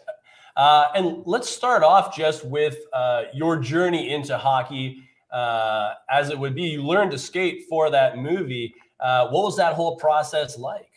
Uh, 0.56 0.86
and 0.96 1.24
let's 1.26 1.50
start 1.50 1.84
off 1.84 2.16
just 2.16 2.46
with 2.46 2.78
uh, 2.94 3.24
your 3.34 3.58
journey 3.58 4.14
into 4.14 4.38
hockey. 4.38 5.04
Uh, 5.32 5.94
as 6.12 6.30
it 6.30 6.38
would 6.38 6.54
be, 6.54 6.64
you 6.64 6.84
learned 6.84 7.12
to 7.12 7.18
skate 7.18 7.64
for 7.68 7.90
that 7.90 8.18
movie. 8.18 8.74
Uh, 9.00 9.28
what 9.30 9.44
was 9.44 9.58
that 9.58 9.74
whole 9.74 9.96
process 9.96 10.58
like? 10.58 10.90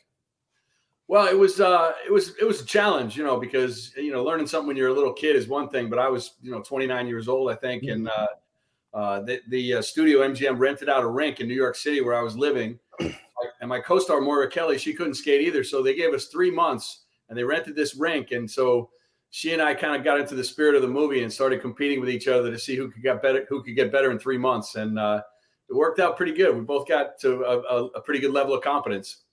Well, 1.09 1.29
it 1.29 1.39
was 1.39 1.61
uh, 1.61 1.93
it 2.05 2.13
was 2.13 2.35
it 2.41 2.45
was 2.45 2.61
a 2.61 2.65
challenge, 2.65 3.17
you 3.17 3.25
know, 3.25 3.39
because 3.39 3.93
you 3.97 4.13
know 4.13 4.25
learning 4.25 4.49
something 4.49 4.67
when 4.67 4.77
you're 4.77 4.89
a 4.89 4.95
little 4.95 5.13
kid 5.13 5.37
is 5.37 5.47
one 5.47 5.69
thing, 5.69 5.89
but 5.89 5.99
I 5.99 6.09
was 6.09 6.33
you 6.43 6.51
know 6.51 6.61
29 6.61 7.07
years 7.07 7.29
old, 7.29 7.51
I 7.51 7.55
think, 7.55 7.85
and 7.85 8.09
uh, 8.09 8.27
uh, 8.93 9.21
the 9.21 9.41
the 9.49 9.75
uh, 9.75 9.83
studio 9.83 10.21
MGM 10.21 10.59
rented 10.59 10.89
out 10.89 11.05
a 11.05 11.09
rink 11.09 11.41
in 11.41 11.47
New 11.47 11.55
York 11.55 11.77
City 11.77 12.01
where 12.01 12.15
I 12.15 12.23
was 12.23 12.37
living, 12.37 12.79
and 13.01 13.69
my 13.69 13.79
co-star 13.79 14.21
Moira 14.21 14.51
Kelly, 14.51 14.79
she 14.79 14.93
couldn't 14.93 15.15
skate 15.15 15.43
either, 15.43 15.63
so 15.63 15.81
they 15.81 15.95
gave 15.95 16.13
us 16.13 16.27
three 16.27 16.51
months, 16.51 17.05
and 17.29 17.39
they 17.39 17.45
rented 17.45 17.77
this 17.77 17.95
rink, 17.95 18.33
and 18.33 18.51
so 18.51 18.91
she 19.37 19.53
and 19.53 19.61
I 19.61 19.75
kind 19.75 19.95
of 19.95 20.03
got 20.03 20.19
into 20.19 20.35
the 20.35 20.43
spirit 20.43 20.77
of 20.77 20.81
the 20.81 20.89
movie 20.89 21.23
and 21.23 21.31
started 21.31 21.61
competing 21.61 22.01
with 22.01 22.09
each 22.09 22.27
other 22.27 22.51
to 22.51 22.59
see 22.59 22.75
who 22.75 22.91
could 22.91 23.03
get 23.03 23.21
better, 23.21 23.45
who 23.51 23.63
could 23.63 23.77
get 23.77 23.93
better 23.93 24.11
in 24.11 24.19
three 24.19 24.39
months, 24.39 24.77
and 24.77 24.99
uh, 24.99 25.21
it 25.69 25.77
worked 25.77 26.01
out 26.01 26.17
pretty 26.17 26.33
good. 26.33 26.57
We 26.57 26.63
both 26.63 26.89
got 26.89 27.19
to 27.21 27.43
a, 27.45 27.59
a, 27.61 27.85
a 27.89 28.01
pretty 28.01 28.19
good 28.19 28.31
level 28.31 28.55
of 28.55 28.65
competence. 28.65 29.25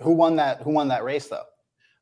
Who 0.00 0.12
won 0.12 0.36
that? 0.36 0.60
Who 0.60 0.70
won 0.72 0.86
that 0.88 1.02
race 1.02 1.28
though? 1.28 1.44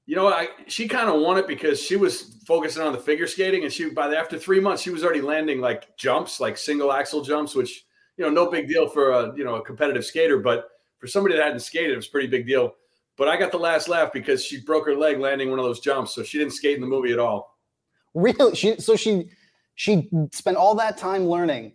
You 0.07 0.17
know, 0.17 0.27
I 0.27 0.49
she 0.67 0.89
kind 0.89 1.09
of 1.09 1.21
won 1.21 1.39
it 1.39 1.47
because 1.47 1.81
she 1.81 1.95
was 1.95 2.37
focusing 2.49 2.83
on 2.83 2.93
the 2.93 2.99
figure 2.99 3.29
skating, 3.29 3.63
and 3.63 3.73
she 3.73 3.91
by 3.91 4.09
the, 4.09 4.19
after 4.19 4.37
three 4.37 4.59
months 4.59 4.83
she 4.83 4.91
was 4.91 5.05
already 5.05 5.21
landing 5.21 5.61
like 5.61 5.97
jumps, 5.97 6.41
like 6.41 6.59
single 6.59 6.93
Axel 6.93 7.23
jumps, 7.23 7.55
which 7.55 7.85
you 8.17 8.25
know 8.25 8.31
no 8.31 8.51
big 8.51 8.67
deal 8.67 8.89
for 8.89 9.13
a 9.13 9.33
you 9.37 9.45
know 9.45 9.55
a 9.55 9.63
competitive 9.65 10.05
skater, 10.05 10.41
but 10.41 10.65
for 10.99 11.07
somebody 11.07 11.37
that 11.37 11.45
hadn't 11.45 11.61
skated, 11.61 11.93
it 11.93 11.97
was 11.97 12.09
a 12.09 12.11
pretty 12.11 12.27
big 12.27 12.45
deal. 12.45 12.75
But 13.17 13.29
I 13.29 13.37
got 13.37 13.51
the 13.51 13.59
last 13.59 13.89
laugh 13.89 14.13
because 14.13 14.45
she 14.45 14.61
broke 14.61 14.87
her 14.87 14.95
leg 14.95 15.19
landing 15.19 15.51
one 15.51 15.59
of 15.59 15.65
those 15.65 15.81
jumps, 15.81 16.15
so 16.15 16.23
she 16.23 16.39
didn't 16.39 16.53
skate 16.53 16.75
in 16.75 16.81
the 16.81 16.87
movie 16.87 17.13
at 17.13 17.19
all. 17.19 17.59
Really? 18.15 18.55
She 18.55 18.77
so 18.79 18.97
she 18.97 19.31
she 19.75 20.09
spent 20.33 20.57
all 20.57 20.75
that 20.75 20.97
time 20.99 21.27
learning, 21.27 21.73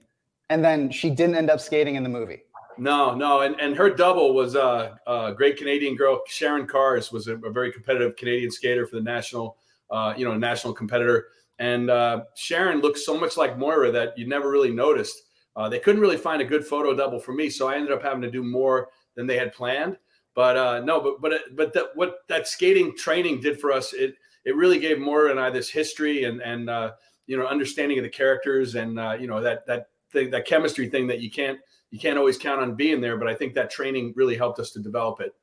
and 0.50 0.64
then 0.64 0.92
she 0.92 1.10
didn't 1.10 1.36
end 1.36 1.50
up 1.50 1.60
skating 1.60 1.96
in 1.96 2.04
the 2.04 2.10
movie. 2.10 2.44
No, 2.78 3.14
no, 3.14 3.42
and 3.42 3.60
and 3.60 3.76
her 3.76 3.90
double 3.90 4.34
was 4.34 4.56
uh, 4.56 4.96
a 5.08 5.34
great 5.36 5.58
Canadian 5.58 5.96
girl. 5.96 6.22
Sharon 6.28 6.68
Carz 6.68 7.12
was 7.12 7.28
a, 7.28 7.38
a 7.38 7.52
very 7.52 7.72
competitive 7.72 8.16
Canadian 8.16 8.52
skater 8.52 8.86
for 8.86 8.96
the 8.96 9.04
national, 9.04 9.58
uh, 9.90 10.14
you 10.16 10.26
know, 10.26 10.36
national 10.38 10.74
competitor. 10.74 11.28
And 11.60 11.92
uh, 11.92 12.24
Sharon 12.36 12.82
looked 12.82 12.98
so 12.98 13.16
much 13.20 13.38
like 13.38 13.58
Moira 13.58 13.92
that 13.92 14.18
you 14.18 14.28
never 14.28 14.50
really 14.50 14.72
noticed. 14.72 15.24
Uh, 15.56 15.70
they 15.70 15.80
couldn't 15.80 16.02
really 16.02 16.18
find 16.18 16.42
a 16.42 16.46
good 16.46 16.66
photo 16.66 16.96
double 16.96 17.20
for 17.20 17.34
me, 17.34 17.50
so 17.50 17.68
I 17.68 17.76
ended 17.76 17.92
up 17.92 18.02
having 18.02 18.22
to 18.22 18.32
do 18.32 18.42
more 18.42 18.90
than 19.16 19.28
they 19.28 19.38
had 19.38 19.54
planned. 19.54 19.98
But 20.34 20.58
uh, 20.58 20.80
no, 20.82 21.02
but 21.02 21.22
but 21.22 21.56
but 21.56 21.74
that 21.74 21.88
what 21.96 22.20
that 22.30 22.48
skating 22.48 22.96
training 22.96 23.42
did 23.42 23.60
for 23.60 23.72
us, 23.72 23.94
it 23.94 24.16
it 24.46 24.56
really 24.56 24.80
gave 24.80 25.00
Moira 25.00 25.32
and 25.32 25.40
I 25.40 25.50
this 25.50 25.70
history 25.70 26.24
and 26.24 26.42
and 26.42 26.70
uh, 26.70 26.92
you 27.28 27.38
know 27.38 27.46
understanding 27.46 27.98
of 27.98 28.04
the 28.04 28.10
characters 28.10 28.76
and 28.76 29.00
uh, 29.00 29.18
you 29.20 29.28
know 29.28 29.42
that 29.42 29.66
that 29.68 29.90
thing, 30.12 30.30
that 30.32 30.46
chemistry 30.46 30.88
thing 30.90 31.08
that 31.08 31.20
you 31.20 31.30
can't 31.30 31.60
you 31.90 32.00
can't 32.00 32.18
always 32.18 32.38
count 32.38 32.62
on 32.62 32.76
being 32.76 33.02
there. 33.02 33.18
But 33.18 33.28
I 33.28 33.36
think 33.36 33.54
that 33.56 33.70
training 33.70 34.14
really 34.16 34.38
helped 34.38 34.60
us 34.60 34.72
to 34.72 34.80
develop 34.80 35.20
it. 35.20 35.36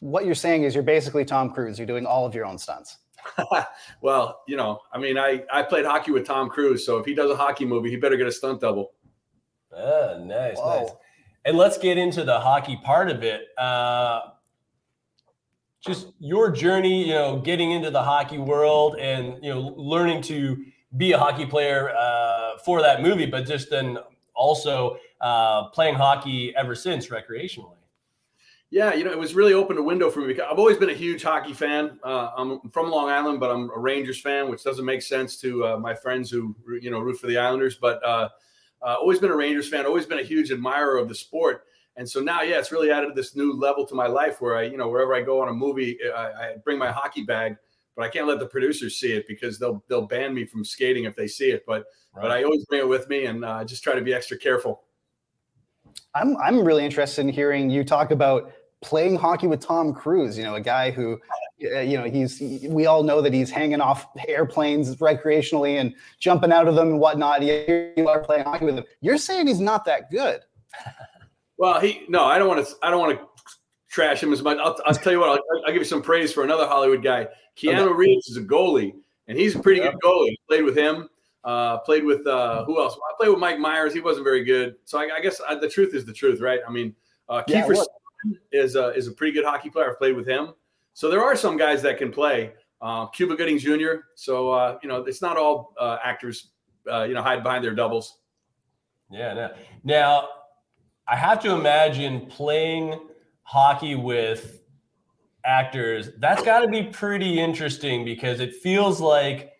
What 0.00 0.24
you're 0.24 0.34
saying 0.34 0.62
is 0.62 0.74
you're 0.74 0.82
basically 0.82 1.24
Tom 1.24 1.50
Cruise. 1.50 1.78
You're 1.78 1.86
doing 1.86 2.06
all 2.06 2.24
of 2.24 2.34
your 2.34 2.46
own 2.46 2.58
stunts. 2.58 2.98
well, 4.00 4.42
you 4.46 4.56
know, 4.56 4.80
I 4.92 4.98
mean, 4.98 5.18
I 5.18 5.44
I 5.52 5.62
played 5.62 5.84
hockey 5.84 6.12
with 6.12 6.26
Tom 6.26 6.48
Cruise, 6.48 6.84
so 6.86 6.98
if 6.98 7.06
he 7.06 7.14
does 7.14 7.30
a 7.30 7.36
hockey 7.36 7.64
movie, 7.64 7.90
he 7.90 7.96
better 7.96 8.16
get 8.16 8.26
a 8.26 8.32
stunt 8.32 8.60
double. 8.60 8.92
Ah, 9.76 10.18
nice, 10.20 10.56
Whoa. 10.56 10.80
nice. 10.80 10.90
And 11.44 11.56
let's 11.56 11.76
get 11.78 11.98
into 11.98 12.24
the 12.24 12.40
hockey 12.40 12.78
part 12.82 13.10
of 13.10 13.22
it. 13.22 13.48
Uh, 13.58 14.20
just 15.84 16.08
your 16.18 16.50
journey, 16.50 17.08
you 17.08 17.14
know, 17.14 17.38
getting 17.38 17.72
into 17.72 17.90
the 17.90 18.02
hockey 18.02 18.38
world 18.38 18.96
and 18.98 19.42
you 19.42 19.52
know, 19.52 19.74
learning 19.76 20.22
to 20.22 20.64
be 20.96 21.12
a 21.12 21.18
hockey 21.18 21.44
player 21.44 21.94
uh, 21.94 22.56
for 22.64 22.80
that 22.80 23.02
movie, 23.02 23.26
but 23.26 23.46
just 23.46 23.68
then 23.68 23.98
also 24.34 24.96
uh, 25.20 25.68
playing 25.68 25.94
hockey 25.94 26.54
ever 26.56 26.74
since 26.74 27.08
recreationally. 27.08 27.76
Yeah, 28.70 28.94
you 28.94 29.04
know, 29.04 29.12
it 29.12 29.18
was 29.18 29.34
really 29.34 29.52
opened 29.52 29.78
a 29.78 29.82
window 29.82 30.10
for 30.10 30.20
me 30.20 30.28
because 30.28 30.46
I've 30.50 30.58
always 30.58 30.78
been 30.78 30.90
a 30.90 30.94
huge 30.94 31.22
hockey 31.22 31.52
fan. 31.52 31.98
Uh, 32.02 32.30
I'm 32.36 32.60
from 32.70 32.90
Long 32.90 33.08
Island, 33.08 33.38
but 33.38 33.50
I'm 33.50 33.70
a 33.70 33.78
Rangers 33.78 34.20
fan, 34.20 34.50
which 34.50 34.64
doesn't 34.64 34.84
make 34.84 35.02
sense 35.02 35.36
to 35.42 35.64
uh, 35.64 35.76
my 35.78 35.94
friends 35.94 36.30
who 36.30 36.56
you 36.80 36.90
know 36.90 36.98
root 36.98 37.20
for 37.20 37.28
the 37.28 37.36
Islanders. 37.36 37.76
But 37.76 38.02
uh, 38.84 38.94
always 38.94 39.18
been 39.18 39.30
a 39.30 39.36
Rangers 39.36 39.68
fan, 39.68 39.86
always 39.86 40.06
been 40.06 40.18
a 40.18 40.24
huge 40.24 40.50
admirer 40.50 40.98
of 40.98 41.08
the 41.08 41.14
sport. 41.14 41.64
And 41.96 42.08
so 42.08 42.20
now, 42.20 42.42
yeah, 42.42 42.58
it's 42.58 42.72
really 42.72 42.90
added 42.90 43.14
this 43.14 43.36
new 43.36 43.52
level 43.52 43.86
to 43.86 43.94
my 43.94 44.06
life 44.06 44.40
where 44.40 44.56
I, 44.56 44.62
you 44.62 44.76
know, 44.76 44.88
wherever 44.88 45.14
I 45.14 45.22
go 45.22 45.40
on 45.40 45.48
a 45.48 45.52
movie, 45.52 45.98
I, 46.14 46.26
I 46.26 46.54
bring 46.64 46.76
my 46.78 46.90
hockey 46.90 47.22
bag, 47.22 47.56
but 47.96 48.04
I 48.04 48.08
can't 48.08 48.26
let 48.26 48.40
the 48.40 48.46
producers 48.46 48.98
see 48.98 49.12
it 49.12 49.26
because 49.28 49.58
they'll 49.58 49.82
they'll 49.88 50.06
ban 50.06 50.34
me 50.34 50.44
from 50.44 50.64
skating 50.64 51.04
if 51.04 51.14
they 51.14 51.28
see 51.28 51.50
it. 51.50 51.64
But 51.66 51.84
but 52.14 52.30
I 52.30 52.42
always 52.42 52.64
bring 52.66 52.80
it 52.80 52.88
with 52.88 53.08
me 53.08 53.26
and 53.26 53.44
uh, 53.44 53.64
just 53.64 53.82
try 53.82 53.94
to 53.94 54.00
be 54.00 54.12
extra 54.12 54.36
careful. 54.36 54.82
I'm 56.14 56.36
I'm 56.38 56.64
really 56.64 56.84
interested 56.84 57.22
in 57.22 57.28
hearing 57.28 57.70
you 57.70 57.84
talk 57.84 58.10
about 58.10 58.52
playing 58.80 59.16
hockey 59.16 59.46
with 59.46 59.60
Tom 59.60 59.92
Cruise. 59.92 60.36
You 60.36 60.44
know, 60.44 60.56
a 60.56 60.60
guy 60.60 60.90
who, 60.90 61.18
you 61.58 61.96
know, 61.96 62.04
he's 62.04 62.40
we 62.68 62.86
all 62.86 63.02
know 63.02 63.20
that 63.20 63.32
he's 63.32 63.50
hanging 63.50 63.80
off 63.80 64.06
airplanes 64.28 64.96
recreationally 64.96 65.80
and 65.80 65.94
jumping 66.18 66.52
out 66.52 66.68
of 66.68 66.74
them 66.74 66.88
and 66.88 67.00
whatnot. 67.00 67.42
You 67.42 68.08
are 68.08 68.20
playing 68.20 68.44
hockey 68.44 68.66
with 68.66 68.76
him. 68.76 68.84
You're 69.00 69.18
saying 69.18 69.46
he's 69.46 69.60
not 69.60 69.84
that 69.86 70.10
good. 70.10 70.40
Well, 71.56 71.80
he 71.80 72.02
no, 72.08 72.24
I 72.24 72.38
don't 72.38 72.48
want 72.48 72.66
to. 72.66 72.74
I 72.82 72.90
don't 72.90 72.98
want 72.98 73.18
to 73.18 73.26
trash 73.88 74.22
him 74.22 74.32
as 74.32 74.42
much. 74.42 74.58
I'll, 74.58 74.76
I'll 74.86 74.94
tell 74.94 75.12
you 75.12 75.20
what. 75.20 75.28
I'll, 75.28 75.40
I'll 75.64 75.72
give 75.72 75.82
you 75.82 75.84
some 75.84 76.02
praise 76.02 76.32
for 76.32 76.42
another 76.42 76.66
Hollywood 76.66 77.02
guy. 77.02 77.28
Keanu 77.56 77.82
Okay. 77.82 77.92
Reeves 77.92 78.28
is 78.28 78.36
a 78.36 78.42
goalie, 78.42 78.92
and 79.28 79.38
he's 79.38 79.54
a 79.54 79.60
pretty 79.60 79.80
good 79.80 79.94
goalie. 80.04 80.34
Played 80.48 80.64
with 80.64 80.76
him. 80.76 81.08
Uh, 81.44 81.78
played 81.78 82.04
with 82.04 82.26
uh, 82.26 82.64
who 82.64 82.80
else? 82.80 82.96
I 82.96 83.14
played 83.18 83.30
with 83.30 83.38
Mike 83.38 83.58
Myers. 83.58 83.94
He 83.94 84.00
wasn't 84.00 84.24
very 84.24 84.42
good. 84.42 84.74
So 84.84 84.98
I, 84.98 85.08
I 85.16 85.20
guess 85.20 85.40
uh 85.46 85.54
the 85.54 85.68
truth 85.68 85.94
is 85.94 86.04
the 86.04 86.12
truth, 86.12 86.40
right? 86.40 86.60
I 86.66 86.72
mean, 86.72 86.94
uh, 87.28 87.42
Yeah, 87.46 87.66
Kiefer. 87.66 87.84
Is 88.52 88.74
a, 88.74 88.88
is 88.94 89.06
a 89.06 89.12
pretty 89.12 89.32
good 89.34 89.44
hockey 89.44 89.68
player. 89.68 89.90
I've 89.90 89.98
played 89.98 90.16
with 90.16 90.26
him. 90.26 90.54
So 90.94 91.10
there 91.10 91.22
are 91.22 91.36
some 91.36 91.56
guys 91.56 91.82
that 91.82 91.98
can 91.98 92.10
play. 92.10 92.52
Uh, 92.80 93.06
Cuba 93.06 93.36
Gooding 93.36 93.58
Jr. 93.58 94.06
So 94.14 94.50
uh, 94.50 94.78
you 94.82 94.88
know, 94.88 95.02
it's 95.02 95.20
not 95.20 95.36
all 95.36 95.74
uh, 95.78 95.98
actors. 96.02 96.50
Uh, 96.90 97.04
you 97.04 97.14
know, 97.14 97.22
hide 97.22 97.42
behind 97.42 97.64
their 97.64 97.74
doubles. 97.74 98.18
Yeah, 99.10 99.32
no. 99.32 99.54
Now, 99.84 100.28
I 101.08 101.16
have 101.16 101.40
to 101.42 101.52
imagine 101.52 102.26
playing 102.26 102.98
hockey 103.42 103.94
with 103.94 104.62
actors. 105.44 106.10
That's 106.18 106.42
got 106.42 106.60
to 106.60 106.68
be 106.68 106.84
pretty 106.84 107.38
interesting 107.40 108.04
because 108.04 108.40
it 108.40 108.54
feels 108.56 109.00
like 109.00 109.52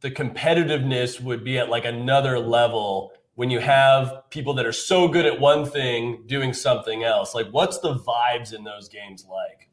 the 0.00 0.10
competitiveness 0.10 1.20
would 1.20 1.44
be 1.44 1.58
at 1.58 1.68
like 1.68 1.84
another 1.84 2.38
level 2.38 3.12
when 3.34 3.50
you 3.50 3.60
have 3.60 4.24
people 4.30 4.54
that 4.54 4.66
are 4.66 4.72
so 4.72 5.08
good 5.08 5.24
at 5.24 5.40
one 5.40 5.64
thing 5.64 6.24
doing 6.26 6.52
something 6.52 7.02
else. 7.02 7.34
Like, 7.34 7.48
what's 7.50 7.78
the 7.78 7.94
vibes 7.94 8.52
in 8.52 8.64
those 8.64 8.88
games 8.88 9.26
like? 9.28 9.68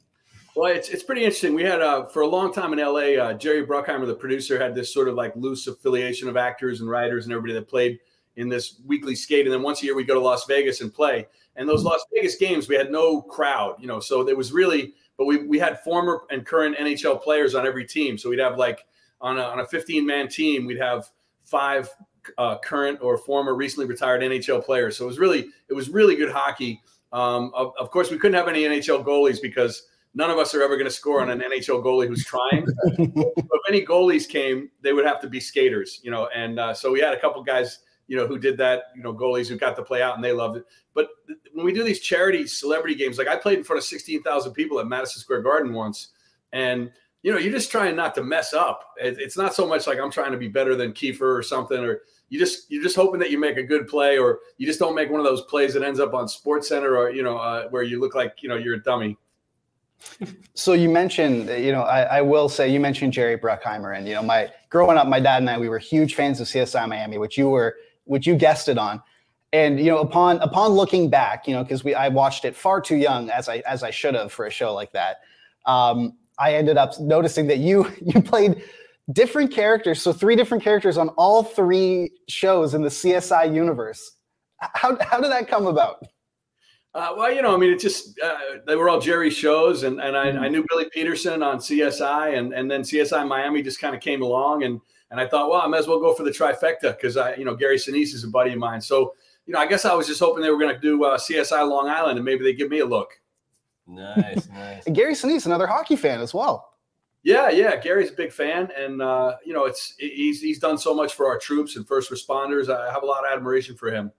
Well, 0.55 0.71
it's, 0.71 0.89
it's 0.89 1.03
pretty 1.03 1.23
interesting. 1.23 1.53
We 1.53 1.63
had 1.63 1.81
uh, 1.81 2.05
for 2.07 2.21
a 2.21 2.27
long 2.27 2.53
time 2.53 2.73
in 2.73 2.79
LA, 2.79 3.21
uh, 3.21 3.33
Jerry 3.33 3.65
Bruckheimer, 3.65 4.05
the 4.05 4.15
producer, 4.15 4.59
had 4.59 4.75
this 4.75 4.93
sort 4.93 5.07
of 5.07 5.15
like 5.15 5.35
loose 5.35 5.67
affiliation 5.67 6.27
of 6.27 6.37
actors 6.37 6.81
and 6.81 6.89
writers 6.89 7.25
and 7.25 7.33
everybody 7.33 7.53
that 7.53 7.67
played 7.67 7.99
in 8.35 8.49
this 8.49 8.81
weekly 8.85 9.15
skate. 9.15 9.45
And 9.45 9.53
then 9.53 9.61
once 9.61 9.81
a 9.81 9.85
year, 9.85 9.95
we 9.95 10.03
go 10.03 10.15
to 10.15 10.19
Las 10.19 10.45
Vegas 10.45 10.81
and 10.81 10.93
play. 10.93 11.27
And 11.55 11.67
those 11.67 11.83
Las 11.83 12.01
Vegas 12.13 12.35
games, 12.35 12.67
we 12.67 12.75
had 12.75 12.91
no 12.91 13.21
crowd, 13.21 13.75
you 13.79 13.87
know, 13.87 13.99
so 13.99 14.27
it 14.27 14.35
was 14.35 14.51
really, 14.51 14.93
but 15.17 15.25
we, 15.25 15.45
we 15.45 15.59
had 15.59 15.81
former 15.81 16.23
and 16.29 16.45
current 16.45 16.77
NHL 16.77 17.21
players 17.21 17.53
on 17.53 17.67
every 17.67 17.85
team. 17.85 18.17
So 18.17 18.29
we'd 18.29 18.39
have 18.39 18.57
like 18.57 18.85
on 19.21 19.37
a, 19.37 19.43
on 19.43 19.59
a 19.59 19.65
15 19.65 20.05
man 20.05 20.29
team, 20.29 20.65
we'd 20.65 20.79
have 20.79 21.09
five 21.43 21.89
uh, 22.37 22.57
current 22.59 22.99
or 23.01 23.17
former 23.17 23.55
recently 23.55 23.87
retired 23.87 24.21
NHL 24.21 24.63
players. 24.63 24.97
So 24.97 25.05
it 25.05 25.07
was 25.07 25.19
really, 25.19 25.47
it 25.69 25.73
was 25.73 25.89
really 25.89 26.15
good 26.15 26.31
hockey. 26.31 26.81
Um, 27.11 27.51
of, 27.53 27.73
of 27.79 27.91
course, 27.91 28.09
we 28.09 28.17
couldn't 28.17 28.37
have 28.37 28.47
any 28.47 28.63
NHL 28.63 29.03
goalies 29.03 29.41
because 29.41 29.87
none 30.13 30.29
of 30.29 30.37
us 30.37 30.53
are 30.55 30.63
ever 30.63 30.75
going 30.75 30.87
to 30.87 30.93
score 30.93 31.21
on 31.21 31.29
an 31.29 31.39
NHL 31.39 31.83
goalie 31.83 32.07
who's 32.07 32.25
trying. 32.25 32.65
if 32.83 33.61
any 33.67 33.85
goalies 33.85 34.27
came, 34.27 34.69
they 34.81 34.93
would 34.93 35.05
have 35.05 35.21
to 35.21 35.27
be 35.27 35.39
skaters, 35.39 35.99
you 36.03 36.11
know. 36.11 36.27
And 36.35 36.59
uh, 36.59 36.73
so 36.73 36.91
we 36.91 36.99
had 36.99 37.13
a 37.13 37.19
couple 37.19 37.43
guys, 37.43 37.79
you 38.07 38.17
know, 38.17 38.25
who 38.25 38.39
did 38.39 38.57
that, 38.57 38.85
you 38.95 39.03
know, 39.03 39.13
goalies 39.13 39.47
who 39.47 39.57
got 39.57 39.75
to 39.75 39.83
play 39.83 40.01
out 40.01 40.15
and 40.15 40.23
they 40.23 40.33
loved 40.33 40.57
it. 40.57 40.65
But 40.93 41.09
when 41.53 41.65
we 41.65 41.73
do 41.73 41.83
these 41.83 41.99
charity 41.99 42.47
celebrity 42.47 42.95
games, 42.95 43.17
like 43.17 43.27
I 43.27 43.35
played 43.35 43.59
in 43.59 43.63
front 43.63 43.77
of 43.77 43.85
16,000 43.85 44.51
people 44.53 44.79
at 44.79 44.87
Madison 44.87 45.21
Square 45.21 45.43
Garden 45.43 45.73
once, 45.73 46.09
and 46.51 46.91
you 47.21 47.33
know, 47.33 47.37
you're 47.37 47.51
just 47.51 47.69
trying 47.69 47.97
not 47.97 48.15
to 48.15 48.23
mess 48.23 48.53
up. 48.53 48.93
It's 48.97 49.37
not 49.37 49.53
so 49.53 49.67
much 49.67 49.87
like 49.87 49.99
I'm 49.99 50.09
trying 50.09 50.31
to 50.31 50.37
be 50.37 50.47
better 50.47 50.75
than 50.75 50.93
Kiefer 50.93 51.37
or 51.37 51.43
something, 51.43 51.83
or 51.83 52.01
you 52.29 52.39
just 52.39 52.71
you're 52.71 52.81
just 52.81 52.95
hoping 52.95 53.19
that 53.19 53.29
you 53.29 53.37
make 53.37 53.57
a 53.57 53.63
good 53.63 53.87
play, 53.87 54.17
or 54.17 54.39
you 54.57 54.65
just 54.65 54.79
don't 54.79 54.95
make 54.95 55.09
one 55.09 55.19
of 55.19 55.25
those 55.25 55.41
plays 55.43 55.73
that 55.73 55.83
ends 55.83 55.99
up 55.99 56.13
on 56.13 56.29
Sports 56.29 56.69
Center, 56.69 56.97
or 56.97 57.09
you 57.09 57.21
know, 57.21 57.37
uh, 57.37 57.67
where 57.69 57.83
you 57.83 57.99
look 57.99 58.15
like 58.15 58.35
you 58.41 58.47
know 58.47 58.55
you're 58.55 58.75
a 58.75 58.83
dummy 58.83 59.17
so 60.53 60.73
you 60.73 60.89
mentioned, 60.89 61.49
you 61.49 61.71
know, 61.71 61.81
I, 61.83 62.01
I, 62.01 62.21
will 62.21 62.49
say 62.49 62.69
you 62.69 62.79
mentioned 62.79 63.13
Jerry 63.13 63.37
Bruckheimer, 63.37 63.97
and 63.97 64.07
you 64.07 64.13
know, 64.13 64.23
my 64.23 64.49
growing 64.69 64.97
up, 64.97 65.07
my 65.07 65.19
dad 65.19 65.41
and 65.41 65.49
I, 65.49 65.57
we 65.57 65.69
were 65.69 65.79
huge 65.79 66.15
fans 66.15 66.39
of 66.39 66.47
CSI 66.47 66.87
Miami, 66.87 67.17
which 67.17 67.37
you 67.37 67.49
were, 67.49 67.77
which 68.05 68.27
you 68.27 68.35
guessed 68.35 68.67
it 68.67 68.77
on. 68.77 69.01
And 69.51 69.79
you 69.79 69.87
know, 69.87 69.99
upon 69.99 70.37
upon 70.39 70.71
looking 70.71 71.09
back, 71.09 71.47
you 71.47 71.53
know, 71.53 71.63
because 71.63 71.83
we 71.83 71.95
I 71.95 72.09
watched 72.09 72.45
it 72.45 72.55
far 72.55 72.81
too 72.81 72.97
young 72.97 73.29
as 73.29 73.49
I 73.49 73.57
as 73.65 73.83
I 73.83 73.91
should 73.91 74.13
have 74.15 74.31
for 74.31 74.45
a 74.45 74.51
show 74.51 74.73
like 74.73 74.91
that. 74.93 75.17
Um, 75.65 76.17
I 76.37 76.53
ended 76.53 76.77
up 76.77 76.99
noticing 76.99 77.47
that 77.47 77.57
you 77.57 77.91
you 78.01 78.21
played 78.21 78.61
different 79.11 79.51
characters, 79.51 80.01
so 80.01 80.13
three 80.13 80.35
different 80.35 80.63
characters 80.63 80.97
on 80.97 81.09
all 81.09 81.43
three 81.43 82.11
shows 82.27 82.73
in 82.73 82.83
the 82.83 82.89
CSI 82.89 83.53
universe. 83.53 84.11
How 84.59 84.97
how 85.01 85.19
did 85.19 85.31
that 85.31 85.47
come 85.47 85.65
about? 85.65 86.03
Uh, 86.95 87.13
well, 87.15 87.31
you 87.31 87.41
know, 87.41 87.53
I 87.53 87.57
mean, 87.57 87.71
it 87.71 87.79
just 87.79 88.19
uh, 88.19 88.37
they 88.65 88.75
were 88.75 88.89
all 88.89 88.99
Jerry 88.99 89.29
shows, 89.29 89.83
and 89.83 90.01
and 90.01 90.17
I, 90.17 90.27
mm-hmm. 90.27 90.43
I, 90.43 90.47
knew 90.47 90.65
Billy 90.69 90.89
Petersen 90.91 91.43
on 91.43 91.59
CSI, 91.59 92.37
and 92.37 92.51
and 92.51 92.69
then 92.69 92.81
CSI 92.81 93.27
Miami 93.27 93.61
just 93.61 93.79
kind 93.79 93.95
of 93.95 94.01
came 94.01 94.23
along, 94.23 94.63
and 94.63 94.81
and 95.11 95.19
I 95.19 95.27
thought, 95.27 95.51
well, 95.51 95.61
I 95.61 95.67
might 95.67 95.79
as 95.79 95.87
well 95.87 95.99
go 95.99 96.15
for 96.15 96.23
the 96.23 96.31
trifecta 96.31 96.95
because 96.95 97.15
I, 97.15 97.35
you 97.35 97.45
know, 97.45 97.55
Gary 97.55 97.77
Sinise 97.77 98.13
is 98.15 98.23
a 98.23 98.27
buddy 98.27 98.53
of 98.53 98.57
mine, 98.57 98.81
so 98.81 99.13
you 99.45 99.53
know, 99.53 99.59
I 99.59 99.67
guess 99.67 99.85
I 99.85 99.93
was 99.93 100.07
just 100.07 100.19
hoping 100.19 100.41
they 100.41 100.49
were 100.49 100.59
going 100.59 100.73
to 100.73 100.81
do 100.81 101.03
uh, 101.03 101.17
CSI 101.17 101.67
Long 101.67 101.87
Island, 101.87 102.17
and 102.17 102.25
maybe 102.25 102.43
they 102.43 102.53
give 102.53 102.69
me 102.69 102.79
a 102.79 102.85
look. 102.85 103.19
Nice, 103.85 104.47
nice. 104.53 104.85
and 104.87 104.95
Gary 104.95 105.13
Sinise, 105.13 105.45
another 105.45 105.67
hockey 105.67 105.95
fan 105.95 106.21
as 106.21 106.33
well. 106.33 106.73
Yeah, 107.21 107.49
yeah, 107.49 107.75
Gary's 107.75 108.11
a 108.11 108.13
big 108.13 108.31
fan, 108.31 108.69
and 108.75 109.01
uh, 109.01 109.35
you 109.45 109.53
know, 109.53 109.65
it's 109.65 109.93
he's 109.99 110.41
he's 110.41 110.57
done 110.57 110.77
so 110.79 110.95
much 110.95 111.13
for 111.13 111.27
our 111.27 111.37
troops 111.37 111.75
and 111.75 111.87
first 111.87 112.09
responders. 112.09 112.69
I 112.69 112.91
have 112.91 113.03
a 113.03 113.05
lot 113.05 113.25
of 113.25 113.31
admiration 113.31 113.75
for 113.75 113.91
him. 113.91 114.11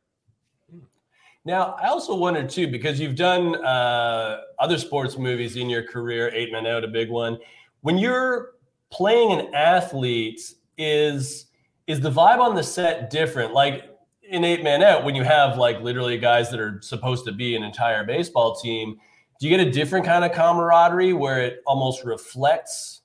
Now, 1.45 1.75
I 1.83 1.89
also 1.89 2.15
wondered 2.15 2.51
too, 2.51 2.69
because 2.69 3.01
you've 3.01 3.17
done 3.17 3.57
uh, 3.65 4.43
other 4.59 4.79
sports 4.79 5.17
movies 5.17 5.57
in 5.57 5.71
your 5.71 5.83
career, 5.83 6.31
Eight 6.35 6.53
Men 6.53 6.67
Out, 6.67 6.85
a 6.85 6.89
big 6.89 7.11
one. 7.11 7.39
When 7.81 7.97
you're 7.97 8.53
playing 8.91 9.33
an 9.33 9.55
athlete, 9.55 10.41
is 10.81 11.47
is 11.87 12.01
the 12.01 12.11
vibe 12.11 12.39
on 12.39 12.55
the 12.55 12.63
set 12.63 13.11
different? 13.11 13.53
Like 13.53 13.85
in 14.23 14.45
Eight 14.45 14.65
Man 14.65 14.83
Out, 14.83 15.05
when 15.05 15.15
you 15.15 15.23
have 15.23 15.59
like 15.59 15.81
literally 15.81 16.19
guys 16.19 16.51
that 16.51 16.59
are 16.59 16.81
supposed 16.83 17.25
to 17.27 17.33
be 17.33 17.55
an 17.55 17.63
entire 17.63 18.05
baseball 18.05 18.57
team, 18.57 18.97
do 19.39 19.49
you 19.49 19.57
get 19.57 19.67
a 19.67 19.71
different 19.71 20.07
kind 20.07 20.25
of 20.25 20.33
camaraderie 20.33 21.13
where 21.13 21.41
it 21.43 21.63
almost 21.67 22.05
reflects 22.05 23.03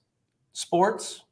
sports? 0.53 1.24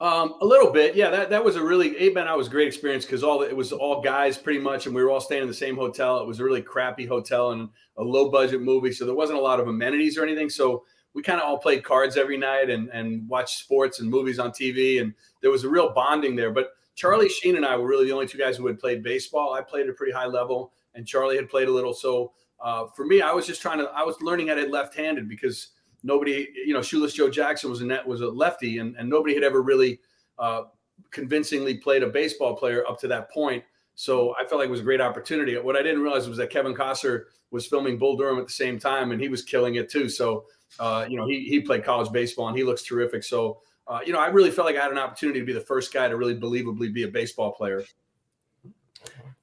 Um, 0.00 0.34
a 0.40 0.46
little 0.46 0.70
bit, 0.70 0.94
yeah. 0.94 1.10
That 1.10 1.30
that 1.30 1.44
was 1.44 1.56
a 1.56 1.62
really 1.62 1.96
eight 1.98 2.14
man 2.14 2.28
I 2.28 2.36
was 2.36 2.46
a 2.46 2.50
great 2.50 2.68
experience 2.68 3.04
because 3.04 3.24
all 3.24 3.42
it 3.42 3.56
was 3.56 3.72
all 3.72 4.00
guys 4.00 4.38
pretty 4.38 4.60
much, 4.60 4.86
and 4.86 4.94
we 4.94 5.02
were 5.02 5.10
all 5.10 5.20
staying 5.20 5.42
in 5.42 5.48
the 5.48 5.54
same 5.54 5.76
hotel. 5.76 6.20
It 6.20 6.26
was 6.26 6.38
a 6.38 6.44
really 6.44 6.62
crappy 6.62 7.04
hotel 7.04 7.50
and 7.50 7.68
a 7.96 8.02
low 8.04 8.30
budget 8.30 8.62
movie, 8.62 8.92
so 8.92 9.04
there 9.04 9.14
wasn't 9.14 9.40
a 9.40 9.42
lot 9.42 9.58
of 9.58 9.66
amenities 9.66 10.16
or 10.16 10.22
anything. 10.22 10.50
So 10.50 10.84
we 11.14 11.22
kind 11.22 11.40
of 11.40 11.48
all 11.48 11.58
played 11.58 11.82
cards 11.82 12.16
every 12.16 12.36
night 12.36 12.70
and 12.70 12.88
and 12.90 13.28
watched 13.28 13.58
sports 13.58 13.98
and 13.98 14.08
movies 14.08 14.38
on 14.38 14.52
TV, 14.52 15.00
and 15.00 15.14
there 15.42 15.50
was 15.50 15.64
a 15.64 15.68
real 15.68 15.92
bonding 15.92 16.36
there. 16.36 16.52
But 16.52 16.68
Charlie 16.94 17.28
Sheen 17.28 17.56
and 17.56 17.66
I 17.66 17.76
were 17.76 17.88
really 17.88 18.06
the 18.06 18.12
only 18.12 18.28
two 18.28 18.38
guys 18.38 18.56
who 18.56 18.68
had 18.68 18.78
played 18.78 19.02
baseball. 19.02 19.52
I 19.52 19.62
played 19.62 19.86
at 19.86 19.90
a 19.90 19.94
pretty 19.94 20.12
high 20.12 20.26
level, 20.26 20.72
and 20.94 21.08
Charlie 21.08 21.36
had 21.36 21.50
played 21.50 21.66
a 21.66 21.72
little. 21.72 21.92
So 21.92 22.34
uh, 22.60 22.86
for 22.94 23.04
me, 23.04 23.20
I 23.20 23.32
was 23.32 23.48
just 23.48 23.60
trying 23.60 23.78
to 23.78 23.86
I 23.86 24.04
was 24.04 24.14
learning 24.22 24.48
at 24.48 24.58
it 24.58 24.70
left 24.70 24.94
handed 24.94 25.28
because 25.28 25.70
nobody, 26.02 26.48
you 26.54 26.74
know, 26.74 26.82
Shoeless 26.82 27.12
Joe 27.12 27.30
Jackson 27.30 27.70
was 27.70 27.80
a 27.80 27.86
net 27.86 28.06
was 28.06 28.20
a 28.20 28.28
lefty, 28.28 28.78
and, 28.78 28.96
and 28.96 29.08
nobody 29.08 29.34
had 29.34 29.44
ever 29.44 29.62
really 29.62 30.00
uh, 30.38 30.62
convincingly 31.10 31.76
played 31.76 32.02
a 32.02 32.06
baseball 32.06 32.56
player 32.56 32.84
up 32.88 32.98
to 33.00 33.08
that 33.08 33.30
point. 33.30 33.64
So 33.94 34.34
I 34.38 34.44
felt 34.46 34.60
like 34.60 34.68
it 34.68 34.70
was 34.70 34.80
a 34.80 34.84
great 34.84 35.00
opportunity. 35.00 35.56
What 35.58 35.76
I 35.76 35.82
didn't 35.82 36.02
realize 36.02 36.28
was 36.28 36.38
that 36.38 36.50
Kevin 36.50 36.74
Costner 36.74 37.24
was 37.50 37.66
filming 37.66 37.98
Bull 37.98 38.16
Durham 38.16 38.38
at 38.38 38.46
the 38.46 38.52
same 38.52 38.78
time, 38.78 39.10
and 39.10 39.20
he 39.20 39.28
was 39.28 39.42
killing 39.42 39.74
it 39.74 39.90
too. 39.90 40.08
So 40.08 40.44
uh, 40.78 41.06
you 41.08 41.16
know, 41.16 41.26
he 41.26 41.44
he 41.44 41.60
played 41.60 41.84
college 41.84 42.12
baseball, 42.12 42.48
and 42.48 42.56
he 42.56 42.64
looks 42.64 42.82
terrific. 42.82 43.24
So 43.24 43.60
uh, 43.86 44.00
you 44.04 44.12
know, 44.12 44.20
I 44.20 44.26
really 44.26 44.50
felt 44.50 44.66
like 44.66 44.76
I 44.76 44.82
had 44.82 44.92
an 44.92 44.98
opportunity 44.98 45.40
to 45.40 45.46
be 45.46 45.52
the 45.52 45.60
first 45.60 45.92
guy 45.92 46.08
to 46.08 46.16
really 46.16 46.36
believably 46.36 46.92
be 46.92 47.04
a 47.04 47.08
baseball 47.08 47.52
player. 47.52 47.82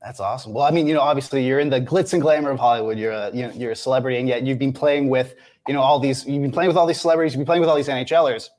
That's 0.06 0.20
awesome. 0.20 0.54
Well, 0.54 0.64
I 0.64 0.70
mean, 0.70 0.86
you 0.86 0.94
know, 0.94 1.02
obviously 1.02 1.44
you're 1.44 1.60
in 1.60 1.72
the 1.72 1.82
glitz 1.82 2.14
and 2.14 2.22
glamour 2.22 2.52
of 2.52 2.60
Hollywood. 2.60 3.00
You're 3.00 3.12
a 3.12 3.32
you 3.34 3.42
know, 3.42 3.52
you're 3.54 3.72
a 3.72 3.76
celebrity, 3.76 4.20
and 4.20 4.30
yet 4.30 4.44
you've 4.44 4.60
been 4.60 4.72
playing 4.72 5.10
with 5.10 5.34
you 5.68 5.74
know 5.74 5.82
all 5.82 6.00
these. 6.00 6.28
You've 6.28 6.44
been 6.44 6.52
playing 6.52 6.68
with 6.68 6.78
all 6.78 6.86
these 6.86 7.02
celebrities. 7.02 7.34
You've 7.34 7.40
been 7.40 7.48
playing 7.48 7.62
with 7.62 7.70
all 7.70 7.76
these 7.76 7.88
NHLers. 7.88 8.50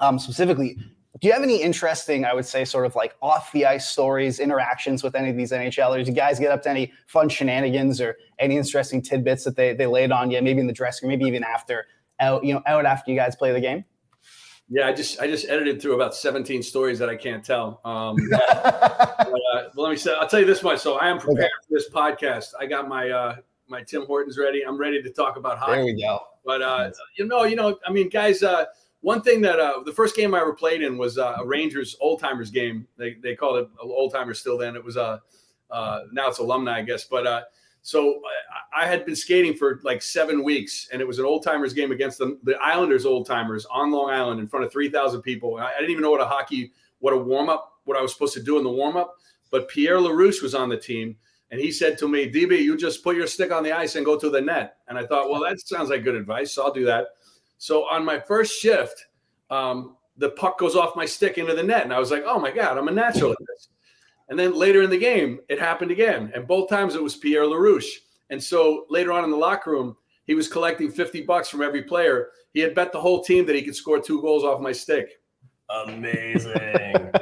Um, 0.00 0.18
specifically, 0.18 0.78
do 1.20 1.28
you 1.28 1.34
have 1.34 1.42
any 1.42 1.60
interesting, 1.60 2.24
I 2.24 2.32
would 2.32 2.46
say, 2.46 2.64
sort 2.64 2.86
of 2.86 2.96
like 2.96 3.16
off 3.20 3.52
the 3.52 3.66
ice 3.66 3.86
stories, 3.86 4.40
interactions 4.40 5.02
with 5.02 5.14
any 5.14 5.28
of 5.28 5.36
these 5.36 5.52
NHLers? 5.52 6.06
Do 6.06 6.10
you 6.10 6.16
guys 6.16 6.38
get 6.38 6.52
up 6.52 6.62
to 6.62 6.70
any 6.70 6.90
fun 7.06 7.28
shenanigans 7.28 8.00
or 8.00 8.16
any 8.38 8.56
interesting 8.56 9.02
tidbits 9.02 9.44
that 9.44 9.56
they 9.56 9.74
they 9.74 9.86
laid 9.86 10.10
on 10.10 10.30
you, 10.30 10.40
maybe 10.40 10.60
in 10.60 10.66
the 10.66 10.72
dressing 10.72 11.06
room, 11.06 11.18
maybe 11.18 11.28
even 11.28 11.44
after 11.44 11.86
out, 12.18 12.42
you 12.44 12.54
know, 12.54 12.62
out 12.64 12.86
after 12.86 13.10
you 13.10 13.16
guys 13.18 13.36
play 13.36 13.52
the 13.52 13.60
game? 13.60 13.84
Yeah, 14.70 14.86
I 14.86 14.92
just 14.92 15.20
I 15.20 15.26
just 15.26 15.48
edited 15.48 15.80
through 15.80 15.94
about 15.94 16.14
17 16.14 16.62
stories 16.62 16.98
that 16.98 17.08
I 17.08 17.16
can't 17.16 17.44
tell. 17.44 17.80
Um, 17.84 18.16
but, 18.30 19.40
uh, 19.54 19.68
let 19.76 19.90
me 19.90 19.96
say, 19.96 20.14
I'll 20.18 20.28
tell 20.28 20.40
you 20.40 20.46
this 20.46 20.62
much. 20.62 20.80
So 20.80 20.98
I 20.98 21.08
am 21.08 21.18
prepared 21.18 21.46
okay. 21.46 21.68
for 21.68 21.74
this 21.74 21.90
podcast. 21.90 22.52
I 22.60 22.66
got 22.66 22.88
my 22.88 23.08
uh, 23.08 23.36
my 23.68 23.82
Tim 23.82 24.04
Hortons 24.06 24.36
ready. 24.38 24.62
I'm 24.66 24.78
ready 24.78 25.02
to 25.02 25.10
talk 25.10 25.36
about 25.36 25.58
hockey. 25.58 25.72
There 25.72 25.84
we 25.84 26.00
go. 26.00 26.20
But 26.44 26.62
uh, 26.62 26.90
you 27.16 27.26
know, 27.26 27.44
you 27.44 27.56
know, 27.56 27.78
I 27.86 27.92
mean, 27.92 28.08
guys. 28.08 28.42
Uh, 28.42 28.66
one 29.00 29.22
thing 29.22 29.40
that 29.42 29.60
uh, 29.60 29.82
the 29.84 29.92
first 29.92 30.16
game 30.16 30.34
I 30.34 30.40
ever 30.40 30.52
played 30.52 30.82
in 30.82 30.98
was 30.98 31.18
uh, 31.18 31.36
a 31.38 31.46
Rangers 31.46 31.96
old 32.00 32.20
timers 32.20 32.50
game. 32.50 32.86
They 32.96 33.14
they 33.14 33.36
called 33.36 33.58
it 33.58 33.68
old 33.80 34.12
timers 34.12 34.40
still 34.40 34.58
then. 34.58 34.74
It 34.74 34.84
was 34.84 34.96
a 34.96 35.02
uh, 35.02 35.18
uh, 35.70 36.00
now 36.12 36.28
it's 36.28 36.38
alumni, 36.38 36.78
I 36.78 36.82
guess. 36.82 37.04
But 37.04 37.26
uh, 37.26 37.42
so 37.82 38.20
I, 38.76 38.86
had 38.86 39.06
been 39.06 39.16
skating 39.16 39.54
for 39.54 39.80
like 39.82 40.02
seven 40.02 40.44
weeks, 40.44 40.88
and 40.92 41.00
it 41.00 41.06
was 41.06 41.18
an 41.18 41.24
old 41.24 41.42
timers 41.42 41.72
game 41.72 41.92
against 41.92 42.18
the, 42.18 42.38
the 42.42 42.56
Islanders 42.60 43.06
old 43.06 43.26
timers 43.26 43.66
on 43.66 43.90
Long 43.90 44.10
Island 44.10 44.40
in 44.40 44.48
front 44.48 44.66
of 44.66 44.72
three 44.72 44.90
thousand 44.90 45.22
people. 45.22 45.56
I, 45.56 45.66
I, 45.66 45.78
didn't 45.78 45.90
even 45.90 46.02
know 46.02 46.10
what 46.10 46.20
a 46.20 46.26
hockey, 46.26 46.72
what 46.98 47.12
a 47.12 47.16
warm 47.16 47.48
up, 47.48 47.80
what 47.84 47.96
I 47.96 48.02
was 48.02 48.12
supposed 48.12 48.34
to 48.34 48.42
do 48.42 48.58
in 48.58 48.64
the 48.64 48.70
warm 48.70 48.96
up. 48.96 49.16
But 49.50 49.68
Pierre 49.68 49.96
Larouche 49.98 50.42
was 50.42 50.54
on 50.54 50.68
the 50.68 50.76
team. 50.76 51.16
And 51.50 51.60
he 51.60 51.72
said 51.72 51.96
to 51.98 52.08
me, 52.08 52.30
DB, 52.30 52.60
you 52.60 52.76
just 52.76 53.02
put 53.02 53.16
your 53.16 53.26
stick 53.26 53.50
on 53.52 53.62
the 53.62 53.72
ice 53.72 53.94
and 53.94 54.04
go 54.04 54.18
to 54.18 54.28
the 54.28 54.40
net. 54.40 54.76
And 54.88 54.98
I 54.98 55.06
thought, 55.06 55.30
well, 55.30 55.40
that 55.40 55.58
sounds 55.60 55.88
like 55.88 56.04
good 56.04 56.14
advice. 56.14 56.52
So 56.52 56.64
I'll 56.64 56.72
do 56.72 56.84
that. 56.84 57.06
So 57.56 57.88
on 57.88 58.04
my 58.04 58.20
first 58.20 58.60
shift, 58.60 59.06
um, 59.50 59.96
the 60.18 60.30
puck 60.30 60.58
goes 60.58 60.76
off 60.76 60.94
my 60.94 61.06
stick 61.06 61.38
into 61.38 61.54
the 61.54 61.62
net. 61.62 61.84
And 61.84 61.92
I 61.92 61.98
was 61.98 62.10
like, 62.10 62.24
oh 62.26 62.38
my 62.38 62.50
God, 62.50 62.76
I'm 62.76 62.88
a 62.88 62.92
natural 62.92 63.32
at 63.32 63.38
this. 63.40 63.68
And 64.28 64.38
then 64.38 64.54
later 64.54 64.82
in 64.82 64.90
the 64.90 64.98
game, 64.98 65.40
it 65.48 65.58
happened 65.58 65.90
again. 65.90 66.30
And 66.34 66.46
both 66.46 66.68
times 66.68 66.94
it 66.94 67.02
was 67.02 67.16
Pierre 67.16 67.44
Larouche. 67.44 67.98
And 68.30 68.42
so 68.42 68.84
later 68.90 69.12
on 69.12 69.24
in 69.24 69.30
the 69.30 69.36
locker 69.36 69.70
room, 69.70 69.96
he 70.26 70.34
was 70.34 70.48
collecting 70.48 70.90
50 70.90 71.22
bucks 71.22 71.48
from 71.48 71.62
every 71.62 71.82
player. 71.82 72.28
He 72.52 72.60
had 72.60 72.74
bet 72.74 72.92
the 72.92 73.00
whole 73.00 73.24
team 73.24 73.46
that 73.46 73.56
he 73.56 73.62
could 73.62 73.74
score 73.74 74.00
two 74.00 74.20
goals 74.20 74.44
off 74.44 74.60
my 74.60 74.72
stick. 74.72 75.20
Amazing. 75.86 76.54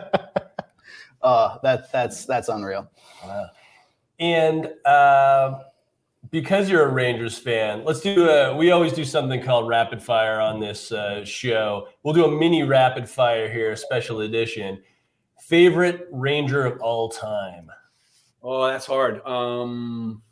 uh, 1.23 1.59
that, 1.63 1.93
that's, 1.93 2.25
that's 2.25 2.49
unreal. 2.49 2.91
Wow. 3.25 3.51
And 4.19 4.71
uh, 4.85 5.61
because 6.31 6.69
you're 6.69 6.89
a 6.89 6.93
Rangers 6.93 7.39
fan, 7.39 7.85
let's 7.85 8.01
do 8.01 8.29
a. 8.29 8.57
We 8.57 8.71
always 8.71 8.93
do 8.93 9.05
something 9.05 9.43
called 9.43 9.69
rapid 9.69 10.03
fire 10.03 10.41
on 10.41 10.59
this 10.59 10.91
uh, 10.91 11.25
show. 11.25 11.89
We'll 12.03 12.15
do 12.15 12.25
a 12.25 12.31
mini 12.31 12.63
rapid 12.63 13.09
fire 13.09 13.51
here, 13.51 13.73
a 13.73 13.77
special 13.77 14.23
edition. 14.23 14.83
Favorite 15.41 16.09
Ranger 16.11 16.65
of 16.65 16.81
all 16.81 17.09
time? 17.09 17.71
Oh, 18.43 18.67
that's 18.67 18.87
hard. 18.87 19.25
Um, 19.27 20.23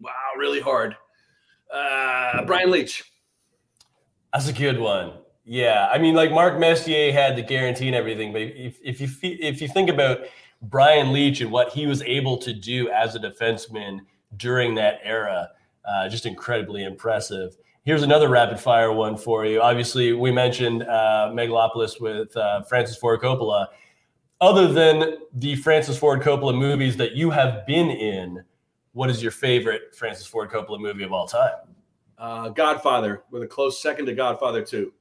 wow, 0.00 0.12
really 0.36 0.60
hard. 0.60 0.96
Uh, 1.72 2.44
Brian 2.44 2.70
Leetch. 2.70 3.02
That's 4.32 4.48
a 4.48 4.52
good 4.52 4.78
one. 4.78 5.12
Yeah, 5.44 5.88
I 5.90 5.98
mean, 5.98 6.14
like 6.14 6.30
Mark 6.30 6.58
Messier 6.58 7.12
had 7.12 7.36
the 7.36 7.42
guarantee 7.42 7.86
and 7.86 7.96
everything, 7.96 8.32
but 8.32 8.42
if, 8.42 8.78
if 8.84 9.00
you 9.00 9.08
if 9.22 9.62
you 9.62 9.68
think 9.68 9.88
about 9.88 10.20
Brian 10.60 11.08
Leetch 11.08 11.40
and 11.40 11.50
what 11.50 11.70
he 11.70 11.86
was 11.86 12.02
able 12.02 12.36
to 12.38 12.52
do 12.52 12.90
as 12.90 13.14
a 13.14 13.18
defenseman 13.18 14.00
during 14.36 14.74
that 14.74 15.00
era, 15.02 15.48
uh, 15.86 16.08
just 16.08 16.26
incredibly 16.26 16.84
impressive. 16.84 17.56
Here's 17.84 18.02
another 18.02 18.28
rapid 18.28 18.60
fire 18.60 18.92
one 18.92 19.16
for 19.16 19.46
you. 19.46 19.62
Obviously, 19.62 20.12
we 20.12 20.30
mentioned 20.30 20.82
uh, 20.82 21.30
Megalopolis 21.32 21.98
with 21.98 22.36
uh, 22.36 22.60
Francis 22.62 22.98
Ford 22.98 23.20
Coppola. 23.20 23.68
Other 24.40 24.68
than 24.68 25.18
the 25.34 25.56
Francis 25.56 25.98
Ford 25.98 26.22
Coppola 26.22 26.56
movies 26.56 26.96
that 26.96 27.12
you 27.12 27.30
have 27.30 27.66
been 27.66 27.90
in, 27.90 28.44
what 28.92 29.10
is 29.10 29.20
your 29.20 29.32
favorite 29.32 29.94
Francis 29.96 30.26
Ford 30.26 30.48
Coppola 30.48 30.78
movie 30.78 31.02
of 31.02 31.12
all 31.12 31.26
time? 31.26 31.54
Uh, 32.16 32.48
Godfather, 32.50 33.24
with 33.32 33.42
a 33.42 33.46
close 33.48 33.82
second 33.82 34.06
to 34.06 34.14
Godfather 34.14 34.64
2. 34.64 34.92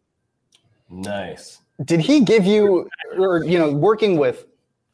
Nice. 0.89 1.59
Did 1.85 1.99
he 1.99 2.21
give 2.21 2.45
you, 2.45 2.89
or 3.15 3.43
you 3.43 3.59
know, 3.59 3.71
working 3.71 4.17
with? 4.17 4.45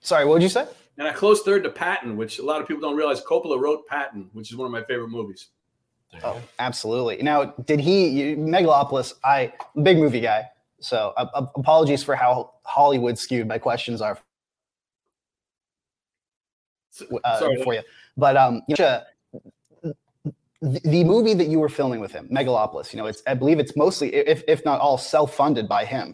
Sorry, 0.02 0.26
what 0.26 0.40
did 0.40 0.44
you 0.44 0.50
say? 0.50 0.68
And 0.98 1.08
a 1.08 1.14
close 1.14 1.42
third 1.44 1.64
to 1.64 1.70
Patton, 1.70 2.18
which 2.18 2.40
a 2.40 2.44
lot 2.44 2.60
of 2.60 2.68
people 2.68 2.82
don't 2.82 2.98
realize. 2.98 3.22
Coppola 3.22 3.58
wrote 3.58 3.88
Patton, 3.88 4.30
which 4.34 4.52
is 4.52 4.58
one 4.58 4.66
of 4.66 4.72
my 4.72 4.84
favorite 4.84 5.08
movies. 5.08 5.48
Oh, 6.22 6.40
absolutely. 6.60 7.22
Now, 7.24 7.46
did 7.66 7.80
he 7.80 8.36
Megalopolis? 8.36 9.14
I 9.24 9.54
big 9.82 9.98
movie 9.98 10.20
guy, 10.20 10.50
so 10.80 11.14
uh, 11.18 11.46
apologies 11.56 12.04
for 12.04 12.16
how 12.16 12.54
Hollywood 12.64 13.18
skewed 13.18 13.48
my 13.48 13.58
questions 13.58 14.02
are 14.02 14.20
uh, 17.24 17.40
Sorry, 17.40 17.62
for 17.64 17.74
you. 17.74 17.82
But 18.18 18.38
um, 18.38 18.62
you 18.68 18.76
know, 18.78 19.02
the 20.62 21.04
movie 21.04 21.34
that 21.34 21.48
you 21.48 21.60
were 21.60 21.70
filming 21.70 22.00
with 22.00 22.12
him, 22.12 22.28
Megalopolis, 22.30 22.94
you 22.94 22.98
know, 22.98 23.08
it's 23.08 23.22
I 23.28 23.34
believe 23.34 23.60
it's 23.60 23.76
mostly, 23.76 24.14
if 24.16 24.44
if 24.48 24.64
not 24.64 24.80
all, 24.80 24.98
self-funded 24.98 25.68
by 25.68 25.86
him. 25.86 26.14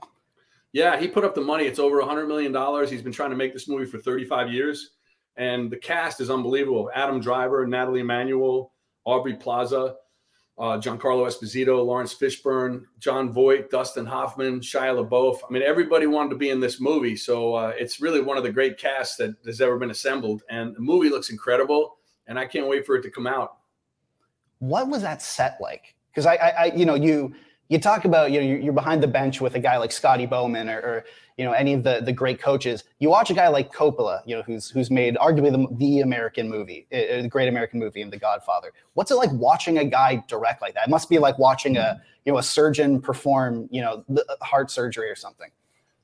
Yeah, 0.71 0.99
he 0.99 1.07
put 1.07 1.23
up 1.23 1.35
the 1.35 1.41
money. 1.41 1.65
It's 1.65 1.79
over 1.79 1.99
a 1.99 2.05
hundred 2.05 2.27
million 2.27 2.51
dollars. 2.51 2.89
He's 2.89 3.01
been 3.01 3.11
trying 3.11 3.31
to 3.31 3.35
make 3.35 3.53
this 3.53 3.67
movie 3.67 3.85
for 3.85 3.97
35 3.97 4.51
years, 4.51 4.91
and 5.35 5.69
the 5.69 5.77
cast 5.77 6.21
is 6.21 6.29
unbelievable. 6.29 6.89
Adam 6.93 7.19
Driver, 7.19 7.65
Nathalie 7.65 8.01
Emmanuel, 8.01 8.73
Aubrey 9.05 9.35
Plaza, 9.35 9.95
uh, 10.59 10.77
Giancarlo 10.77 11.25
Esposito, 11.25 11.83
Laurence 11.85 12.13
Fishburne, 12.13 12.83
Jon 12.99 13.31
Voight, 13.31 13.69
Dustin 13.69 14.05
Hoffman, 14.05 14.59
Shia 14.59 15.07
LaBeouf. 15.07 15.39
I 15.47 15.53
mean, 15.53 15.63
everybody 15.63 16.05
wanted 16.05 16.31
to 16.31 16.35
be 16.35 16.49
in 16.49 16.59
this 16.59 16.81
movie, 16.81 17.15
so 17.15 17.55
uh, 17.55 17.73
it's 17.77 18.01
really 18.01 18.19
one 18.19 18.37
of 18.37 18.43
the 18.43 18.51
great 18.51 18.77
casts 18.77 19.15
that 19.17 19.35
has 19.45 19.61
ever 19.61 19.77
been 19.77 19.91
assembled. 19.91 20.43
And 20.49 20.75
the 20.75 20.81
movie 20.81 21.09
looks 21.09 21.29
incredible, 21.29 21.97
and 22.27 22.37
I 22.37 22.45
can't 22.45 22.67
wait 22.67 22.85
for 22.85 22.97
it 22.97 23.01
to 23.03 23.09
come 23.09 23.25
out. 23.25 23.57
What 24.59 24.89
was 24.89 25.01
that 25.01 25.21
set 25.21 25.57
like? 25.61 25.95
Because 26.11 26.25
I, 26.25 26.35
I, 26.35 26.49
I, 26.49 26.65
you 26.75 26.85
know, 26.85 26.95
you 26.95 27.33
you 27.69 27.79
talk 27.79 28.03
about 28.03 28.31
you 28.31 28.41
know 28.41 28.45
you're 28.45 28.73
behind 28.73 29.01
the 29.01 29.07
bench 29.07 29.39
with 29.39 29.55
a 29.55 29.59
guy 29.59 29.77
like 29.77 29.91
Scotty 29.91 30.25
Bowman 30.25 30.67
or, 30.69 30.79
or 30.79 31.05
you 31.37 31.45
know 31.45 31.51
any 31.53 31.73
of 31.73 31.83
the 31.83 32.01
the 32.03 32.11
great 32.11 32.41
coaches. 32.41 32.83
You 32.97 33.09
watch 33.09 33.29
a 33.29 33.33
guy 33.33 33.47
like 33.47 33.71
Coppola, 33.71 34.21
you 34.25 34.35
know, 34.35 34.41
who's 34.41 34.69
who's 34.69 34.91
made 34.91 35.15
arguably 35.15 35.51
the, 35.51 35.75
the 35.77 36.01
American 36.01 36.49
movie, 36.49 36.87
uh, 36.91 37.21
the 37.21 37.29
great 37.29 37.47
American 37.47 37.79
movie, 37.79 38.01
and 38.01 38.11
The 38.11 38.17
Godfather. 38.17 38.73
What's 38.95 39.11
it 39.11 39.15
like 39.15 39.31
watching 39.31 39.77
a 39.77 39.85
guy 39.85 40.23
direct 40.27 40.61
like 40.61 40.73
that? 40.73 40.87
It 40.87 40.89
must 40.89 41.09
be 41.09 41.19
like 41.19 41.37
watching 41.37 41.77
a 41.77 42.01
you 42.25 42.33
know 42.33 42.39
a 42.39 42.43
surgeon 42.43 42.99
perform 42.99 43.69
you 43.71 43.81
know 43.81 44.03
heart 44.41 44.71
surgery 44.71 45.09
or 45.09 45.15
something. 45.15 45.49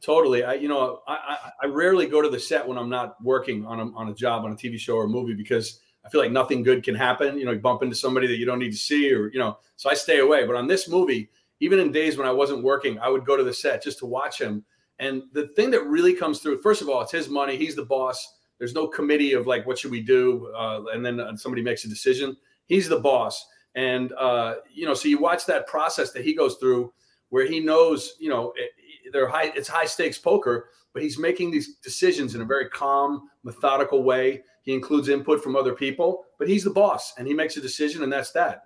Totally. 0.02 0.44
I, 0.44 0.54
you 0.54 0.68
know, 0.68 1.02
I, 1.08 1.14
I, 1.14 1.52
I 1.64 1.66
rarely 1.66 2.06
go 2.06 2.22
to 2.22 2.30
the 2.30 2.40
set 2.40 2.68
when 2.68 2.78
I'm 2.78 2.90
not 2.90 3.20
working 3.24 3.66
on 3.66 3.80
a, 3.80 3.92
on 3.96 4.10
a 4.10 4.14
job, 4.14 4.46
on 4.46 4.52
a 4.52 4.56
TV 4.56 4.78
show 4.78 4.98
or 4.98 5.06
a 5.06 5.10
movie 5.10 5.34
because 5.34 5.80
I 6.06 6.10
feel 6.10 6.22
like 6.22 6.32
nothing 6.32 6.62
good 6.62 6.84
can 6.84 6.94
happen. 6.94 7.40
You 7.40 7.46
know, 7.46 7.52
you 7.52 7.60
bump 7.60 7.82
into 7.82 7.96
somebody 7.96 8.28
that 8.28 8.38
you 8.38 8.46
don't 8.46 8.60
need 8.60 8.72
to 8.72 8.78
see 8.78 9.12
or, 9.12 9.32
you 9.32 9.40
know, 9.40 9.58
so 9.78 9.90
I 9.90 9.96
stay 9.96 10.20
away. 10.20 10.46
But 10.46 10.58
on 10.58 10.68
this 10.68 10.88
movie, 10.88 11.30
even 11.60 11.80
in 11.80 11.92
days 11.92 12.18
when 12.18 12.28
I 12.28 12.32
wasn't 12.32 12.64
working, 12.64 13.00
I 13.00 13.10
would 13.10 13.26
go 13.26 13.38
to 13.38 13.44
the 13.44 13.54
set 13.54 13.84
just 13.84 14.00
to 14.00 14.06
watch 14.06 14.40
him. 14.40 14.64
And 15.00 15.24
the 15.34 15.48
thing 15.50 15.72
that 15.72 15.86
really 15.86 16.14
comes 16.14 16.40
through, 16.40 16.62
first 16.62 16.82
of 16.82 16.90
all, 16.90 17.02
it's 17.02 17.12
his 17.12 17.30
money. 17.30 17.58
He's 17.58 17.76
the 17.76 17.86
boss. 17.86 18.36
There's 18.60 18.74
no 18.74 18.88
committee 18.88 19.34
of 19.34 19.48
like, 19.48 19.66
what 19.66 19.78
should 19.78 19.92
we 19.92 20.02
do? 20.02 20.52
Uh, 20.56 20.84
and 20.94 21.06
then 21.06 21.20
uh, 21.20 21.36
somebody 21.36 21.62
makes 21.62 21.84
a 21.86 21.90
decision. 21.90 22.36
He's 22.68 22.88
the 22.88 23.00
boss. 23.00 23.46
And, 23.76 24.14
uh, 24.14 24.56
you 24.74 24.86
know, 24.86 24.94
so 24.94 25.10
you 25.10 25.20
watch 25.20 25.46
that 25.46 25.68
process 25.68 26.12
that 26.12 26.24
he 26.24 26.34
goes 26.34 26.56
through 26.56 26.94
where 27.30 27.46
he 27.46 27.60
knows, 27.60 28.16
you 28.20 28.30
know, 28.30 28.54
it, 28.56 28.72
they're 29.12 29.28
high, 29.28 29.52
it's 29.56 29.68
high 29.68 29.86
stakes 29.86 30.18
poker, 30.18 30.70
but 30.94 31.04
he's 31.04 31.20
making 31.20 31.52
these 31.52 31.76
decisions 31.76 32.36
in 32.36 32.42
a 32.42 32.46
very 32.46 32.70
calm, 32.70 33.30
methodical 33.44 34.04
way. 34.04 34.44
He 34.64 34.74
includes 34.74 35.10
input 35.10 35.44
from 35.44 35.56
other 35.56 35.74
people, 35.74 36.24
but 36.40 36.48
he's 36.48 36.64
the 36.64 36.70
boss 36.70 37.14
and 37.18 37.28
he 37.28 37.34
makes 37.34 37.58
a 37.58 37.62
decision, 37.62 38.04
and 38.04 38.12
that's 38.12 38.32
that 38.32 38.64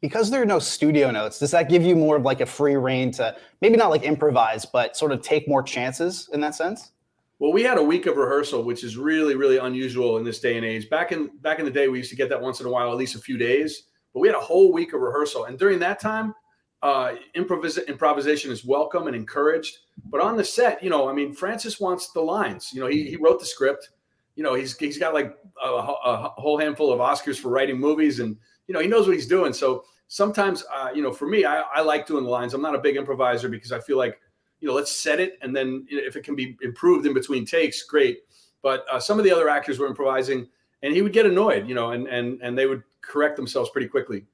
because 0.00 0.30
there 0.30 0.42
are 0.42 0.46
no 0.46 0.58
studio 0.58 1.10
notes, 1.10 1.38
does 1.38 1.50
that 1.50 1.68
give 1.68 1.82
you 1.82 1.96
more 1.96 2.16
of 2.16 2.22
like 2.22 2.40
a 2.40 2.46
free 2.46 2.76
reign 2.76 3.10
to 3.12 3.36
maybe 3.60 3.76
not 3.76 3.90
like 3.90 4.02
improvise, 4.02 4.64
but 4.64 4.96
sort 4.96 5.12
of 5.12 5.22
take 5.22 5.48
more 5.48 5.62
chances 5.62 6.28
in 6.32 6.40
that 6.40 6.54
sense? 6.54 6.92
Well, 7.38 7.52
we 7.52 7.62
had 7.62 7.78
a 7.78 7.82
week 7.82 8.06
of 8.06 8.16
rehearsal, 8.16 8.62
which 8.62 8.84
is 8.84 8.96
really, 8.96 9.34
really 9.34 9.58
unusual 9.58 10.18
in 10.18 10.24
this 10.24 10.38
day 10.38 10.56
and 10.56 10.64
age. 10.64 10.88
Back 10.88 11.12
in 11.12 11.36
back 11.38 11.58
in 11.58 11.64
the 11.64 11.70
day, 11.70 11.88
we 11.88 11.98
used 11.98 12.10
to 12.10 12.16
get 12.16 12.28
that 12.28 12.40
once 12.40 12.60
in 12.60 12.66
a 12.66 12.70
while, 12.70 12.90
at 12.90 12.96
least 12.96 13.16
a 13.16 13.18
few 13.18 13.36
days. 13.36 13.84
But 14.12 14.20
we 14.20 14.28
had 14.28 14.36
a 14.36 14.40
whole 14.40 14.72
week 14.72 14.92
of 14.92 15.00
rehearsal, 15.00 15.46
and 15.46 15.58
during 15.58 15.80
that 15.80 15.98
time, 15.98 16.34
uh, 16.82 17.16
improvis- 17.34 17.86
improvisation 17.88 18.52
is 18.52 18.64
welcome 18.64 19.08
and 19.08 19.16
encouraged. 19.16 19.78
But 20.06 20.20
on 20.20 20.36
the 20.36 20.44
set, 20.44 20.82
you 20.82 20.90
know, 20.90 21.08
I 21.08 21.12
mean, 21.12 21.34
Francis 21.34 21.80
wants 21.80 22.12
the 22.12 22.20
lines. 22.20 22.70
You 22.72 22.80
know, 22.80 22.86
he, 22.86 23.08
he 23.08 23.16
wrote 23.16 23.40
the 23.40 23.46
script. 23.46 23.90
You 24.36 24.44
know, 24.44 24.54
he's 24.54 24.76
he's 24.78 24.98
got 24.98 25.12
like 25.12 25.36
a, 25.62 25.68
a 25.68 26.32
whole 26.36 26.58
handful 26.58 26.92
of 26.92 27.00
Oscars 27.00 27.38
for 27.38 27.48
writing 27.48 27.78
movies, 27.78 28.20
and 28.20 28.36
you 28.66 28.74
know, 28.74 28.80
he 28.80 28.88
knows 28.88 29.06
what 29.06 29.14
he's 29.14 29.26
doing. 29.26 29.52
So 29.52 29.84
sometimes, 30.08 30.64
uh, 30.74 30.90
you 30.94 31.02
know, 31.02 31.12
for 31.12 31.26
me, 31.26 31.44
I, 31.44 31.60
I 31.60 31.80
like 31.82 32.06
doing 32.06 32.24
the 32.24 32.30
lines. 32.30 32.54
I'm 32.54 32.62
not 32.62 32.74
a 32.74 32.78
big 32.78 32.96
improviser 32.96 33.48
because 33.48 33.72
I 33.72 33.80
feel 33.80 33.98
like, 33.98 34.20
you 34.60 34.68
know, 34.68 34.74
let's 34.74 34.92
set 34.92 35.20
it 35.20 35.38
and 35.42 35.54
then 35.54 35.86
if 35.88 36.16
it 36.16 36.24
can 36.24 36.34
be 36.34 36.56
improved 36.62 37.06
in 37.06 37.14
between 37.14 37.44
takes, 37.44 37.82
great. 37.82 38.20
But 38.62 38.86
uh, 38.90 38.98
some 38.98 39.18
of 39.18 39.24
the 39.24 39.30
other 39.30 39.48
actors 39.48 39.78
were 39.78 39.86
improvising, 39.86 40.48
and 40.82 40.94
he 40.94 41.02
would 41.02 41.12
get 41.12 41.26
annoyed, 41.26 41.68
you 41.68 41.74
know, 41.74 41.90
and 41.90 42.06
and 42.08 42.40
and 42.42 42.56
they 42.56 42.66
would 42.66 42.82
correct 43.02 43.36
themselves 43.36 43.68
pretty 43.68 43.88
quickly. 43.88 44.24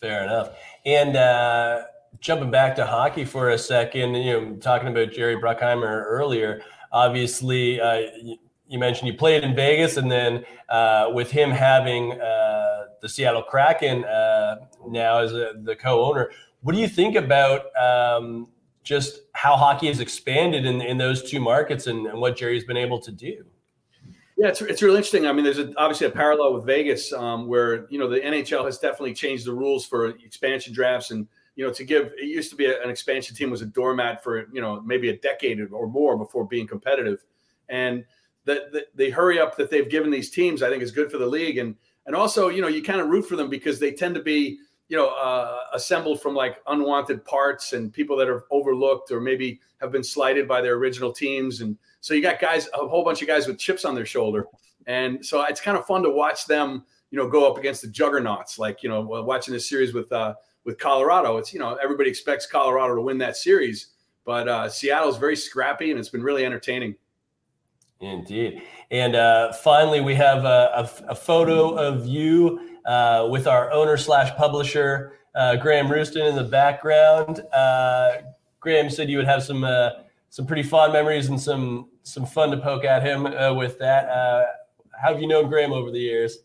Fair 0.00 0.24
enough. 0.24 0.56
And 0.86 1.14
uh, 1.14 1.82
jumping 2.20 2.50
back 2.50 2.76
to 2.76 2.86
hockey 2.86 3.24
for 3.24 3.50
a 3.50 3.58
second, 3.58 4.14
you 4.14 4.32
know, 4.32 4.56
talking 4.56 4.88
about 4.88 5.12
Jerry 5.12 5.36
Bruckheimer 5.36 6.04
earlier. 6.06 6.62
Obviously, 6.90 7.78
uh, 7.80 8.02
you 8.68 8.78
mentioned 8.78 9.08
you 9.08 9.14
played 9.14 9.44
in 9.44 9.54
Vegas, 9.54 9.98
and 9.98 10.10
then 10.10 10.44
uh, 10.68 11.10
with 11.12 11.30
him 11.30 11.50
having 11.50 12.18
uh, 12.20 12.67
the 13.00 13.08
Seattle 13.08 13.42
Kraken 13.42 14.04
uh, 14.04 14.56
now 14.88 15.18
as 15.18 15.32
a, 15.32 15.52
the 15.62 15.76
co-owner, 15.76 16.30
what 16.62 16.74
do 16.74 16.80
you 16.80 16.88
think 16.88 17.16
about 17.16 17.66
um, 17.76 18.48
just 18.82 19.20
how 19.32 19.56
hockey 19.56 19.86
has 19.86 20.00
expanded 20.00 20.64
in, 20.64 20.80
in 20.82 20.98
those 20.98 21.28
two 21.28 21.40
markets 21.40 21.86
and, 21.86 22.06
and, 22.06 22.20
what 22.20 22.36
Jerry's 22.36 22.64
been 22.64 22.76
able 22.76 23.00
to 23.00 23.12
do? 23.12 23.44
Yeah, 24.36 24.48
it's, 24.48 24.60
it's 24.62 24.82
really 24.82 24.96
interesting. 24.96 25.26
I 25.26 25.32
mean, 25.32 25.44
there's 25.44 25.58
a, 25.58 25.72
obviously 25.76 26.06
a 26.06 26.10
parallel 26.10 26.54
with 26.54 26.64
Vegas, 26.64 27.12
um, 27.12 27.48
where 27.48 27.86
you 27.90 27.98
know 27.98 28.08
the 28.08 28.20
NHL 28.20 28.64
has 28.64 28.78
definitely 28.78 29.14
changed 29.14 29.46
the 29.46 29.52
rules 29.52 29.84
for 29.84 30.06
expansion 30.08 30.72
drafts, 30.72 31.10
and 31.10 31.26
you 31.56 31.66
know 31.66 31.72
to 31.72 31.84
give 31.84 32.12
it 32.16 32.24
used 32.24 32.50
to 32.50 32.56
be 32.56 32.66
a, 32.66 32.80
an 32.82 32.88
expansion 32.88 33.34
team 33.34 33.50
was 33.50 33.62
a 33.62 33.66
doormat 33.66 34.22
for 34.22 34.46
you 34.52 34.60
know 34.60 34.80
maybe 34.82 35.08
a 35.08 35.16
decade 35.16 35.60
or 35.72 35.88
more 35.88 36.16
before 36.16 36.46
being 36.46 36.68
competitive, 36.68 37.24
and 37.68 38.04
the, 38.48 38.86
the, 38.94 39.10
hurry 39.10 39.38
up 39.38 39.56
that 39.56 39.70
they've 39.70 39.88
given 39.88 40.10
these 40.10 40.30
teams, 40.30 40.62
I 40.62 40.70
think, 40.70 40.82
is 40.82 40.90
good 40.90 41.10
for 41.10 41.18
the 41.18 41.26
league. 41.26 41.58
And 41.58 41.76
and 42.08 42.16
also, 42.16 42.48
you 42.48 42.62
know, 42.62 42.68
you 42.68 42.82
kind 42.82 43.02
of 43.02 43.08
root 43.08 43.26
for 43.26 43.36
them 43.36 43.50
because 43.50 43.78
they 43.78 43.92
tend 43.92 44.14
to 44.14 44.22
be, 44.22 44.58
you 44.88 44.96
know, 44.96 45.08
uh, 45.08 45.58
assembled 45.74 46.22
from 46.22 46.34
like 46.34 46.56
unwanted 46.66 47.22
parts 47.26 47.74
and 47.74 47.92
people 47.92 48.16
that 48.16 48.30
are 48.30 48.46
overlooked 48.50 49.10
or 49.10 49.20
maybe 49.20 49.60
have 49.82 49.92
been 49.92 50.02
slighted 50.02 50.48
by 50.48 50.62
their 50.62 50.76
original 50.76 51.12
teams. 51.12 51.60
And 51.60 51.76
so 52.00 52.14
you 52.14 52.22
got 52.22 52.40
guys, 52.40 52.66
a 52.72 52.88
whole 52.88 53.04
bunch 53.04 53.20
of 53.20 53.28
guys 53.28 53.46
with 53.46 53.58
chips 53.58 53.84
on 53.84 53.94
their 53.94 54.06
shoulder. 54.06 54.46
And 54.86 55.24
so 55.24 55.42
it's 55.42 55.60
kind 55.60 55.76
of 55.76 55.84
fun 55.84 56.02
to 56.02 56.08
watch 56.08 56.46
them, 56.46 56.82
you 57.10 57.18
know, 57.18 57.28
go 57.28 57.46
up 57.46 57.58
against 57.58 57.82
the 57.82 57.88
juggernauts. 57.88 58.58
Like, 58.58 58.82
you 58.82 58.88
know, 58.88 59.02
watching 59.02 59.52
this 59.52 59.68
series 59.68 59.92
with 59.92 60.10
uh, 60.10 60.32
with 60.64 60.78
Colorado, 60.78 61.36
it's 61.36 61.52
you 61.52 61.58
know 61.58 61.74
everybody 61.74 62.08
expects 62.08 62.46
Colorado 62.46 62.94
to 62.94 63.02
win 63.02 63.18
that 63.18 63.36
series, 63.36 63.88
but 64.24 64.48
uh, 64.48 64.66
Seattle's 64.70 65.18
very 65.18 65.36
scrappy 65.36 65.90
and 65.90 66.00
it's 66.00 66.08
been 66.08 66.22
really 66.22 66.46
entertaining. 66.46 66.94
Indeed. 68.00 68.62
And 68.90 69.16
uh, 69.16 69.52
finally, 69.52 70.00
we 70.00 70.14
have 70.14 70.44
a, 70.44 70.88
a, 71.08 71.10
a 71.10 71.14
photo 71.14 71.74
of 71.74 72.06
you 72.06 72.78
uh, 72.86 73.28
with 73.30 73.46
our 73.46 73.72
owner 73.72 73.96
slash 73.96 74.34
publisher, 74.36 75.14
uh, 75.34 75.56
Graeme 75.56 75.88
Roustan, 75.88 76.30
in 76.30 76.36
the 76.36 76.44
background. 76.44 77.40
Uh, 77.52 78.18
Graeme 78.60 78.88
said 78.88 79.10
you 79.10 79.16
would 79.18 79.26
have 79.26 79.42
some 79.42 79.64
uh, 79.64 79.90
some 80.30 80.46
pretty 80.46 80.62
fond 80.62 80.92
memories 80.92 81.28
and 81.28 81.40
some 81.40 81.90
some 82.02 82.24
fun 82.24 82.50
to 82.50 82.56
poke 82.56 82.84
at 82.84 83.02
him 83.02 83.26
uh, 83.26 83.52
with 83.52 83.78
that. 83.78 84.06
how 85.00 85.12
have 85.12 85.20
you 85.20 85.26
known 85.26 85.48
Graeme 85.48 85.72
over 85.72 85.90
the 85.90 85.98
years? 85.98 86.38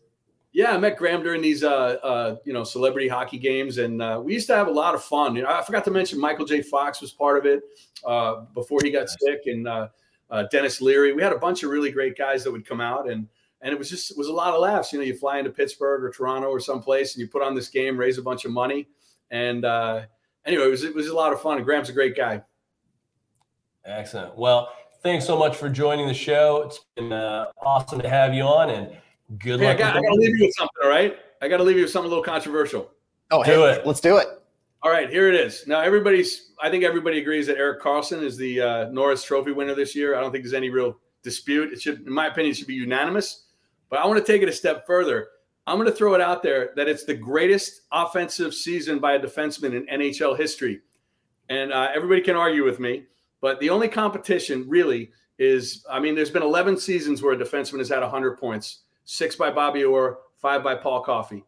Yeah, 0.52 0.72
I 0.72 0.78
met 0.78 0.96
Graeme 0.96 1.22
during 1.22 1.42
these, 1.42 1.62
you 1.62 2.52
know, 2.52 2.62
celebrity 2.62 3.08
hockey 3.08 3.38
games, 3.38 3.78
and 3.78 4.24
we 4.24 4.34
used 4.34 4.46
to 4.48 4.54
have 4.54 4.68
a 4.68 4.72
lot 4.72 4.94
of 4.94 5.02
fun. 5.02 5.34
You 5.34 5.42
know, 5.42 5.48
I 5.48 5.62
forgot 5.62 5.84
to 5.86 5.90
mention 5.90 6.20
Michael 6.20 6.44
J. 6.44 6.62
Fox 6.62 7.00
was 7.00 7.12
part 7.12 7.38
of 7.38 7.46
it 7.46 7.62
before 8.54 8.80
he 8.82 8.90
got 8.90 9.08
sick, 9.08 9.42
and 9.46 9.66
uh, 10.30 10.44
Denis 10.50 10.80
Leary. 10.80 11.12
We 11.12 11.22
had 11.22 11.32
a 11.32 11.38
bunch 11.38 11.62
of 11.62 11.70
really 11.70 11.90
great 11.90 12.16
guys 12.16 12.44
that 12.44 12.50
would 12.52 12.66
come 12.66 12.80
out 12.80 13.08
and 13.10 13.28
and 13.60 13.72
it 13.72 13.78
was 13.78 13.88
just 13.88 14.10
it 14.10 14.16
was 14.18 14.28
a 14.28 14.32
lot 14.32 14.52
of 14.54 14.60
laughs. 14.60 14.92
You 14.92 14.98
know, 14.98 15.04
you 15.04 15.16
fly 15.16 15.38
into 15.38 15.50
Pittsburgh 15.50 16.02
or 16.04 16.10
Toronto 16.10 16.48
or 16.48 16.60
someplace 16.60 17.14
and 17.14 17.20
you 17.22 17.28
put 17.28 17.42
on 17.42 17.54
this 17.54 17.68
game, 17.68 17.96
raise 17.96 18.18
a 18.18 18.22
bunch 18.22 18.44
of 18.44 18.50
money, 18.50 18.88
And 19.30 19.64
uh, 19.64 20.02
anyway, 20.44 20.64
it 20.64 20.70
was 20.70 20.84
it 20.84 20.94
was 20.94 21.08
a 21.08 21.14
lot 21.14 21.32
of 21.32 21.40
fun. 21.40 21.56
And 21.56 21.64
Graeme's 21.64 21.88
a 21.88 21.92
great 21.92 22.14
guy. 22.16 22.42
Excellent. 23.84 24.36
Well, 24.36 24.70
thanks 25.02 25.26
so 25.26 25.38
much 25.38 25.56
for 25.56 25.68
joining 25.68 26.06
the 26.06 26.14
show. 26.14 26.62
It's 26.66 26.80
been 26.96 27.12
uh, 27.12 27.46
awesome 27.64 28.00
to 28.00 28.08
have 28.08 28.32
you 28.34 28.42
on, 28.42 28.70
and 28.70 28.90
good 29.38 29.60
Hey, 29.60 29.66
I 29.66 29.68
luck. 29.70 29.78
got, 29.78 29.96
I 29.96 30.00
got 30.00 30.08
to 30.10 30.16
the- 30.16 30.22
leave 30.22 30.38
you 30.38 30.46
with 30.46 30.54
something. 30.56 30.76
All 30.82 30.88
right, 30.90 31.16
I 31.42 31.48
got 31.48 31.58
to 31.58 31.62
leave 31.64 31.76
you 31.76 31.82
with 31.82 31.90
something 31.90 32.06
a 32.06 32.14
little 32.14 32.24
controversial. 32.24 32.90
Oh, 33.30 33.42
Do 33.44 33.50
hey, 33.50 33.72
it. 33.72 33.86
let's 33.86 34.00
do 34.00 34.16
it. 34.18 34.28
All 34.84 34.90
right, 34.90 35.08
here 35.08 35.30
it 35.30 35.34
is. 35.34 35.66
Now, 35.66 35.80
everybody's, 35.80 36.50
I 36.62 36.68
think 36.68 36.84
everybody 36.84 37.18
agrees 37.18 37.46
that 37.46 37.56
Erik 37.56 37.80
Karlsson 37.80 38.22
is 38.22 38.36
the 38.36 38.60
uh, 38.60 38.88
Norris 38.90 39.24
Trophy 39.24 39.50
winner 39.50 39.74
this 39.74 39.96
year. 39.96 40.14
I 40.14 40.20
don't 40.20 40.30
think 40.30 40.44
there's 40.44 40.52
any 40.52 40.68
real 40.68 40.98
dispute. 41.22 41.72
It 41.72 41.80
should, 41.80 42.06
in 42.06 42.12
my 42.12 42.26
opinion, 42.26 42.50
it 42.50 42.58
should 42.58 42.66
be 42.66 42.74
unanimous. 42.74 43.44
But 43.88 44.00
I 44.00 44.06
want 44.06 44.18
to 44.18 44.30
take 44.30 44.42
it 44.42 44.48
a 44.50 44.52
step 44.52 44.86
further. 44.86 45.28
I'm 45.66 45.78
going 45.78 45.90
to 45.90 45.96
throw 45.96 46.14
it 46.14 46.20
out 46.20 46.42
there 46.42 46.72
that 46.76 46.86
it's 46.86 47.04
the 47.04 47.14
greatest 47.14 47.80
offensive 47.92 48.52
season 48.52 48.98
by 48.98 49.14
a 49.14 49.18
defenseman 49.18 49.74
in 49.74 50.00
NHL 50.00 50.36
history. 50.36 50.82
And 51.48 51.72
uh, 51.72 51.88
everybody 51.94 52.20
can 52.20 52.36
argue 52.36 52.62
with 52.62 52.78
me, 52.78 53.04
but 53.40 53.58
the 53.60 53.70
only 53.70 53.88
competition 53.88 54.68
really 54.68 55.12
is 55.38 55.86
I 55.90 55.98
mean, 55.98 56.14
there's 56.14 56.30
been 56.30 56.42
11 56.42 56.76
seasons 56.76 57.22
where 57.22 57.32
a 57.32 57.38
defenseman 57.38 57.78
has 57.78 57.88
had 57.88 58.02
100 58.02 58.38
points 58.38 58.80
six 59.06 59.34
by 59.34 59.50
Bobby 59.50 59.82
Orr, 59.82 60.18
five 60.36 60.62
by 60.62 60.74
Paul 60.74 61.00
Coffey 61.02 61.42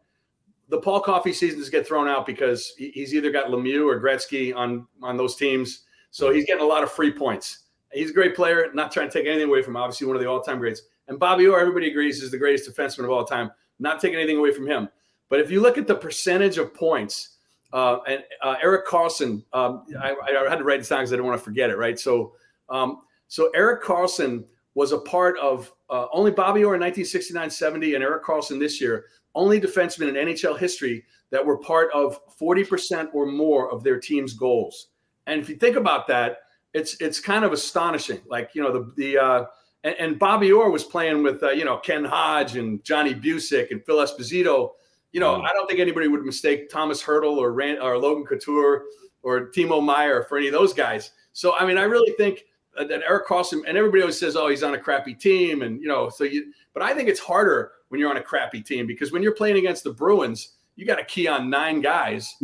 the 0.69 0.79
Paul 0.79 0.99
Coffey 0.99 1.33
seasons 1.33 1.69
get 1.69 1.87
thrown 1.87 2.07
out 2.07 2.25
because 2.25 2.73
he's 2.77 3.13
either 3.13 3.31
got 3.31 3.47
Lemieux 3.47 3.85
or 3.85 3.99
Gretzky 3.99 4.55
on 4.55 4.87
on 5.01 5.17
those 5.17 5.35
teams, 5.35 5.85
so 6.11 6.31
he's 6.31 6.45
getting 6.45 6.63
a 6.63 6.67
lot 6.67 6.83
of 6.83 6.91
free 6.91 7.11
points. 7.11 7.65
He's 7.93 8.09
a 8.09 8.13
great 8.13 8.35
player. 8.35 8.67
Not 8.73 8.91
trying 8.91 9.09
to 9.09 9.13
take 9.13 9.27
anything 9.27 9.47
away 9.47 9.61
from 9.61 9.73
him, 9.73 9.81
obviously 9.81 10.07
one 10.07 10.15
of 10.15 10.21
the 10.21 10.29
all 10.29 10.41
time 10.41 10.59
greats. 10.59 10.81
And 11.07 11.17
Bobby 11.17 11.47
Orr, 11.47 11.59
everybody 11.59 11.89
agrees, 11.89 12.21
is 12.21 12.31
the 12.31 12.37
greatest 12.37 12.69
defenseman 12.69 13.05
of 13.05 13.11
all 13.11 13.23
time. 13.23 13.49
Not 13.79 14.01
taking 14.01 14.17
anything 14.17 14.37
away 14.37 14.51
from 14.51 14.67
him, 14.67 14.89
but 15.29 15.39
if 15.39 15.49
you 15.49 15.61
look 15.61 15.77
at 15.77 15.87
the 15.87 15.95
percentage 15.95 16.57
of 16.57 16.73
points, 16.73 17.37
uh, 17.71 17.99
and 18.07 18.23
uh, 18.43 18.55
Erik 18.61 18.87
Karlsson, 18.87 19.43
um, 19.53 19.85
I, 20.01 20.13
I 20.13 20.49
had 20.49 20.57
to 20.57 20.63
write 20.63 20.79
this 20.79 20.89
down 20.89 20.99
because 20.99 21.13
I 21.13 21.15
didn't 21.15 21.27
want 21.27 21.39
to 21.39 21.43
forget 21.43 21.69
it. 21.69 21.77
Right, 21.77 21.97
so 21.97 22.33
um, 22.69 23.01
so 23.27 23.49
Erik 23.51 23.83
Karlsson 23.83 24.45
was 24.73 24.91
a 24.91 24.97
part 24.99 25.37
of 25.39 25.73
uh, 25.89 26.07
only 26.11 26.31
Bobby 26.31 26.63
Orr 26.63 26.75
in 26.75 26.81
1969-70 26.81 27.95
and 27.95 28.03
Erik 28.03 28.23
Karlsson 28.23 28.59
this 28.59 28.79
year 28.79 29.05
only 29.37 29.61
defensemen 29.61 30.09
in 30.09 30.15
NHL 30.15 30.57
history 30.57 31.05
that 31.29 31.45
were 31.45 31.57
part 31.57 31.89
of 31.93 32.19
40% 32.37 33.09
or 33.13 33.25
more 33.25 33.71
of 33.71 33.83
their 33.83 33.99
team's 33.99 34.33
goals. 34.33 34.87
And 35.27 35.39
if 35.39 35.47
you 35.47 35.55
think 35.55 35.75
about 35.75 36.07
that, 36.07 36.39
it's 36.73 36.99
it's 36.99 37.19
kind 37.19 37.45
of 37.45 37.53
astonishing. 37.53 38.19
Like 38.27 38.51
you 38.53 38.61
know 38.61 38.71
the 38.71 38.91
the 38.95 39.17
uh, 39.17 39.45
and, 39.83 39.95
and 39.99 40.19
Bobby 40.19 40.51
Orr 40.51 40.69
was 40.69 40.83
playing 40.83 41.23
with 41.23 41.41
uh, 41.43 41.51
you 41.51 41.65
know 41.65 41.77
Ken 41.77 42.03
Hodge 42.03 42.55
and 42.55 42.83
Johnny 42.83 43.13
Bucyk 43.13 43.71
and 43.71 43.83
Phil 43.85 43.97
Esposito. 43.97 44.71
You 45.11 45.19
know 45.19 45.41
I 45.41 45.51
don't 45.53 45.67
think 45.67 45.79
anybody 45.79 46.07
would 46.07 46.23
mistake 46.23 46.69
Tomas 46.69 47.01
Hertl 47.01 47.37
or 47.37 47.53
Rand, 47.53 47.79
or 47.79 47.97
Logan 47.97 48.25
Couture 48.25 48.83
or 49.23 49.49
Timo 49.51 49.83
Meier 49.83 50.23
for 50.23 50.37
any 50.37 50.47
of 50.47 50.53
those 50.53 50.73
guys. 50.73 51.11
So 51.33 51.55
I 51.55 51.65
mean 51.65 51.77
I 51.77 51.83
really 51.83 52.13
think 52.13 52.43
that 52.85 53.01
Erik 53.07 53.27
Karlsson 53.27 53.61
and 53.67 53.77
everybody 53.77 54.01
always 54.01 54.19
says 54.19 54.35
oh 54.35 54.47
he's 54.49 54.63
on 54.63 54.73
a 54.73 54.79
crappy 54.79 55.13
team 55.13 55.61
and 55.61 55.81
you 55.81 55.87
know 55.87 56.09
so 56.09 56.23
you 56.23 56.51
but 56.73 56.83
I 56.83 56.93
think 56.93 57.09
it's 57.09 57.19
harder 57.19 57.71
when 57.89 57.99
you're 57.99 58.09
on 58.09 58.17
a 58.17 58.21
crappy 58.21 58.61
team 58.61 58.85
because 58.85 59.11
when 59.11 59.23
you're 59.23 59.33
playing 59.33 59.57
against 59.57 59.83
the 59.83 59.91
Bruins, 59.91 60.55
you 60.75 60.85
got 60.85 60.97
to 60.97 61.05
key 61.05 61.27
on 61.27 61.49
nine 61.49 61.81
guys. 61.81 62.35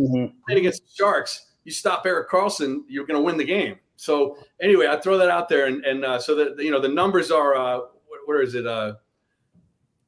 Playing 0.45 0.59
against 0.59 0.83
the 0.83 0.89
Sharks, 0.91 1.51
you 1.63 1.71
stop 1.71 2.05
Erik 2.05 2.29
Karlsson, 2.29 2.81
you're 2.87 3.05
going 3.05 3.19
to 3.19 3.23
win 3.23 3.37
the 3.37 3.43
game. 3.43 3.77
So 3.95 4.37
anyway, 4.61 4.87
I 4.87 4.99
throw 4.99 5.17
that 5.17 5.29
out 5.29 5.49
there, 5.49 5.67
and 5.67 5.85
and 5.85 6.03
uh, 6.03 6.19
so 6.19 6.35
that 6.35 6.59
you 6.59 6.71
know 6.71 6.79
the 6.79 6.89
numbers 6.89 7.31
are 7.31 7.55
uh, 7.55 7.77
what, 7.77 8.21
where 8.25 8.41
is 8.41 8.55
it? 8.55 8.65
Uh, 8.65 8.95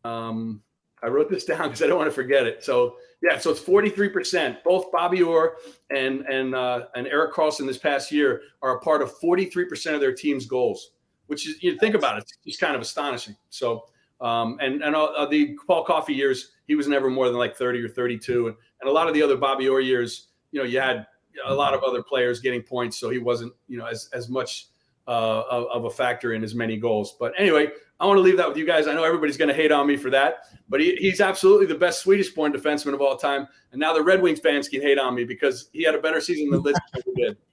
um, 0.03 0.61
I 1.03 1.07
wrote 1.07 1.29
this 1.29 1.45
down 1.45 1.63
because 1.63 1.83
I 1.83 1.87
don't 1.87 1.97
want 1.97 2.09
to 2.09 2.15
forget 2.15 2.47
it. 2.47 2.63
So 2.63 2.95
yeah, 3.25 3.39
so 3.39 3.49
it's 3.49 3.59
43 3.59 4.09
percent. 4.09 4.63
Both 4.63 4.91
Bobby 4.91 5.23
Orr 5.23 5.55
and 5.89 6.21
and 6.21 6.53
uh, 6.53 6.85
and 6.95 7.07
Erik 7.07 7.33
Karlsson 7.33 7.65
this 7.65 7.77
past 7.77 8.11
year 8.11 8.43
are 8.61 8.77
a 8.77 8.79
part 8.81 9.01
of 9.01 9.17
43 9.17 9.65
percent 9.65 9.95
of 9.95 10.01
their 10.01 10.13
team's 10.13 10.45
goals, 10.45 10.91
which 11.25 11.47
is 11.47 11.61
you 11.63 11.77
think 11.79 11.95
about 11.95 12.19
it, 12.19 12.31
it's 12.45 12.57
kind 12.57 12.75
of 12.75 12.81
astonishing. 12.81 13.35
So. 13.49 13.85
Um, 14.21 14.57
and 14.61 14.81
and 14.81 14.95
uh, 14.95 15.25
the 15.29 15.57
Paul 15.67 15.83
Coffey 15.83 16.13
years, 16.13 16.53
he 16.67 16.75
was 16.75 16.87
never 16.87 17.09
more 17.09 17.27
than 17.27 17.37
like 17.37 17.57
30 17.57 17.83
or 17.83 17.89
32. 17.89 18.47
And, 18.47 18.55
and 18.79 18.89
a 18.89 18.91
lot 18.91 19.09
of 19.09 19.13
the 19.13 19.21
other 19.21 19.35
Bobby 19.35 19.67
Orr 19.67 19.81
years, 19.81 20.27
you 20.51 20.59
know, 20.61 20.65
you 20.65 20.79
had 20.79 21.05
a 21.45 21.53
lot 21.53 21.73
of 21.73 21.83
other 21.83 22.01
players 22.01 22.39
getting 22.39 22.61
points, 22.61 22.97
so 22.97 23.09
he 23.09 23.19
wasn't, 23.19 23.51
you 23.67 23.77
know, 23.77 23.85
as 23.85 24.09
as 24.13 24.29
much 24.29 24.67
uh, 25.05 25.43
of, 25.51 25.65
of 25.65 25.85
a 25.85 25.89
factor 25.89 26.31
in 26.31 26.45
as 26.45 26.55
many 26.55 26.77
goals. 26.77 27.17
But 27.19 27.33
anyway, 27.37 27.67
I 27.99 28.05
want 28.05 28.17
to 28.17 28.21
leave 28.21 28.37
that 28.37 28.47
with 28.47 28.57
you 28.57 28.65
guys. 28.65 28.87
I 28.87 28.93
know 28.93 29.03
everybody's 29.03 29.37
going 29.37 29.47
to 29.47 29.53
hate 29.53 29.71
on 29.71 29.87
me 29.87 29.95
for 29.95 30.09
that, 30.09 30.47
but 30.67 30.81
he, 30.81 30.95
he's 30.97 31.21
absolutely 31.21 31.65
the 31.65 31.75
best 31.75 32.01
Swedish-born 32.01 32.51
defenseman 32.51 32.93
of 32.93 33.01
all 33.01 33.15
time. 33.15 33.47
And 33.71 33.79
now 33.79 33.93
the 33.93 34.01
Red 34.01 34.21
Wings 34.21 34.39
fans 34.39 34.67
can 34.67 34.81
hate 34.81 34.99
on 34.99 35.15
me 35.15 35.23
because 35.23 35.69
he 35.71 35.83
had 35.83 35.95
a 35.95 35.99
better 35.99 36.19
season 36.19 36.49
than 36.49 36.61
Liz 36.61 36.75
ever 36.93 37.03
did. 37.15 37.37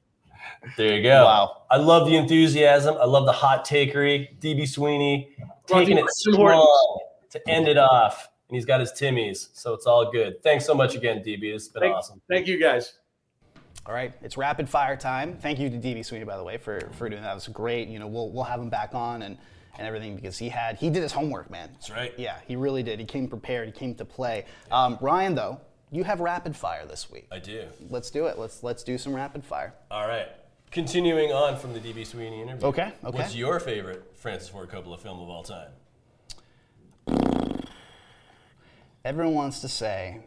There 0.76 0.96
you 0.96 1.02
go. 1.02 1.24
Wow. 1.24 1.62
I 1.72 1.76
love 1.76 2.06
the 2.06 2.14
enthusiasm. 2.14 2.96
I 3.00 3.04
love 3.04 3.26
the 3.26 3.32
hot 3.32 3.66
takery. 3.66 4.38
DB 4.38 4.68
Sweeney 4.68 5.34
taking 5.66 5.98
it 5.98 6.02
Tim 6.22 6.34
strong 6.34 6.98
to 7.30 7.50
end 7.50 7.66
it 7.66 7.78
off. 7.78 8.28
And 8.48 8.54
he's 8.54 8.64
got 8.64 8.78
his 8.78 8.92
Timmies. 8.92 9.48
So 9.54 9.74
it's 9.74 9.86
all 9.86 10.12
good. 10.12 10.40
Thanks 10.44 10.64
so 10.64 10.74
much 10.74 10.94
again, 10.94 11.18
DB. 11.18 11.44
It's 11.54 11.66
been 11.66 11.82
Thank, 11.82 11.96
awesome. 11.96 12.20
thank 12.30 12.46
you 12.46 12.60
guys. 12.60 12.94
All 13.86 13.94
right, 13.94 14.12
it's 14.22 14.36
rapid 14.36 14.68
fire 14.68 14.96
time. 14.96 15.36
Thank 15.36 15.58
you 15.58 15.68
to 15.68 15.76
DB 15.76 16.04
Sweeney, 16.04 16.24
by 16.24 16.36
the 16.36 16.44
way, 16.44 16.58
for, 16.58 16.88
for 16.92 17.08
doing 17.08 17.22
that. 17.22 17.32
It 17.32 17.34
was 17.34 17.48
great. 17.48 17.88
You 17.88 17.98
know, 17.98 18.06
we'll, 18.06 18.30
we'll 18.30 18.44
have 18.44 18.60
him 18.60 18.70
back 18.70 18.94
on 18.94 19.22
and, 19.22 19.38
and 19.78 19.86
everything 19.86 20.16
because 20.16 20.38
he 20.38 20.48
had 20.48 20.76
he 20.76 20.90
did 20.90 21.02
his 21.02 21.12
homework, 21.12 21.50
man. 21.50 21.70
That's 21.72 21.90
right. 21.90 22.12
Yeah, 22.16 22.38
he 22.46 22.56
really 22.56 22.82
did. 22.82 22.98
He 22.98 23.06
came 23.06 23.28
prepared. 23.28 23.66
He 23.66 23.72
came 23.72 23.94
to 23.96 24.04
play. 24.04 24.44
Um, 24.70 24.98
Ryan, 25.00 25.34
though, 25.34 25.60
you 25.90 26.04
have 26.04 26.20
rapid 26.20 26.56
fire 26.56 26.86
this 26.86 27.10
week. 27.10 27.28
I 27.30 27.38
do. 27.38 27.64
Let's 27.90 28.10
do 28.10 28.26
it. 28.26 28.38
Let's 28.38 28.62
let's 28.62 28.82
do 28.82 28.98
some 28.98 29.14
rapid 29.14 29.44
fire. 29.44 29.74
All 29.90 30.06
right. 30.06 30.28
Continuing 30.70 31.32
on 31.32 31.58
from 31.58 31.74
the 31.74 31.80
DB 31.80 32.06
Sweeney 32.06 32.40
interview. 32.40 32.68
Okay, 32.68 32.92
okay. 33.04 33.18
What's 33.18 33.34
your 33.34 33.60
favorite 33.60 34.10
Francis 34.14 34.48
Ford 34.48 34.70
Coppola 34.70 34.98
film 34.98 35.20
of 35.20 35.28
all 35.28 35.42
time? 35.42 35.68
Everyone 39.04 39.34
wants 39.34 39.60
to 39.60 39.68
say 39.68 40.20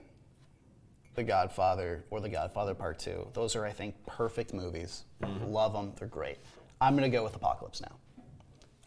The 1.15 1.23
Godfather 1.23 2.03
or 2.11 2.19
The 2.19 2.29
Godfather 2.29 2.75
Part 2.75 2.99
2. 2.99 3.29
Those 3.33 3.55
are, 3.55 3.65
I 3.65 3.71
think, 3.71 3.95
perfect 4.05 4.53
movies. 4.53 5.05
Love 5.47 5.73
them. 5.73 5.93
They're 5.97 6.07
great. 6.07 6.37
I'm 6.79 6.95
going 6.95 7.09
to 7.09 7.17
go 7.17 7.23
with 7.23 7.35
Apocalypse 7.35 7.81
Now. 7.81 7.95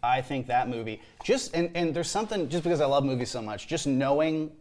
I 0.02 0.20
think 0.22 0.46
that 0.46 0.68
movie, 0.68 1.00
just, 1.24 1.54
and, 1.54 1.70
and 1.74 1.94
there's 1.94 2.10
something, 2.10 2.48
just 2.48 2.62
because 2.62 2.80
I 2.80 2.86
love 2.86 3.04
movies 3.04 3.30
so 3.30 3.42
much, 3.42 3.66
just 3.66 3.86
knowing 3.86 4.52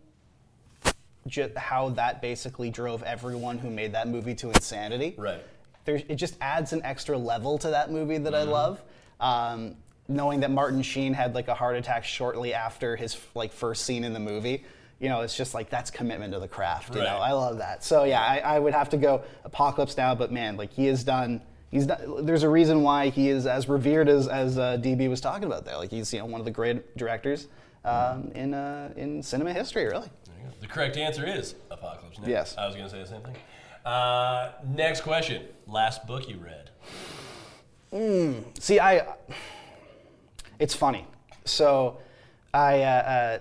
ju- 1.27 1.51
how 1.55 1.89
that 1.89 2.21
basically 2.21 2.69
drove 2.69 3.03
everyone 3.03 3.57
who 3.59 3.69
made 3.69 3.93
that 3.93 4.07
movie 4.07 4.33
to 4.35 4.49
insanity. 4.49 5.13
Right. 5.17 5.43
There's, 5.85 6.01
it 6.09 6.15
just 6.15 6.35
adds 6.41 6.73
an 6.73 6.81
extra 6.83 7.17
level 7.17 7.57
to 7.59 7.69
that 7.69 7.91
movie 7.91 8.17
that 8.17 8.33
I 8.35 8.43
love. 8.43 8.81
Um, 9.19 9.75
knowing 10.07 10.39
that 10.39 10.51
Martin 10.51 10.81
Sheen 10.81 11.13
had 11.13 11.35
like 11.35 11.47
a 11.47 11.53
heart 11.53 11.75
attack 11.75 12.03
shortly 12.03 12.53
after 12.53 12.95
his 12.95 13.17
like 13.35 13.51
first 13.51 13.83
scene 13.83 14.03
in 14.03 14.13
the 14.13 14.19
movie, 14.19 14.63
you 14.99 15.09
know, 15.09 15.21
it's 15.21 15.37
just 15.37 15.53
like 15.53 15.69
that's 15.69 15.91
commitment 15.91 16.33
to 16.33 16.39
the 16.39 16.47
craft. 16.47 16.95
You 16.95 17.01
know, 17.01 17.17
I 17.17 17.31
love 17.33 17.59
that. 17.59 17.83
So 17.83 18.03
yeah, 18.03 18.21
I, 18.21 18.39
I 18.39 18.59
would 18.59 18.73
have 18.73 18.89
to 18.89 18.97
go 18.97 19.23
Apocalypse 19.43 19.95
Now, 19.95 20.15
but 20.15 20.31
man, 20.31 20.57
like 20.57 20.73
he 20.73 20.85
has 20.87 21.03
done. 21.03 21.41
He's 21.77 21.85
done, 21.85 22.25
there's 22.25 22.41
a 22.41 22.49
reason 22.49 22.81
why 22.81 23.09
he 23.09 23.29
is 23.29 23.45
as 23.45 23.69
revered 23.69 24.09
as 24.09 24.27
as 24.27 24.57
uh, 24.57 24.77
DB 24.81 25.07
was 25.07 25.21
talking 25.21 25.43
about 25.43 25.63
there. 25.63 25.77
Like 25.77 25.91
he's 25.91 26.11
you 26.11 26.17
know 26.17 26.25
one 26.25 26.41
of 26.41 26.45
the 26.45 26.51
great 26.51 26.97
directors 26.97 27.49
um, 27.85 28.31
in 28.33 28.55
uh, 28.55 28.91
in 28.95 29.21
cinema 29.21 29.53
history, 29.53 29.85
really. 29.85 30.09
There 30.25 30.35
you 30.39 30.45
go. 30.45 30.55
The 30.59 30.65
correct 30.65 30.97
answer 30.97 31.23
is 31.23 31.53
Apocalypse 31.69 32.17
Now. 32.17 32.27
Yes. 32.27 32.55
I 32.57 32.65
was 32.65 32.75
going 32.75 32.89
to 32.89 32.91
say 32.91 32.99
the 32.99 33.07
same 33.07 33.21
thing. 33.21 33.35
Uh, 33.85 34.53
next 34.75 35.01
question. 35.01 35.43
Last 35.67 36.07
book 36.07 36.27
you 36.27 36.39
read? 36.39 36.71
See, 38.59 38.79
I. 38.79 39.05
It's 40.57 40.73
funny. 40.73 41.05
So, 41.45 41.99
I 42.55 42.81
uh, 42.81 42.87
uh, 42.87 43.39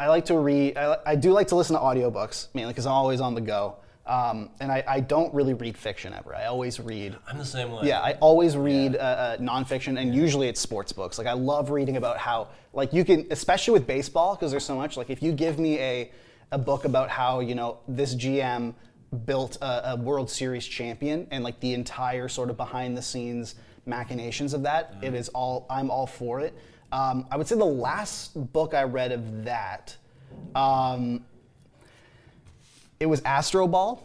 I 0.00 0.08
like 0.08 0.24
to 0.24 0.36
read. 0.36 0.76
I, 0.76 0.98
I 1.06 1.14
do 1.14 1.30
like 1.30 1.46
to 1.48 1.54
listen 1.54 1.76
to 1.76 1.80
audiobooks 1.80 2.48
mainly 2.52 2.72
because 2.72 2.86
I'm 2.86 2.94
always 2.94 3.20
on 3.20 3.36
the 3.36 3.40
go. 3.40 3.76
Um, 4.06 4.50
and 4.60 4.70
I, 4.70 4.84
I 4.86 5.00
don't 5.00 5.34
really 5.34 5.54
read 5.54 5.76
fiction 5.76 6.14
ever. 6.14 6.34
I 6.34 6.46
always 6.46 6.78
read. 6.78 7.16
I'm 7.28 7.38
the 7.38 7.44
same 7.44 7.72
way. 7.72 7.80
Yeah, 7.84 8.00
I 8.00 8.12
always 8.20 8.56
read 8.56 8.94
uh, 8.94 8.98
uh, 8.98 9.36
nonfiction, 9.38 10.00
and 10.00 10.14
usually 10.14 10.48
it's 10.48 10.60
sports 10.60 10.92
books. 10.92 11.18
Like 11.18 11.26
I 11.26 11.32
love 11.32 11.70
reading 11.70 11.96
about 11.96 12.16
how, 12.16 12.48
like 12.72 12.92
you 12.92 13.04
can, 13.04 13.26
especially 13.30 13.72
with 13.72 13.86
baseball, 13.86 14.36
because 14.36 14.52
there's 14.52 14.64
so 14.64 14.76
much. 14.76 14.96
Like 14.96 15.10
if 15.10 15.22
you 15.22 15.32
give 15.32 15.58
me 15.58 15.78
a 15.78 16.10
a 16.52 16.58
book 16.58 16.84
about 16.84 17.10
how 17.10 17.40
you 17.40 17.54
know 17.54 17.78
this 17.88 18.14
GM 18.14 18.74
built 19.24 19.56
a, 19.60 19.92
a 19.92 19.96
World 19.96 20.30
Series 20.30 20.66
champion 20.66 21.26
and 21.30 21.42
like 21.42 21.58
the 21.60 21.74
entire 21.74 22.28
sort 22.28 22.50
of 22.50 22.56
behind 22.56 22.96
the 22.96 23.02
scenes 23.02 23.56
machinations 23.86 24.52
of 24.52 24.62
that, 24.62 24.94
it 25.02 25.14
is 25.14 25.28
all 25.30 25.66
I'm 25.70 25.90
all 25.90 26.06
for 26.06 26.40
it. 26.40 26.54
Um, 26.92 27.26
I 27.30 27.36
would 27.36 27.46
say 27.46 27.56
the 27.56 27.64
last 27.64 28.52
book 28.52 28.74
I 28.74 28.84
read 28.84 29.12
of 29.12 29.44
that, 29.44 29.96
um, 30.54 31.24
it 33.00 33.06
was 33.06 33.20
Astroball. 33.22 34.00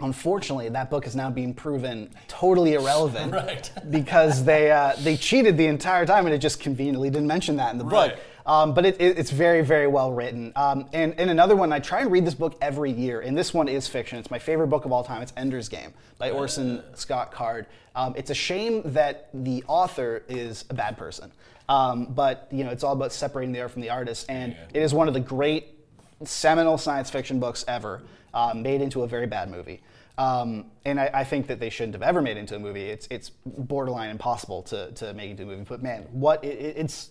Unfortunately, 0.00 0.68
that 0.68 0.90
book 0.90 1.06
is 1.06 1.16
now 1.16 1.30
being 1.30 1.54
proven 1.54 2.10
totally 2.28 2.74
irrelevant 2.74 3.32
Right. 3.32 3.70
because 3.90 4.44
they 4.44 4.70
uh, 4.70 4.94
they 5.00 5.16
cheated 5.16 5.56
the 5.56 5.66
entire 5.66 6.06
time, 6.06 6.26
and 6.26 6.34
it 6.34 6.38
just 6.38 6.60
conveniently 6.60 7.10
didn't 7.10 7.26
mention 7.26 7.56
that 7.56 7.72
in 7.72 7.78
the 7.78 7.84
Right. 7.84 8.14
book. 8.14 8.20
Um, 8.46 8.72
but 8.74 8.86
it, 8.86 8.98
it, 9.00 9.18
it's 9.18 9.30
very, 9.30 9.60
very 9.62 9.86
well 9.86 10.10
written. 10.10 10.52
Um, 10.56 10.88
and, 10.94 11.14
and 11.20 11.28
another 11.28 11.54
one, 11.54 11.70
I 11.70 11.80
try 11.80 12.00
and 12.00 12.10
read 12.10 12.24
this 12.26 12.34
book 12.34 12.56
every 12.62 12.90
year, 12.90 13.20
and 13.20 13.36
this 13.36 13.52
one 13.52 13.68
is 13.68 13.86
fiction. 13.88 14.18
It's 14.18 14.30
my 14.30 14.38
favorite 14.38 14.68
book 14.68 14.86
of 14.86 14.92
all 14.92 15.04
time. 15.04 15.20
It's 15.20 15.34
Ender's 15.36 15.68
Game 15.68 15.92
by 16.16 16.30
Orson 16.30 16.82
Scott 16.94 17.30
Card. 17.30 17.66
Um, 17.94 18.14
it's 18.16 18.30
a 18.30 18.34
shame 18.34 18.80
that 18.86 19.28
the 19.34 19.64
author 19.68 20.22
is 20.30 20.64
a 20.70 20.74
bad 20.74 20.96
person. 20.96 21.30
Um, 21.68 22.06
but 22.06 22.48
you 22.50 22.64
know, 22.64 22.70
it's 22.70 22.84
all 22.84 22.94
about 22.94 23.12
separating 23.12 23.52
the 23.52 23.60
art 23.60 23.70
from 23.72 23.82
the 23.82 23.90
artist, 23.90 24.24
and 24.30 24.56
it 24.72 24.80
is 24.82 24.94
one 24.94 25.08
of 25.08 25.14
the 25.14 25.20
great 25.20 25.77
seminal 26.24 26.78
science 26.78 27.10
fiction 27.10 27.38
books 27.40 27.64
ever, 27.68 28.02
uh, 28.34 28.52
made 28.54 28.80
into 28.80 29.02
a 29.02 29.06
very 29.08 29.26
bad 29.26 29.50
movie. 29.50 29.80
Um, 30.18 30.66
and 30.84 30.98
I, 30.98 31.10
I 31.14 31.24
think 31.24 31.46
that 31.46 31.60
they 31.60 31.70
shouldn't 31.70 31.94
have 31.94 32.02
ever 32.02 32.20
made 32.20 32.36
it 32.36 32.40
into 32.40 32.56
a 32.56 32.58
movie. 32.58 32.82
It's 32.90 33.06
it's 33.10 33.30
borderline 33.46 34.10
impossible 34.10 34.62
to, 34.64 34.90
to 34.92 35.14
make 35.14 35.28
it 35.28 35.30
into 35.32 35.44
a 35.44 35.46
movie. 35.46 35.64
But 35.68 35.82
man, 35.82 36.02
what 36.10 36.42
it, 36.44 36.58
it- 36.58 36.76
it's 36.76 37.10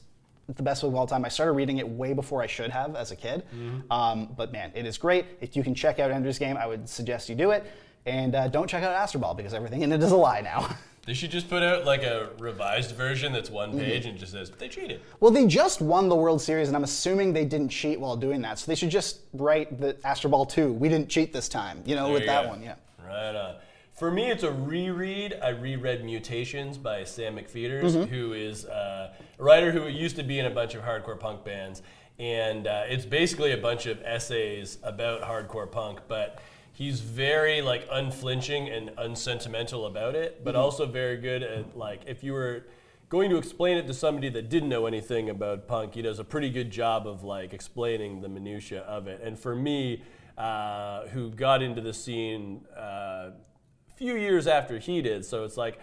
the 0.55 0.63
best 0.63 0.81
book 0.81 0.89
of 0.91 0.95
all 0.95 1.07
time. 1.07 1.25
I 1.25 1.29
started 1.29 1.53
reading 1.53 1.77
it 1.77 1.87
way 1.87 2.13
before 2.13 2.41
I 2.41 2.47
should 2.47 2.69
have 2.71 2.95
as 2.95 3.11
a 3.11 3.15
kid. 3.17 3.43
Um, 3.91 4.29
but 4.37 4.51
man, 4.53 4.71
it 4.75 4.85
is 4.85 4.97
great. 4.97 5.25
If 5.41 5.55
you 5.57 5.63
can 5.63 5.75
check 5.75 5.99
out 5.99 6.09
Ender's 6.11 6.39
Game, 6.39 6.55
I 6.57 6.65
would 6.67 6.87
suggest 6.87 7.27
you 7.29 7.35
do 7.35 7.51
it. 7.51 7.65
And 8.05 8.33
uh, 8.35 8.47
don't 8.47 8.67
check 8.69 8.81
out 8.83 8.95
Astroball 8.95 9.35
because 9.35 9.53
everything 9.53 9.81
in 9.81 9.91
it 9.91 10.01
is 10.01 10.11
a 10.11 10.15
lie 10.17 10.41
now. 10.41 10.69
They 11.07 11.13
should 11.13 11.31
just 11.31 11.49
put 11.49 11.63
out 11.63 11.85
like 11.85 12.03
a 12.03 12.31
revised 12.37 12.93
version 12.93 13.31
that's 13.31 13.49
one 13.49 13.69
Mm-hmm. 13.69 13.79
page 13.79 14.05
and 14.05 14.17
just 14.19 14.33
says 14.33 14.51
they 14.51 14.67
cheated. 14.67 14.99
Well, 15.21 15.31
they 15.31 15.47
just 15.47 15.81
won 15.81 16.09
the 16.09 16.15
World 16.15 16.41
Series, 16.41 16.67
and 16.67 16.75
I'm 16.75 16.83
assuming 16.83 17.31
they 17.31 17.45
didn't 17.45 17.69
cheat 17.69 17.97
while 17.97 18.17
doing 18.17 18.41
that. 18.41 18.59
So 18.59 18.69
they 18.69 18.75
should 18.75 18.89
just 18.89 19.21
write 19.33 19.79
the 19.79 19.93
Astroball 20.05 20.47
2. 20.49 20.73
We 20.73 20.89
didn't 20.89 21.07
cheat 21.07 21.31
this 21.31 21.47
time, 21.47 21.81
you 21.85 21.95
know, 21.95 22.03
There 22.05 22.13
with 22.13 22.21
you 22.23 22.27
that 22.27 22.43
go. 22.43 22.49
one, 22.49 22.61
yeah. 22.61 22.75
Right 23.05 23.33
on. 23.35 23.55
For 23.93 24.11
me, 24.11 24.29
it's 24.29 24.43
a 24.43 24.51
reread. 24.51 25.39
I 25.41 25.49
reread 25.49 26.03
Mutations 26.03 26.77
by 26.77 27.05
Sam 27.05 27.37
McPheeters, 27.37 27.83
Mm-hmm. 27.95 28.13
who 28.13 28.33
is 28.33 28.65
uh, 28.65 29.13
a 29.39 29.43
writer 29.43 29.71
who 29.71 29.87
used 29.87 30.17
to 30.17 30.23
be 30.23 30.39
in 30.39 30.45
a 30.45 30.51
bunch 30.51 30.75
of 30.75 30.81
hardcore 30.83 31.17
punk 31.17 31.45
bands. 31.45 31.83
And 32.19 32.67
uh, 32.67 32.83
it's 32.87 33.05
basically 33.05 33.53
a 33.53 33.57
bunch 33.57 33.85
of 33.85 34.01
essays 34.03 34.77
about 34.83 35.21
hardcore 35.21 35.71
punk, 35.71 35.99
but 36.09 36.39
he's 36.77 36.99
very 36.99 37.59
like 37.59 37.87
unflinching 37.91 38.69
and 38.69 38.91
unsentimental 38.99 39.87
about 39.87 40.13
it, 40.13 40.43
but 40.43 40.55
also 40.55 40.85
very 40.85 41.17
good 41.17 41.41
at 41.41 41.75
like 41.75 42.01
if 42.05 42.23
you 42.23 42.33
were 42.33 42.67
going 43.09 43.31
to 43.31 43.37
explain 43.37 43.77
it 43.77 43.87
to 43.87 43.95
somebody 43.95 44.29
that 44.29 44.47
didn't 44.47 44.69
know 44.69 44.85
anything 44.85 45.27
about 45.27 45.67
punk, 45.67 45.95
he 45.95 46.03
does 46.03 46.19
a 46.19 46.23
pretty 46.23 46.51
good 46.51 46.69
job 46.69 47.07
of 47.07 47.23
like 47.23 47.51
explaining 47.51 48.21
the 48.21 48.29
minutia 48.29 48.81
of 48.81 49.07
it. 49.07 49.19
And 49.23 49.39
for 49.39 49.55
me, 49.55 50.03
uh, 50.37 51.07
who 51.07 51.31
got 51.31 51.63
into 51.63 51.81
the 51.81 51.93
scene 51.93 52.63
uh, 52.77 53.31
a 53.31 53.95
few 53.95 54.15
years 54.15 54.45
after 54.45 54.77
he 54.77 55.01
did, 55.01 55.25
so 55.25 55.45
it's 55.45 55.57
like 55.57 55.79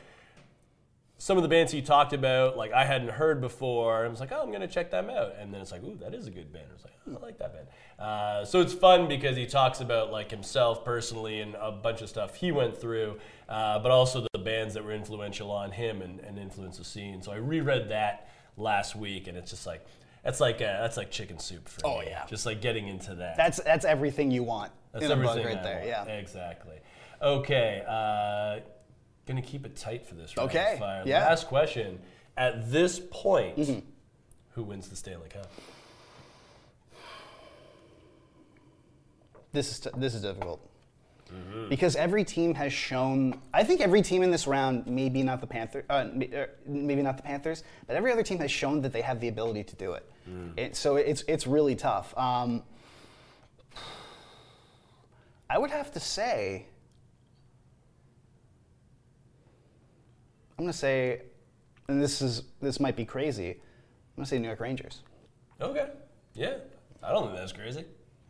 some 1.19 1.37
of 1.37 1.43
the 1.43 1.49
bands 1.49 1.71
he 1.73 1.81
talked 1.81 2.13
about, 2.13 2.57
like 2.57 2.73
I 2.73 2.85
hadn't 2.85 3.11
heard 3.11 3.41
before. 3.41 4.05
I 4.05 4.09
was 4.09 4.21
like, 4.21 4.33
oh, 4.33 4.43
I'm 4.43 4.51
gonna 4.53 4.67
check 4.67 4.91
them 4.91 5.09
out, 5.11 5.35
and 5.41 5.53
then 5.55 5.61
it's 5.61 5.73
like, 5.73 5.83
ooh, 5.85 5.97
that 6.01 6.13
is 6.15 6.27
a 6.27 6.31
good 6.31 6.53
band. 6.53 6.67
I 6.71 6.75
was 6.75 6.85
like, 6.85 6.93
oh, 7.09 7.17
I 7.21 7.25
like 7.27 7.39
that 7.39 7.53
band. 7.55 7.67
Uh, 7.99 8.45
so 8.45 8.61
it's 8.61 8.73
fun 8.75 9.07
because 9.09 9.37
he 9.37 9.47
talks 9.47 9.81
about 9.81 10.11
like 10.11 10.31
himself 10.31 10.85
personally 10.85 11.41
and 11.41 11.55
a 11.61 11.71
bunch 11.71 12.03
of 12.03 12.09
stuff 12.09 12.35
he 12.35 12.51
went 12.53 12.77
through, 12.77 13.19
uh, 13.49 13.79
but 13.79 13.91
also 13.93 14.27
the 14.33 14.39
bands 14.39 14.75
that 14.75 14.85
were 14.85 14.93
influential 14.93 15.51
on 15.51 15.71
him 15.71 16.03
and, 16.03 16.19
and 16.21 16.39
influenced 16.39 16.79
the 16.79 16.85
scene. 16.85 17.23
So 17.23 17.31
I 17.33 17.37
reread 17.37 17.89
that 17.91 18.29
last 18.57 18.97
week, 18.97 19.29
and 19.29 19.39
it's 19.39 19.51
just 19.51 19.67
like 19.67 19.87
that's 20.25 20.41
like 20.41 20.57
uh, 20.57 20.81
that's 20.81 20.97
like 20.97 21.11
chicken 21.13 21.39
soup 21.39 21.69
for 21.69 21.81
Oh, 21.87 22.01
me. 22.01 22.07
yeah. 22.09 22.27
just 22.27 22.45
like 22.45 22.61
getting 22.61 22.89
into 22.89 23.15
that. 23.15 23.37
That's 23.37 23.63
that's 23.63 23.85
everything 23.85 24.31
you 24.33 24.43
want 24.43 24.73
That's 24.93 25.05
a 25.07 25.11
everything 25.13 25.47
right 25.47 25.63
there, 25.63 25.85
yeah. 25.87 26.05
Exactly. 26.05 26.77
Okay. 27.23 27.83
Uh, 27.89 28.61
gonna 29.27 29.43
keep 29.43 29.65
it 29.67 29.77
tight 29.77 30.07
for 30.07 30.15
this. 30.15 30.35
Okay, 30.37 30.77
Fire. 30.79 31.03
yeah. 31.07 31.27
Last 31.27 31.47
question. 31.49 31.99
At 32.37 32.71
this 32.71 33.01
point, 33.11 33.85
who 34.51 34.63
wins 34.63 34.89
the 34.89 34.97
Stanley 34.97 35.29
Cup? 35.29 35.49
This 39.53 39.71
is 39.71 39.81
t- 39.81 39.91
this 39.97 40.15
is 40.15 40.23
difficult. 40.23 40.61
Mm-hmm. 41.33 41.69
Because 41.69 41.97
every 41.97 42.23
team 42.23 42.55
has 42.55 42.73
shown, 42.73 43.41
I 43.53 43.65
think 43.65 43.81
every 43.81 44.03
team 44.03 44.23
in 44.23 44.31
this 44.31 44.47
round, 44.47 44.87
maybe 44.87 45.23
not 45.23 45.41
the 45.41 45.47
Panthers, 45.47 45.85
uh, 45.89 45.93
uh, 45.93 46.47
maybe 46.67 47.03
not 47.03 47.17
the 47.17 47.23
Panthers, 47.23 47.65
but 47.87 47.97
every 47.97 48.13
other 48.13 48.23
team 48.23 48.39
has 48.39 48.51
shown 48.51 48.83
that 48.83 48.93
they 48.93 49.01
have 49.01 49.21
the 49.21 49.29
ability 49.29 49.65
to 49.65 49.77
do 49.77 49.93
it. 49.95 50.11
Mm. 50.29 50.59
It- 50.59 50.77
so 50.77 50.97
it's 50.97 51.23
it's 51.29 51.47
really 51.47 51.75
tough. 51.77 52.17
Um, 52.19 52.63
I 55.49 55.59
would 55.59 55.71
have 55.71 55.93
to 55.93 56.01
say, 56.01 56.67
I'm 60.59 60.65
gonna 60.65 60.73
say, 60.73 61.23
and 61.89 62.01
this 62.03 62.23
is 62.23 62.43
this 62.61 62.81
might 62.81 62.97
be 62.97 63.05
crazy. 63.05 63.51
I'm 63.51 64.17
gonna 64.17 64.27
say 64.27 64.39
New 64.39 64.47
York 64.49 64.61
Rangers. 64.61 65.03
Okay. 65.61 65.89
Yeah. 66.35 66.55
I 67.03 67.13
don't 67.13 67.27
think 67.27 67.37
that's 67.37 67.53
crazy. 67.53 67.85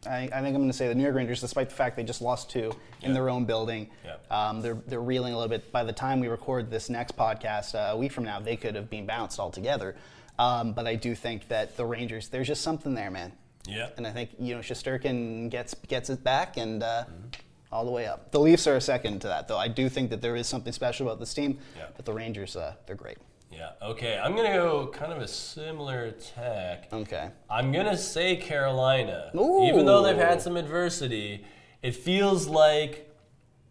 I, 0.06 0.24
I 0.24 0.42
think 0.42 0.48
I'm 0.48 0.56
going 0.56 0.66
to 0.68 0.72
say 0.74 0.88
the 0.88 0.94
New 0.94 1.02
York 1.04 1.14
Rangers, 1.16 1.40
despite 1.40 1.70
the 1.70 1.74
fact 1.74 1.96
they 1.96 2.02
just 2.02 2.20
lost 2.20 2.50
two 2.50 2.72
in 3.00 3.08
Yeah. 3.08 3.14
their 3.14 3.30
own 3.30 3.46
building. 3.46 3.88
Yeah. 4.04 4.16
Um, 4.30 4.60
they're, 4.60 4.74
they're 4.86 5.00
reeling 5.00 5.32
a 5.32 5.36
little 5.38 5.48
bit. 5.48 5.72
By 5.72 5.82
the 5.84 5.94
time 5.94 6.20
we 6.20 6.28
record 6.28 6.70
this 6.70 6.90
next 6.90 7.16
podcast 7.16 7.74
uh, 7.74 7.94
a 7.94 7.96
week 7.96 8.12
from 8.12 8.24
now, 8.24 8.38
they 8.40 8.56
could 8.56 8.74
have 8.74 8.90
been 8.90 9.06
bounced 9.06 9.40
altogether. 9.40 9.96
Um, 10.38 10.74
but 10.74 10.86
I 10.86 10.96
do 10.96 11.14
think 11.14 11.48
that 11.48 11.78
the 11.78 11.86
Rangers, 11.86 12.28
there's 12.28 12.48
just 12.48 12.60
something 12.60 12.92
there, 12.94 13.10
man. 13.10 13.32
Yeah. 13.66 13.88
And 13.96 14.06
I 14.06 14.10
think 14.10 14.30
you 14.38 14.54
know 14.54 14.60
Shesterkin 14.60 15.48
gets 15.48 15.72
gets 15.88 16.10
it 16.10 16.22
back 16.22 16.58
and 16.58 16.82
uh, 16.82 17.04
Mm-hmm. 17.04 17.28
All 17.74 17.84
the 17.84 17.90
way 17.90 18.06
up. 18.06 18.30
The 18.30 18.38
Leafs 18.38 18.68
are 18.68 18.76
a 18.76 18.80
second 18.80 19.20
to 19.22 19.26
that, 19.26 19.48
though. 19.48 19.58
I 19.58 19.66
do 19.66 19.88
think 19.88 20.10
that 20.10 20.22
there 20.22 20.36
is 20.36 20.46
something 20.46 20.72
special 20.72 21.08
about 21.08 21.18
this 21.18 21.34
team. 21.34 21.58
Yeah. 21.76 21.86
But 21.96 22.04
the 22.04 22.12
Rangers, 22.12 22.54
uh, 22.54 22.74
they're 22.86 22.94
great. 22.94 23.18
Yeah. 23.50 23.70
Okay. 23.82 24.16
I'm 24.16 24.36
gonna 24.36 24.52
go 24.54 24.86
kind 24.86 25.12
of 25.12 25.18
a 25.18 25.26
similar 25.26 26.12
tack. 26.12 26.88
Okay. 26.92 27.30
I'm 27.50 27.72
gonna 27.72 27.96
say 27.96 28.36
Carolina. 28.36 29.32
Ooh. 29.34 29.66
Even 29.66 29.86
though 29.86 30.04
they've 30.04 30.16
had 30.16 30.40
some 30.40 30.56
adversity, 30.56 31.44
it 31.82 31.96
feels 31.96 32.46
like 32.46 33.12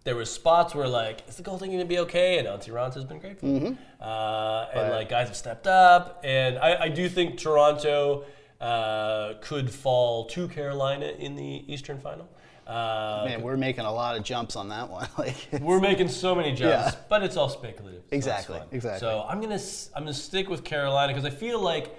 there 0.04 0.16
were 0.18 0.26
spots 0.26 0.76
where 0.76 0.88
like, 0.88 1.22
is 1.30 1.38
the 1.38 1.43
goaltending 1.43 1.72
gonna 1.72 1.86
be 1.86 1.99
okay? 1.99 2.39
And 2.39 2.47
Antti 2.47 2.72
Raanta 2.72 2.95
has 2.95 3.06
been 3.06 3.20
great 3.20 3.39
for 3.39 3.45
them. 3.45 3.78
Uh, 4.01 4.68
and 4.74 4.91
like 4.91 5.08
guys 5.08 5.28
have 5.28 5.38
stepped 5.38 5.66
up, 5.66 6.20
and 6.26 6.58
I, 6.58 6.84
I 6.84 6.89
do 6.89 7.08
think 7.08 7.38
Toronto 7.38 8.26
uh, 8.60 9.36
could 9.39 9.72
fall 9.72 10.26
to 10.26 10.49
Carolina 10.49 11.06
in 11.18 11.36
the 11.36 11.64
Eastern 11.74 11.99
Final. 12.01 12.28
Uh, 12.68 13.24
Man, 13.28 13.41
we're 13.41 13.57
making 13.57 13.86
a 13.86 13.91
lot 13.93 14.16
of 14.18 14.24
jumps 14.24 14.55
on 14.55 14.70
that 14.70 14.89
one. 14.89 15.07
like, 15.18 15.36
we're 15.61 15.80
making 15.80 16.07
so 16.07 16.34
many 16.34 16.49
jumps, 16.53 16.93
Yeah. 16.95 17.01
but 17.09 17.24
it's 17.24 17.36
all 17.38 17.49
speculative. 17.49 18.01
so 18.09 18.16
Exactly, 18.16 18.59
exactly. 18.72 18.99
So 18.99 19.26
I'm 19.28 19.41
gonna 19.41 19.59
I'm 19.95 20.03
gonna 20.03 20.14
stick 20.14 20.49
with 20.49 20.64
Carolina 20.64 21.14
because 21.14 21.26
I 21.26 21.36
feel 21.36 21.59
like 21.59 21.95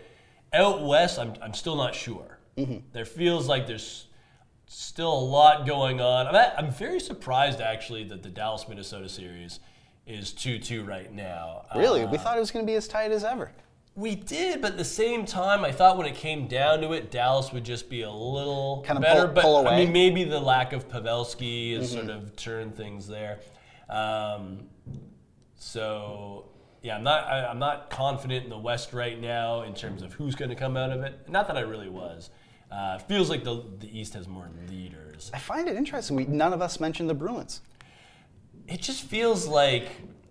out 0.52 0.82
west 0.86 1.18
I'm 1.18 1.34
I'm 1.42 1.54
still 1.54 1.76
not 1.76 1.94
sure. 1.94 2.38
Mm-hmm. 2.56 2.78
There 2.92 3.04
feels 3.04 3.46
like 3.48 3.66
there's 3.66 4.06
still 4.66 5.12
a 5.12 5.24
lot 5.24 5.66
going 5.66 6.00
on. 6.00 6.26
I'm 6.26 6.34
at, 6.34 6.54
I'm 6.58 6.70
very 6.72 7.00
surprised 7.00 7.60
actually 7.60 8.04
that 8.04 8.22
the 8.22 8.28
Dallas 8.30 8.66
Minnesota 8.68 9.08
series 9.08 9.60
is 10.06 10.32
2-2 10.32 10.86
right 10.86 11.12
now. 11.12 11.64
really, 11.76 12.02
Uh, 12.02 12.10
we 12.10 12.18
thought 12.18 12.36
it 12.36 12.40
was 12.40 12.50
going 12.50 12.64
to 12.64 12.70
be 12.70 12.76
as 12.76 12.86
tight 12.88 13.10
as 13.10 13.24
ever. 13.24 13.52
We 13.96 14.14
did, 14.16 14.60
but 14.60 14.72
at 14.72 14.78
the 14.78 14.84
same 14.84 15.24
time, 15.24 15.64
I 15.64 15.70
thought 15.72 15.96
when 15.96 16.06
it 16.06 16.16
came 16.16 16.48
down 16.48 16.80
to 16.80 16.92
it, 16.92 17.10
Dallas 17.10 17.52
would 17.52 17.64
just 17.64 17.88
be 17.88 18.02
a 18.02 18.10
little 18.10 18.82
Kinda 18.86 19.00
better. 19.00 19.26
pull- 19.26 19.34
but 19.34 19.42
pull 19.42 19.56
I 19.56 19.60
away. 19.60 19.70
Mm-hmm. 19.84 19.92
mean, 19.92 20.14
maybe 20.14 20.24
the 20.24 20.40
lack 20.40 20.72
of 20.72 20.88
Pavelski 20.88 21.76
has 21.76 21.90
sort 21.92 22.08
of 22.10 22.34
turned 22.36 22.74
things 22.76 23.06
there. 23.06 23.38
Um, 23.88 24.66
so 25.56 26.46
yeah, 26.82 26.96
I'm 26.96 27.02
not. 27.04 27.24
I, 27.24 27.46
I'm 27.46 27.58
not 27.58 27.90
confident 27.90 28.44
in 28.44 28.50
the 28.50 28.58
West 28.58 28.92
right 28.92 29.18
now 29.20 29.62
in 29.62 29.74
terms 29.74 30.02
of 30.02 30.12
who's 30.14 30.34
going 30.34 30.50
to 30.50 30.54
come 30.56 30.76
out 30.76 30.90
of 30.90 31.02
it. 31.02 31.28
Not 31.28 31.46
that 31.46 31.56
I 31.56 31.60
really 31.60 31.88
was. 31.88 32.30
Uh, 32.70 32.98
it 33.00 33.02
feels 33.08 33.30
like 33.30 33.44
the 33.44 33.64
the 33.78 33.98
East 33.98 34.14
has 34.14 34.26
more 34.28 34.50
leaders. 34.68 35.30
I 35.32 35.38
find 35.38 35.68
it 35.68 35.76
interesting. 35.76 36.16
We, 36.16 36.24
none 36.26 36.52
of 36.52 36.60
us 36.60 36.80
mentioned 36.80 37.08
the 37.08 37.14
Bruins. 37.14 37.60
It 38.66 38.80
just 38.80 39.02
feels 39.04 39.46
like 39.46 39.88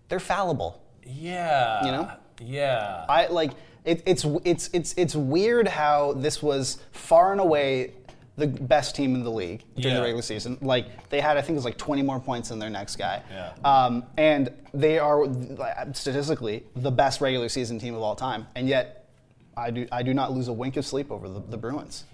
They're 0.10 0.20
fallible. 0.20 0.82
yeah, 1.06 1.86
You 1.86 1.92
know? 1.92 2.12
Yeah. 2.42 3.06
I 3.10 3.28
like 3.28 3.52
it, 3.86 4.02
it's 4.06 4.26
it's 4.46 4.70
it's 4.74 4.94
it's 4.98 5.16
weird 5.16 5.68
how 5.68 6.14
this 6.14 6.42
was 6.42 6.80
far 6.92 7.32
and 7.32 7.42
away 7.42 7.94
the 8.36 8.48
best 8.48 8.96
team 8.96 9.14
in 9.14 9.24
the 9.24 9.30
league 9.30 9.64
during 9.76 9.90
Yeah. 9.94 9.96
the 9.98 10.02
regular 10.02 10.22
season. 10.24 10.58
Like 10.62 11.10
they 11.10 11.22
had, 11.22 11.38
I 11.38 11.42
think 11.42 11.52
it 11.52 11.58
was 11.58 11.66
like 11.66 11.78
20 11.78 12.02
more 12.02 12.20
points 12.20 12.50
than 12.50 12.58
their 12.58 12.70
next 12.72 12.96
guy. 12.96 13.22
Yeah. 13.32 13.52
Um, 13.64 14.06
and 14.18 14.50
they 14.74 14.98
are 14.98 15.28
statistically 15.94 16.64
the 16.76 16.90
best 16.92 17.22
regular 17.22 17.48
season 17.50 17.78
team 17.80 17.94
of 17.94 18.02
all 18.02 18.16
time. 18.16 18.48
And 18.56 18.68
yet, 18.68 19.06
I 19.56 19.70
do 19.70 19.88
I 19.92 20.02
do 20.04 20.14
not 20.14 20.32
lose 20.32 20.48
a 20.48 20.54
wink 20.54 20.78
of 20.78 20.86
sleep 20.86 21.12
over 21.12 21.30
the, 21.30 21.42
the 21.42 21.58
Bruins. 21.58 22.06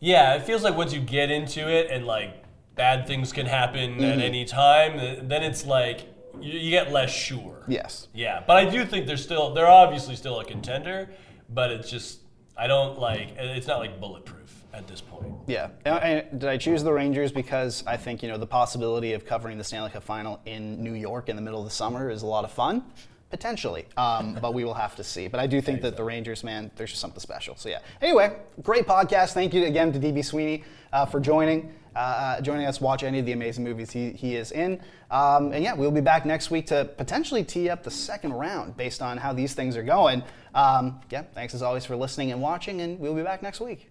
Yeah, 0.00 0.34
it 0.34 0.42
feels 0.42 0.62
like 0.62 0.76
once 0.76 0.92
you 0.92 1.00
get 1.00 1.30
into 1.30 1.68
it 1.68 1.88
and 1.90 2.04
like 2.06 2.42
bad 2.74 3.06
things 3.06 3.32
can 3.32 3.46
happen 3.46 3.92
Mm-hmm. 3.92 4.04
at 4.04 4.18
any 4.18 4.44
time, 4.44 5.28
then 5.28 5.42
it's 5.42 5.64
like 5.66 6.06
you, 6.40 6.58
you 6.58 6.70
get 6.70 6.92
less 6.92 7.10
sure. 7.10 7.64
Yes. 7.68 8.08
Yeah, 8.14 8.42
but 8.46 8.56
I 8.56 8.68
do 8.68 8.84
think 8.84 9.06
they're 9.06 9.16
still 9.16 9.54
they're 9.54 9.68
obviously 9.68 10.16
still 10.16 10.40
a 10.40 10.44
contender, 10.44 11.10
but 11.48 11.70
it's 11.70 11.90
just 11.90 12.20
I 12.56 12.66
don't 12.66 12.98
like 12.98 13.30
it's 13.36 13.66
not 13.66 13.78
like 13.78 14.00
bulletproof 14.00 14.40
at 14.72 14.86
this 14.86 15.00
point. 15.00 15.32
Yeah. 15.46 15.68
And, 15.84 16.40
did 16.40 16.48
I 16.48 16.56
choose 16.56 16.82
the 16.82 16.92
Rangers 16.92 17.32
because 17.32 17.82
I 17.86 17.96
think 17.96 18.22
you 18.22 18.28
know 18.28 18.38
the 18.38 18.46
possibility 18.46 19.12
of 19.12 19.24
covering 19.24 19.58
the 19.58 19.64
Stanley 19.64 19.90
Cup 19.90 20.04
final 20.04 20.40
in 20.46 20.82
New 20.82 20.94
York 20.94 21.28
in 21.28 21.36
the 21.36 21.42
middle 21.42 21.60
of 21.60 21.64
the 21.64 21.74
summer 21.74 22.10
is 22.10 22.22
a 22.22 22.26
lot 22.26 22.44
of 22.44 22.52
fun. 22.52 22.84
Potentially, 23.30 23.86
um, 23.96 24.36
but 24.42 24.54
we 24.54 24.64
will 24.64 24.74
have 24.74 24.96
to 24.96 25.04
see. 25.04 25.28
But 25.28 25.38
I 25.38 25.46
do 25.46 25.60
think 25.60 25.82
that 25.82 25.96
the 25.96 26.02
Rangers, 26.02 26.42
man, 26.42 26.70
there's 26.76 26.90
just 26.90 27.00
something 27.00 27.20
special. 27.20 27.54
So 27.56 27.68
yeah. 27.68 27.78
Anyway, 28.02 28.36
great 28.62 28.86
podcast. 28.86 29.34
Thank 29.34 29.54
you 29.54 29.66
again 29.66 29.92
to 29.92 30.00
DB 30.00 30.24
Sweeney 30.24 30.64
uh, 30.92 31.06
for 31.06 31.20
joining, 31.20 31.72
uh, 31.96 32.40
joining 32.40 32.66
us. 32.66 32.80
Watch 32.80 33.02
any 33.02 33.18
of 33.18 33.26
the 33.26 33.32
amazing 33.32 33.64
movies 33.64 33.90
he, 33.90 34.10
he 34.10 34.36
is 34.36 34.52
in. 34.52 34.80
Um, 35.10 35.52
and 35.52 35.62
yeah, 35.62 35.74
we'll 35.74 35.90
be 35.90 36.00
back 36.00 36.24
next 36.24 36.50
week 36.50 36.66
to 36.68 36.84
potentially 36.96 37.44
tee 37.44 37.68
up 37.68 37.82
the 37.82 37.90
second 37.90 38.32
round 38.32 38.76
based 38.76 39.02
on 39.02 39.18
how 39.18 39.32
these 39.32 39.54
things 39.54 39.76
are 39.76 39.82
going. 39.82 40.22
Um, 40.54 41.00
yeah, 41.10 41.22
thanks 41.34 41.54
as 41.54 41.62
always 41.62 41.84
for 41.84 41.96
listening 41.96 42.32
and 42.32 42.40
watching, 42.40 42.80
and 42.80 42.98
we'll 42.98 43.14
be 43.14 43.22
back 43.22 43.42
next 43.42 43.60
week. 43.60 43.89